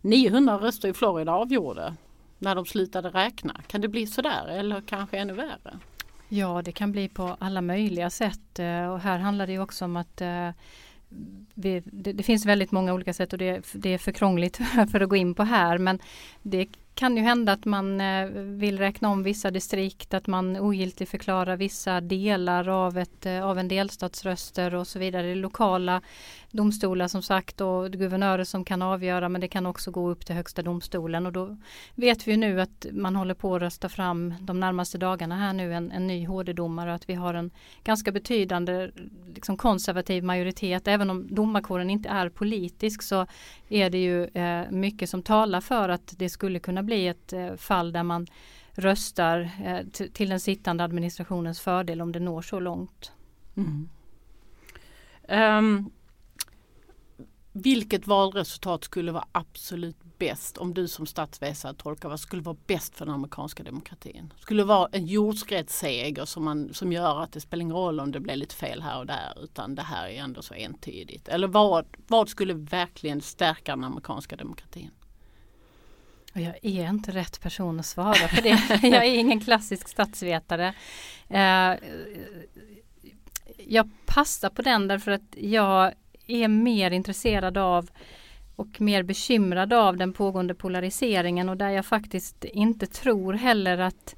900 0.00 0.58
röster 0.58 0.88
i 0.88 0.92
Florida 0.92 1.32
avgjorde 1.32 1.94
när 2.38 2.54
de 2.54 2.66
slutade 2.66 3.08
räkna. 3.08 3.60
Kan 3.66 3.80
det 3.80 3.88
bli 3.88 4.06
sådär 4.06 4.48
eller 4.48 4.80
kanske 4.80 5.18
ännu 5.18 5.32
värre? 5.32 5.78
Ja, 6.28 6.62
det 6.64 6.72
kan 6.72 6.92
bli 6.92 7.08
på 7.08 7.36
alla 7.38 7.60
möjliga 7.60 8.10
sätt 8.10 8.58
och 8.92 9.00
här 9.00 9.18
handlar 9.18 9.46
det 9.46 9.52
ju 9.52 9.60
också 9.60 9.84
om 9.84 9.96
att 9.96 10.22
vi, 11.54 11.82
det, 11.84 12.12
det, 12.12 12.22
finns 12.22 12.46
väldigt 12.46 12.72
många 12.72 12.94
olika 12.94 13.12
sätt 13.12 13.32
och 13.32 13.38
det, 13.38 13.72
det, 13.74 13.94
är 13.94 13.98
för 13.98 14.12
krångligt 14.12 14.56
för 14.90 15.00
att 15.00 15.08
gå 15.08 15.16
in 15.16 15.34
på 15.34 15.42
här 15.42 15.78
men 15.78 15.98
det 16.42 16.68
kan 16.94 17.16
ju 17.16 17.22
hända 17.22 17.52
att 17.52 17.64
man 17.64 18.00
eh, 18.00 18.26
vill 18.34 18.78
räkna 18.78 19.08
om 19.08 19.22
vissa 19.22 19.50
distrikt, 19.50 20.14
att 20.14 20.26
man 20.26 20.56
ogiltigt 20.56 21.10
förklarar 21.10 21.56
vissa 21.56 22.00
delar 22.00 22.68
av, 22.68 22.98
ett, 22.98 23.26
eh, 23.26 23.44
av 23.44 23.58
en 23.58 23.68
delstatsröster 23.68 24.74
och 24.74 24.86
så 24.86 24.98
vidare. 24.98 25.34
Lokala 25.34 26.02
domstolar 26.50 27.08
som 27.08 27.22
sagt 27.22 27.60
och 27.60 27.90
guvernörer 27.90 28.44
som 28.44 28.64
kan 28.64 28.82
avgöra 28.82 29.28
men 29.28 29.40
det 29.40 29.48
kan 29.48 29.66
också 29.66 29.90
gå 29.90 30.10
upp 30.10 30.26
till 30.26 30.34
högsta 30.34 30.62
domstolen 30.62 31.26
och 31.26 31.32
då 31.32 31.56
vet 31.94 32.28
vi 32.28 32.36
nu 32.36 32.60
att 32.60 32.86
man 32.92 33.16
håller 33.16 33.34
på 33.34 33.54
att 33.54 33.62
rösta 33.62 33.88
fram 33.88 34.34
de 34.40 34.60
närmaste 34.60 34.98
dagarna 34.98 35.36
här 35.36 35.52
nu 35.52 35.74
en, 35.74 35.90
en 35.90 36.06
ny 36.06 36.26
HD-domare 36.26 36.90
och 36.90 36.96
att 36.96 37.08
vi 37.08 37.14
har 37.14 37.34
en 37.34 37.50
ganska 37.84 38.12
betydande 38.12 38.90
liksom 39.34 39.56
konservativ 39.56 40.24
majoritet. 40.24 40.88
Även 40.88 41.10
om 41.10 41.34
domarkåren 41.34 41.90
inte 41.90 42.08
är 42.08 42.28
politisk 42.28 43.02
så 43.02 43.26
är 43.68 43.90
det 43.90 43.98
ju 43.98 44.24
eh, 44.24 44.70
mycket 44.70 45.10
som 45.10 45.22
talar 45.22 45.60
för 45.60 45.88
att 45.88 46.14
det 46.18 46.28
skulle 46.28 46.58
kunna 46.58 46.82
bli 46.84 47.08
ett 47.08 47.32
eh, 47.32 47.56
fall 47.56 47.92
där 47.92 48.02
man 48.02 48.26
röstar 48.72 49.50
eh, 49.64 50.08
till 50.12 50.28
den 50.28 50.40
sittande 50.40 50.84
administrationens 50.84 51.60
fördel 51.60 52.00
om 52.00 52.12
det 52.12 52.20
når 52.20 52.42
så 52.42 52.60
långt. 52.60 53.12
Mm. 53.56 53.88
Um, 55.28 55.90
vilket 57.56 58.06
valresultat 58.06 58.84
skulle 58.84 59.12
vara 59.12 59.26
absolut 59.32 59.96
bäst 60.18 60.58
om 60.58 60.74
du 60.74 60.88
som 60.88 61.06
statsvetare 61.06 61.74
tolkar 61.74 62.08
vad 62.08 62.20
skulle 62.20 62.42
vara 62.42 62.56
bäst 62.66 62.96
för 62.96 63.06
den 63.06 63.14
amerikanska 63.14 63.62
demokratin? 63.62 64.32
Skulle 64.38 64.62
det 64.62 64.66
vara 64.66 64.88
en 64.92 65.06
jordskredsseger 65.06 66.24
som, 66.24 66.44
man, 66.44 66.74
som 66.74 66.92
gör 66.92 67.22
att 67.22 67.32
det 67.32 67.40
spelar 67.40 67.62
ingen 67.62 67.76
roll 67.76 68.00
om 68.00 68.12
det 68.12 68.20
blir 68.20 68.36
lite 68.36 68.54
fel 68.54 68.82
här 68.82 68.98
och 68.98 69.06
där 69.06 69.38
utan 69.42 69.74
det 69.74 69.82
här 69.82 70.08
är 70.08 70.22
ändå 70.22 70.42
så 70.42 70.54
entydigt? 70.54 71.28
Eller 71.28 71.48
vad, 71.48 71.86
vad 72.06 72.28
skulle 72.28 72.54
verkligen 72.54 73.20
stärka 73.20 73.72
den 73.72 73.84
amerikanska 73.84 74.36
demokratin? 74.36 74.90
Jag 76.36 76.54
är 76.62 76.88
inte 76.88 77.10
rätt 77.10 77.40
person 77.40 77.80
att 77.80 77.86
svara 77.86 78.28
på 78.28 78.40
det. 78.42 78.58
jag 78.82 79.06
är 79.06 79.18
ingen 79.18 79.40
klassisk 79.40 79.88
statsvetare. 79.88 80.74
Eh, 81.28 81.74
jag 83.66 83.90
passar 84.06 84.50
på 84.50 84.62
den 84.62 84.88
därför 84.88 85.10
att 85.10 85.36
jag 85.36 85.92
är 86.26 86.48
mer 86.48 86.90
intresserad 86.90 87.58
av 87.58 87.90
och 88.56 88.80
mer 88.80 89.02
bekymrad 89.02 89.72
av 89.72 89.96
den 89.96 90.12
pågående 90.12 90.54
polariseringen 90.54 91.48
och 91.48 91.56
där 91.56 91.70
jag 91.70 91.86
faktiskt 91.86 92.44
inte 92.44 92.86
tror 92.86 93.32
heller 93.32 93.78
att 93.78 94.14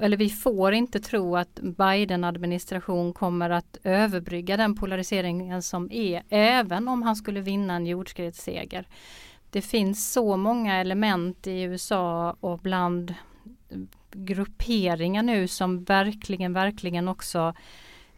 eller 0.00 0.16
vi 0.16 0.30
får 0.30 0.72
inte 0.72 1.00
tro 1.00 1.36
att 1.36 1.60
Biden-administration 1.60 3.12
kommer 3.12 3.50
att 3.50 3.76
överbrygga 3.84 4.56
den 4.56 4.76
polariseringen 4.76 5.62
som 5.62 5.92
är, 5.92 6.22
även 6.28 6.88
om 6.88 7.02
han 7.02 7.16
skulle 7.16 7.40
vinna 7.40 7.74
en 7.74 7.86
jordskredsseger. 7.86 8.86
Det 9.50 9.62
finns 9.62 10.12
så 10.12 10.36
många 10.36 10.76
element 10.76 11.46
i 11.46 11.62
USA 11.62 12.36
och 12.40 12.58
bland 12.58 13.14
grupperingar 14.12 15.22
nu 15.22 15.48
som 15.48 15.84
verkligen, 15.84 16.52
verkligen 16.52 17.08
också 17.08 17.54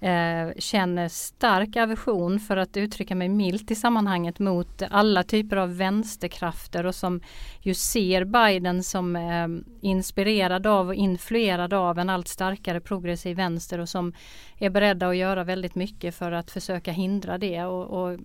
eh, 0.01 0.49
känner 0.59 1.09
stark 1.09 1.77
aversion 1.77 2.41
för 2.41 2.57
att 2.57 2.77
uttrycka 2.77 3.15
mig 3.15 3.29
milt 3.29 3.71
i 3.71 3.75
sammanhanget 3.75 4.39
mot 4.39 4.83
alla 4.91 5.23
typer 5.23 5.57
av 5.57 5.77
vänsterkrafter 5.77 6.87
och 6.87 6.95
som 6.95 7.21
ju 7.61 7.75
ser 7.75 8.25
Biden 8.25 8.83
som 8.83 9.17
eh, 9.17 9.49
inspirerad 9.81 10.67
av 10.67 10.89
och 10.89 10.95
influerad 10.95 11.75
av 11.75 11.99
en 11.99 12.11
allt 12.11 12.29
starkare 12.29 12.81
progressiv 12.81 13.37
vänster 13.37 13.79
och 13.79 13.89
som 13.89 14.13
är 14.59 14.71
beredda 14.71 15.09
att 15.09 15.17
göra 15.17 15.45
väldigt 15.45 15.75
mycket 15.75 16.15
för 16.15 16.33
att 16.33 16.51
försöka 16.51 16.93
hindra 16.93 17.39
det. 17.39 17.65
Och, 17.65 18.03
och 18.03 18.19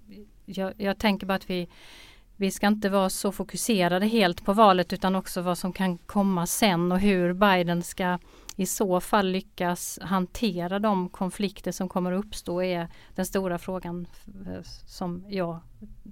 jag, 0.45 0.73
jag 0.77 0.97
tänker 0.97 1.27
bara 1.27 1.35
att 1.35 1.49
vi 1.49 1.67
vi 2.37 2.51
ska 2.51 2.67
inte 2.67 2.89
vara 2.89 3.09
så 3.09 3.31
fokuserade 3.31 4.05
helt 4.05 4.45
på 4.45 4.53
valet 4.53 4.93
utan 4.93 5.15
också 5.15 5.41
vad 5.41 5.57
som 5.57 5.73
kan 5.73 5.97
komma 5.97 6.47
sen 6.47 6.91
och 6.91 6.99
hur 6.99 7.33
Biden 7.33 7.83
ska 7.83 8.19
i 8.55 8.65
så 8.65 9.01
fall 9.01 9.27
lyckas 9.27 9.99
hantera 10.01 10.79
de 10.79 11.09
konflikter 11.09 11.71
som 11.71 11.89
kommer 11.89 12.11
att 12.11 12.25
uppstå 12.25 12.63
är 12.63 12.87
den 13.15 13.25
stora 13.25 13.57
frågan 13.57 14.07
som 14.85 15.25
jag 15.29 15.59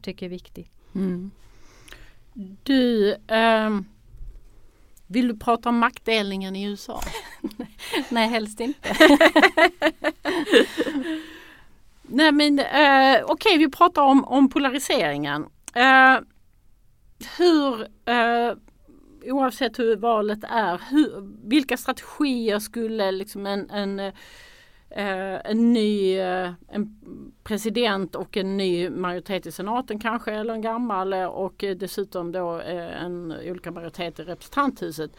tycker 0.02 0.26
är 0.26 0.30
viktig. 0.30 0.70
Mm. 0.96 1.32
Du, 2.64 3.16
ähm, 3.28 3.86
vill 5.08 5.28
du 5.28 5.38
prata 5.38 5.70
om 5.70 5.78
maktdelningen 5.78 6.56
i 6.56 6.64
USA? 6.64 7.02
Nej, 8.10 8.30
helst 8.30 8.60
inte. 8.60 8.96
Nej 12.02 12.32
men 12.32 12.60
äh, 12.60 12.66
okej, 12.66 13.24
okay, 13.24 13.58
vi 13.58 13.70
pratar 13.72 14.02
om, 14.02 14.26
om 14.26 14.50
polariseringen. 14.50 15.46
Eh, 15.74 16.20
hur 17.38 17.82
eh, 18.06 18.58
oavsett 19.26 19.80
hur 19.80 19.96
valet 19.96 20.44
är, 20.44 20.82
hur, 20.90 21.32
vilka 21.50 21.78
strategier 21.78 22.60
skulle 22.60 23.12
liksom 23.12 23.46
en, 23.46 23.70
en, 23.70 24.00
eh, 24.00 24.12
en 25.46 25.74
ny 25.74 26.18
eh, 26.18 26.52
en 26.68 27.02
president 27.44 28.16
och 28.16 28.38
en 28.38 28.58
ny 28.58 28.90
majoritet 28.90 29.46
i 29.46 29.52
senaten 29.52 30.00
kanske 30.00 30.32
eller 30.32 30.54
en 30.54 30.62
gammal 30.62 31.14
eh, 31.14 31.26
och 31.26 31.64
dessutom 31.78 32.32
då 32.32 32.60
eh, 32.60 33.04
en 33.04 33.32
olika 33.32 33.72
majoritet 33.72 34.20
i 34.20 34.24
representanthuset. 34.24 35.12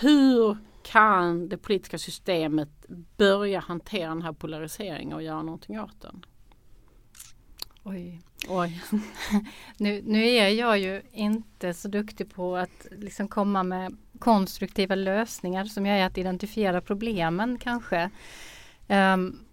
Hur 0.00 0.56
kan 0.82 1.48
det 1.48 1.56
politiska 1.56 1.98
systemet 1.98 2.86
börja 3.16 3.60
hantera 3.60 4.08
den 4.08 4.22
här 4.22 4.32
polariseringen 4.32 5.12
och 5.12 5.22
göra 5.22 5.42
någonting 5.42 5.80
åt 5.80 6.00
den? 6.00 6.24
Oj. 7.82 8.20
Oj. 8.46 8.82
nu, 9.76 10.02
nu 10.04 10.26
är 10.26 10.48
jag 10.48 10.78
ju 10.78 11.02
inte 11.12 11.74
så 11.74 11.88
duktig 11.88 12.34
på 12.34 12.56
att 12.56 12.86
liksom 12.90 13.28
komma 13.28 13.62
med 13.62 13.96
konstruktiva 14.18 14.94
lösningar 14.94 15.64
som 15.64 15.86
jag 15.86 15.98
är 15.98 16.06
att 16.06 16.18
identifiera 16.18 16.80
problemen 16.80 17.58
kanske. 17.58 18.10
Um, 18.88 19.44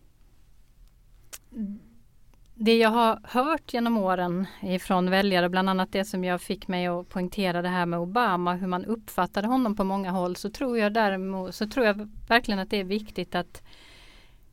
det 2.57 2.77
jag 2.77 2.89
har 2.89 3.19
hört 3.23 3.73
genom 3.73 3.97
åren 3.97 4.45
ifrån 4.61 5.09
väljare, 5.09 5.49
bland 5.49 5.69
annat 5.69 5.91
det 5.91 6.05
som 6.05 6.23
jag 6.23 6.41
fick 6.41 6.67
mig 6.67 6.87
att 6.87 7.09
poängtera 7.09 7.61
det 7.61 7.69
här 7.69 7.85
med 7.85 7.99
Obama, 7.99 8.53
hur 8.53 8.67
man 8.67 8.85
uppfattade 8.85 9.47
honom 9.47 9.75
på 9.75 9.83
många 9.83 10.11
håll, 10.11 10.35
så 10.35 10.49
tror 10.49 10.77
jag 10.77 10.93
däremot, 10.93 11.55
så 11.55 11.67
tror 11.67 11.85
jag 11.85 12.09
verkligen 12.27 12.59
att 12.59 12.69
det 12.69 12.79
är 12.79 12.83
viktigt 12.83 13.35
att 13.35 13.63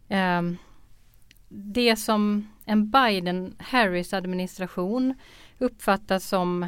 um, 0.09 0.57
det 1.49 1.97
som 1.97 2.49
en 2.64 2.90
Biden-Harris 2.90 4.12
administration 4.12 5.14
uppfattas 5.58 6.28
som 6.28 6.62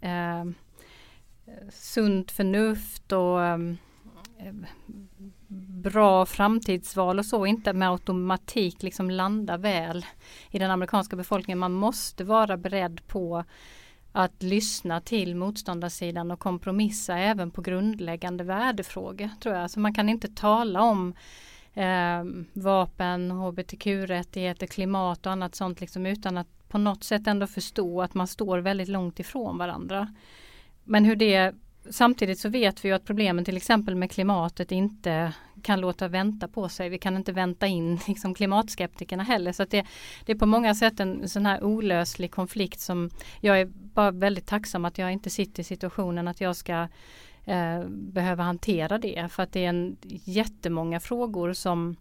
eh, 0.00 0.44
sunt 1.70 2.30
förnuft 2.30 3.12
och 3.12 3.42
eh, 3.42 3.58
bra 5.82 6.26
framtidsval 6.26 7.18
och 7.18 7.26
så 7.26 7.46
inte 7.46 7.72
med 7.72 7.90
automatik 7.90 8.82
liksom 8.82 9.10
landa 9.10 9.56
väl 9.56 10.06
i 10.50 10.58
den 10.58 10.70
amerikanska 10.70 11.16
befolkningen. 11.16 11.58
Man 11.58 11.72
måste 11.72 12.24
vara 12.24 12.56
beredd 12.56 13.06
på 13.06 13.44
att 14.12 14.42
lyssna 14.42 15.00
till 15.00 15.36
motståndarsidan 15.36 16.30
och 16.30 16.38
kompromissa 16.38 17.18
även 17.18 17.50
på 17.50 17.62
grundläggande 17.62 18.44
värdefrågor 18.44 19.30
tror 19.40 19.54
jag. 19.54 19.70
Så 19.70 19.80
man 19.80 19.94
kan 19.94 20.08
inte 20.08 20.28
tala 20.28 20.82
om 20.82 21.14
eh, 21.76 22.24
vapen, 22.52 23.30
hbtq-rättigheter, 23.30 24.66
klimat 24.66 25.26
och 25.26 25.32
annat 25.32 25.54
sånt 25.54 25.80
liksom 25.80 26.06
utan 26.06 26.38
att 26.38 26.68
på 26.68 26.78
något 26.78 27.04
sätt 27.04 27.26
ändå 27.26 27.46
förstå 27.46 28.02
att 28.02 28.14
man 28.14 28.26
står 28.26 28.58
väldigt 28.58 28.88
långt 28.88 29.20
ifrån 29.20 29.58
varandra. 29.58 30.14
Men 30.84 31.04
hur 31.04 31.16
det 31.16 31.54
Samtidigt 31.90 32.38
så 32.38 32.48
vet 32.48 32.84
vi 32.84 32.88
ju 32.88 32.94
att 32.94 33.04
problemen 33.04 33.44
till 33.44 33.56
exempel 33.56 33.94
med 33.94 34.10
klimatet 34.10 34.72
inte 34.72 35.32
kan 35.62 35.80
låta 35.80 36.08
vänta 36.08 36.48
på 36.48 36.68
sig. 36.68 36.88
Vi 36.88 36.98
kan 36.98 37.16
inte 37.16 37.32
vänta 37.32 37.66
in 37.66 37.98
liksom 38.08 38.34
klimatskeptikerna 38.34 39.22
heller. 39.22 39.52
Så 39.52 39.64
det, 39.64 39.86
det, 40.24 40.32
är 40.32 40.36
på 40.36 40.46
många 40.46 40.74
sätt 40.74 41.00
en 41.00 41.28
sån 41.28 41.46
här 41.46 41.64
olöslig 41.64 42.30
konflikt 42.30 42.80
som 42.80 43.10
jag 43.40 43.60
är 43.60 43.64
bara 43.66 44.10
väldigt 44.10 44.46
tacksam 44.46 44.84
att 44.84 44.98
jag 44.98 45.12
inte 45.12 45.30
sitter 45.30 45.60
i 45.60 45.64
situationen 45.64 46.28
att 46.28 46.40
jag 46.40 46.56
ska 46.56 46.88
eh, 47.46 48.36
hantera 48.36 48.98
det. 48.98 49.32
För 49.32 49.42
att 49.42 49.52
det 49.52 49.64
är 49.64 49.68
en 49.68 49.96
jättemånga 50.24 51.00
frågor 51.00 51.52
som 51.52 51.96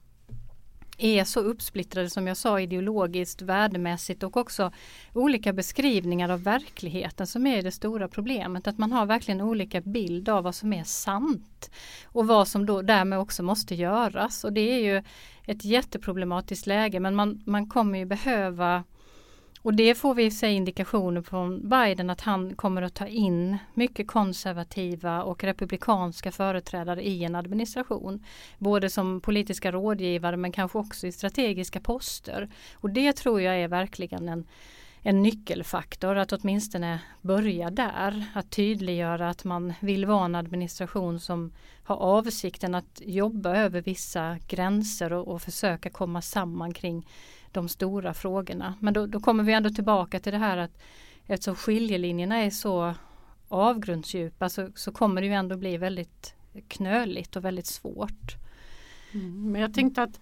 är 0.97 1.23
så 1.23 1.39
uppsplittrade 1.39 2.09
som 2.09 2.27
jag 2.27 2.37
sa 2.37 2.59
ideologiskt, 2.59 3.41
värdemässigt 3.41 4.23
och 4.23 4.37
också 4.37 4.71
olika 5.13 5.53
beskrivningar 5.53 6.29
av 6.29 6.43
verkligheten 6.43 7.27
som 7.27 7.47
är 7.47 7.61
det 7.61 7.71
stora 7.71 8.07
problemet. 8.07 8.67
Att 8.67 8.77
man 8.77 8.91
har 8.91 9.05
verkligen 9.05 9.41
olika 9.41 9.81
bild 9.81 10.29
av 10.29 10.43
vad 10.43 10.55
som 10.55 10.73
är 10.73 10.83
sant 10.83 11.71
och 12.05 12.27
vad 12.27 12.47
som 12.47 12.65
då 12.65 12.81
därmed 12.81 13.19
också 13.19 13.43
måste 13.43 13.75
göras. 13.75 14.43
Och 14.43 14.53
det 14.53 14.61
är 14.61 14.79
ju 14.79 15.03
ett 15.45 15.65
jätteproblematiskt 15.65 16.67
läge 16.67 16.99
men 16.99 17.15
man, 17.15 17.43
man 17.45 17.69
kommer 17.69 17.99
ju 17.99 18.05
behöva 18.05 18.83
och 19.65 19.73
det 19.73 19.95
får 19.95 20.15
vi 20.15 20.31
se 20.31 20.51
indikationer 20.51 21.21
från 21.21 21.69
Biden 21.69 22.09
att 22.09 22.21
han 22.21 22.55
kommer 22.55 22.81
att 22.81 22.93
ta 22.93 23.07
in 23.07 23.57
mycket 23.73 24.07
konservativa 24.07 25.23
och 25.23 25.43
republikanska 25.43 26.31
företrädare 26.31 27.07
i 27.07 27.23
en 27.23 27.35
administration. 27.35 28.23
Både 28.57 28.89
som 28.89 29.21
politiska 29.21 29.71
rådgivare 29.71 30.37
men 30.37 30.51
kanske 30.51 30.77
också 30.77 31.07
i 31.07 31.11
strategiska 31.11 31.79
poster. 31.79 32.49
Och 32.73 32.89
det 32.89 33.13
tror 33.13 33.41
jag 33.41 33.55
är 33.55 33.67
verkligen 33.67 34.29
en, 34.29 34.47
en 35.01 35.21
nyckelfaktor 35.21 36.17
att 36.17 36.33
åtminstone 36.33 36.99
börja 37.21 37.69
där. 37.69 38.25
Att 38.33 38.51
tydliggöra 38.51 39.29
att 39.29 39.43
man 39.43 39.73
vill 39.79 40.05
vara 40.05 40.25
en 40.25 40.35
administration 40.35 41.19
som 41.19 41.51
har 41.83 41.95
avsikten 41.95 42.75
att 42.75 43.01
jobba 43.05 43.55
över 43.55 43.81
vissa 43.81 44.37
gränser 44.47 45.13
och, 45.13 45.27
och 45.27 45.41
försöka 45.41 45.89
komma 45.89 46.21
samman 46.21 46.73
kring 46.73 47.05
de 47.55 47.69
stora 47.69 48.13
frågorna. 48.13 48.73
Men 48.79 48.93
då, 48.93 49.05
då, 49.05 49.19
kommer 49.19 49.43
vi 49.43 49.53
ändå 49.53 49.69
tillbaka 49.69 50.19
till 50.19 50.31
det 50.31 50.37
här 50.37 50.57
att 50.57 50.81
eftersom 51.27 51.55
skiljelinjerna 51.55 52.37
är 52.37 52.49
så 52.49 52.93
avgrundsdjupa 53.47 54.49
så, 54.49 54.69
så 54.75 54.91
kommer 54.91 55.21
det 55.21 55.27
ju 55.27 55.33
ändå 55.33 55.57
bli 55.57 55.77
väldigt 55.77 56.35
knöligt 56.67 57.35
och 57.35 57.45
väldigt 57.45 57.65
svårt. 57.65 58.35
Mm, 59.13 59.51
men 59.51 59.61
jag 59.61 59.73
tänkte 59.73 60.03
att 60.03 60.19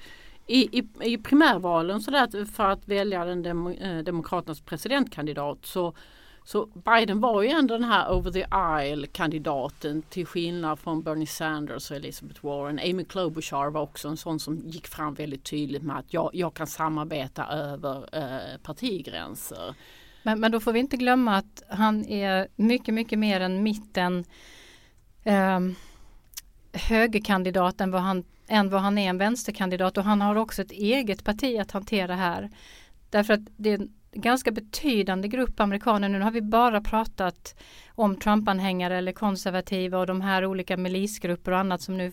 i, 0.48 0.80
i, 0.80 0.88
i 1.02 1.18
primärvalen 1.18 2.02
så 2.02 2.12
där, 2.12 2.46
för 2.46 2.70
att 2.70 2.88
välja 2.88 3.26
den 3.26 3.44
dem, 3.44 3.68
eh, 3.68 3.98
Demokraternas 3.98 4.62
presidentkandidat 4.62 5.66
så 5.66 5.94
så 6.46 6.66
Biden 6.66 7.20
var 7.20 7.42
ju 7.42 7.50
ändå 7.50 7.74
den 7.74 7.84
här 7.84 8.12
over 8.12 8.32
the 8.32 8.46
aisle 8.50 9.08
kandidaten 9.08 10.02
till 10.02 10.26
skillnad 10.26 10.80
från 10.80 11.04
Bernie 11.04 11.28
Sanders 11.28 11.92
och 11.92 11.98
Elizabeth 11.98 12.46
Warren. 12.46 12.80
Amy 12.80 13.06
Klobuchar 13.06 13.70
var 13.70 13.82
också 13.82 14.08
en 14.08 14.18
sån 14.18 14.40
som 14.40 14.58
gick 14.58 14.88
fram 14.88 15.14
väldigt 15.14 15.44
tydligt 15.44 15.84
med 15.84 15.98
att 15.98 16.14
jag, 16.14 16.30
jag 16.34 16.54
kan 16.54 16.68
samarbeta 16.68 17.46
över 17.46 18.10
eh, 18.12 18.58
partigränser. 18.64 19.76
Men, 20.24 20.40
men 20.40 20.52
då 20.52 20.60
får 20.60 20.74
vi 20.74 20.80
inte 20.80 20.98
glömma 20.98 21.38
att 21.38 21.64
han 21.70 22.06
är 22.06 22.48
mycket, 22.56 22.94
mycket 22.94 23.20
mer 23.20 23.42
än 23.42 23.64
mitten 23.64 24.26
eh, 25.24 25.60
högerkandidat 26.74 27.82
än 27.82 27.92
vad, 27.92 28.02
han, 28.02 28.24
än 28.48 28.70
vad 28.70 28.82
han 28.82 28.98
är 28.98 29.10
en 29.10 29.18
vänsterkandidat 29.18 29.98
och 29.98 30.04
han 30.04 30.22
har 30.22 30.36
också 30.36 30.62
ett 30.62 30.72
eget 30.72 31.24
parti 31.24 31.60
att 31.60 31.72
hantera 31.72 32.16
här. 32.16 32.50
Därför 33.10 33.34
att 33.34 33.42
det 33.58 33.82
ganska 34.14 34.52
betydande 34.52 35.28
grupp 35.28 35.60
amerikaner. 35.60 36.10
Nu 36.10 36.22
har 36.22 36.32
vi 36.32 36.42
bara 36.42 36.82
pratat 36.82 37.56
om 37.96 38.16
Trump-anhängare 38.16 38.98
eller 38.98 39.12
konservativa 39.12 40.00
och 40.00 40.08
de 40.08 40.22
här 40.22 40.46
olika 40.46 40.78
milisgrupper 40.78 41.52
och 41.52 41.58
annat 41.58 41.82
som 41.82 41.98
nu 41.98 42.12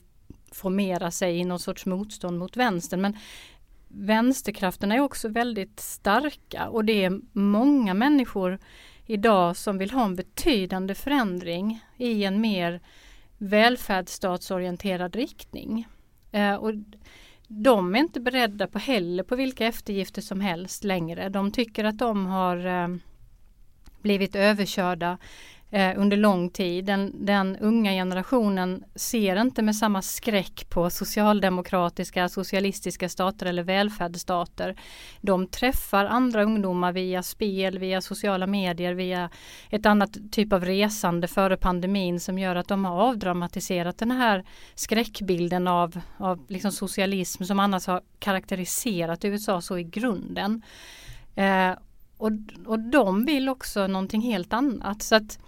formerar 0.53 1.11
sig 1.11 1.39
i 1.39 1.45
någon 1.45 1.59
sorts 1.59 1.87
motstånd 1.87 2.39
mot 2.39 2.57
vänstern. 2.57 3.01
Men 3.01 3.17
vänsterkrafterna 3.89 4.95
är 4.95 5.01
också 5.01 5.29
väldigt 5.29 5.81
starka 5.81 6.69
och 6.69 6.85
det 6.85 7.05
är 7.05 7.21
många 7.33 7.95
människor 7.95 8.59
idag 9.07 9.57
som 9.57 9.79
vill 9.79 9.91
ha 9.91 10.05
en 10.05 10.17
betydande 10.17 10.95
förändring 10.95 11.85
i 11.97 12.25
en 12.25 12.41
mer 12.41 12.81
välfärdsstatsorienterad 13.39 15.17
riktning. 15.17 15.87
Eh, 16.33 16.55
och 16.55 16.73
de 17.53 17.95
är 17.95 17.99
inte 17.99 18.21
beredda 18.21 18.67
på 18.67 18.79
heller 18.79 19.23
på 19.23 19.37
vilka 19.37 19.67
eftergifter 19.67 20.23
som 20.23 20.41
helst 20.41 20.85
längre. 20.85 21.29
De 21.29 21.53
tycker 21.53 21.85
att 21.85 21.99
de 21.99 22.27
har 22.27 22.67
eh, 22.67 22.89
blivit 24.03 24.37
överkörda 24.37 25.19
eh, 25.71 25.93
under 25.97 26.17
lång 26.17 26.51
tid. 26.51 26.85
Den, 26.85 27.27
den, 27.27 27.57
unga 27.57 27.93
generationen 27.93 28.85
ser 28.95 29.41
inte 29.41 29.63
med 29.63 29.77
samma 29.77 30.03
skräck 30.03 30.67
på 30.71 30.91
socialdemokratiska, 30.91 32.29
socialistiska 32.29 33.09
stater 33.09 33.47
eller 33.47 33.63
välfärdsstater. 33.63 34.77
De 35.21 35.47
träffar 35.47 36.05
andra 36.05 36.45
ungdomar 36.45 36.93
via 36.93 37.23
spel, 37.23 37.79
via 37.79 38.01
sociala 38.01 38.47
medier, 38.47 38.95
via 38.95 39.31
ett 39.71 39.87
annat 39.87 40.17
typ 40.31 40.53
av 40.53 40.65
resande 40.65 41.29
före 41.29 41.57
pandemin 41.57 42.21
som 42.21 42.39
gör 42.39 42.57
att 42.57 42.69
de 42.69 42.85
har 42.85 43.03
avdramatiserat 43.03 43.99
den 43.99 44.11
här 44.11 44.45
skräckbilden 44.75 45.69
av, 45.69 46.01
av 46.17 46.45
liksom 46.49 46.73
socialism 46.73 47.45
som 47.45 47.61
annars 47.61 47.87
har 47.87 48.03
karaktäriserat 48.19 49.25
USA 49.25 49.61
så 49.61 49.79
i 49.79 49.85
grunden. 49.85 50.63
Eh, 51.35 51.73
och, 52.17 52.31
och 52.67 52.79
de 52.79 53.25
vill 53.25 53.49
också 53.49 53.87
någonting 53.87 54.21
helt 54.21 54.53
annat. 54.53 55.03
Så 55.03 55.15
att 55.15 55.39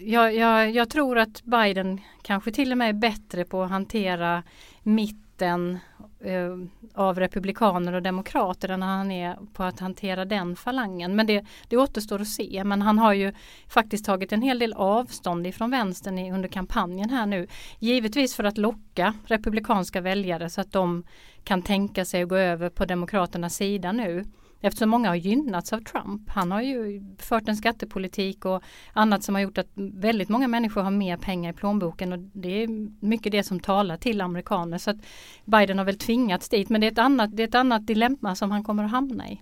jag, 0.00 0.34
jag, 0.34 0.70
jag, 0.70 0.90
tror 0.90 1.18
att 1.18 1.42
Biden 1.42 2.00
kanske 2.22 2.52
till 2.52 2.72
och 2.72 2.78
med 2.78 2.88
är 2.88 2.92
bättre 2.92 3.44
på 3.44 3.62
att 3.62 3.70
hantera 3.70 4.42
mitten 4.82 5.78
eh, 6.20 6.56
av 6.94 7.18
republikaner 7.18 7.92
och 7.92 8.02
demokrater 8.02 8.68
än 8.68 8.82
han 8.82 9.10
är 9.10 9.36
på 9.52 9.62
att 9.62 9.80
hantera 9.80 10.24
den 10.24 10.56
falangen. 10.56 11.16
Men 11.16 11.26
det, 11.26 11.44
det 11.68 11.76
återstår 11.76 12.20
att 12.20 12.28
se. 12.28 12.64
Men 12.64 12.82
han 12.82 12.98
har 12.98 13.12
ju 13.12 13.32
faktiskt 13.68 14.04
tagit 14.04 14.32
en 14.32 14.42
hel 14.42 14.58
del 14.58 14.72
avstånd 14.72 15.46
ifrån 15.46 15.70
vänstern 15.70 16.18
i, 16.18 16.32
under 16.32 16.48
kampanjen 16.48 17.10
här 17.10 17.26
nu. 17.26 17.46
Givetvis 17.78 18.34
för 18.36 18.44
att 18.44 18.58
locka 18.58 19.14
republikanska 19.26 20.00
väljare 20.00 20.50
så 20.50 20.60
att 20.60 20.72
de 20.72 21.04
kan 21.44 21.62
tänka 21.62 22.04
sig 22.04 22.22
att 22.22 22.28
gå 22.28 22.36
över 22.36 22.70
på 22.70 22.84
demokraternas 22.84 23.56
sida 23.56 23.92
nu. 23.92 24.24
Eftersom 24.60 24.90
många 24.90 25.08
har 25.08 25.16
gynnats 25.16 25.72
av 25.72 25.78
Trump. 25.78 26.30
Han 26.30 26.50
har 26.50 26.62
ju 26.62 27.02
fört 27.18 27.48
en 27.48 27.56
skattepolitik 27.56 28.44
och 28.44 28.62
annat 28.92 29.22
som 29.22 29.34
har 29.34 29.42
gjort 29.42 29.58
att 29.58 29.68
väldigt 29.74 30.28
många 30.28 30.48
människor 30.48 30.82
har 30.82 30.90
mer 30.90 31.16
pengar 31.16 31.52
i 31.52 31.56
plånboken 31.56 32.12
och 32.12 32.18
det 32.18 32.62
är 32.62 32.68
mycket 33.06 33.32
det 33.32 33.42
som 33.42 33.60
talar 33.60 33.96
till 33.96 34.20
amerikaner. 34.20 34.78
Så 34.78 34.90
att 34.90 34.96
Biden 35.44 35.78
har 35.78 35.84
väl 35.84 35.98
tvingats 35.98 36.48
dit 36.48 36.68
men 36.68 36.80
det 36.80 36.86
är 36.86 36.92
ett 36.92 36.98
annat, 36.98 37.36
det 37.36 37.42
är 37.42 37.48
ett 37.48 37.54
annat 37.54 37.86
dilemma 37.86 38.34
som 38.34 38.50
han 38.50 38.64
kommer 38.64 38.84
att 38.84 38.90
hamna 38.90 39.28
i. 39.28 39.40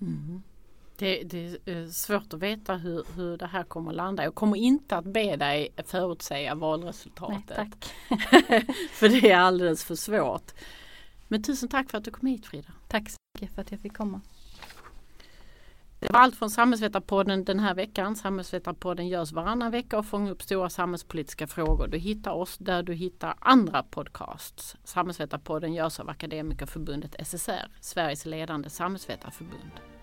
Mm. 0.00 0.42
Det, 0.98 1.22
det, 1.22 1.70
är 1.70 1.90
svårt 1.90 2.32
att 2.32 2.40
veta 2.40 2.74
hur, 2.74 3.04
hur 3.16 3.38
det 3.38 3.46
här 3.46 3.62
kommer 3.62 3.90
att 3.90 3.96
landa. 3.96 4.24
Jag 4.24 4.34
kommer 4.34 4.56
inte 4.56 4.96
att 4.96 5.04
be 5.04 5.36
dig 5.36 5.68
förutsäga 5.86 6.54
valresultatet. 6.54 7.92
Nej, 8.08 8.66
för 8.92 9.08
det 9.08 9.30
är 9.30 9.38
alldeles 9.38 9.84
för 9.84 9.94
svårt. 9.94 10.52
Men 11.28 11.42
tusen 11.42 11.68
tack 11.68 11.90
för 11.90 11.98
att 11.98 12.04
du 12.04 12.10
kom 12.10 12.28
hit 12.28 12.46
Frida. 12.46 12.72
Tack 12.88 13.10
för 13.36 13.62
att 13.62 13.70
jag 13.70 13.80
fick 13.80 13.96
komma. 13.96 14.20
Det 16.00 16.12
var 16.12 16.20
allt 16.20 16.36
från 16.36 16.50
Samhällsvetarpodden 16.50 17.44
den 17.44 17.60
här 17.60 17.74
veckan. 17.74 18.16
Samhällsvetarpodden 18.16 19.08
görs 19.08 19.32
varannan 19.32 19.70
vecka 19.70 19.98
och 19.98 20.06
fångar 20.06 20.32
upp 20.32 20.42
stora 20.42 20.70
samhällspolitiska 20.70 21.46
frågor. 21.46 21.88
Du 21.88 21.98
hittar 21.98 22.32
oss 22.32 22.58
där 22.58 22.82
du 22.82 22.94
hittar 22.94 23.34
andra 23.38 23.82
podcasts. 23.82 24.76
Samhällsvetarpodden 24.84 25.74
görs 25.74 26.00
av 26.00 26.08
Akademikerförbundet 26.08 27.26
SSR, 27.26 27.68
Sveriges 27.80 28.26
ledande 28.26 28.70
samhällsvetarförbund. 28.70 29.95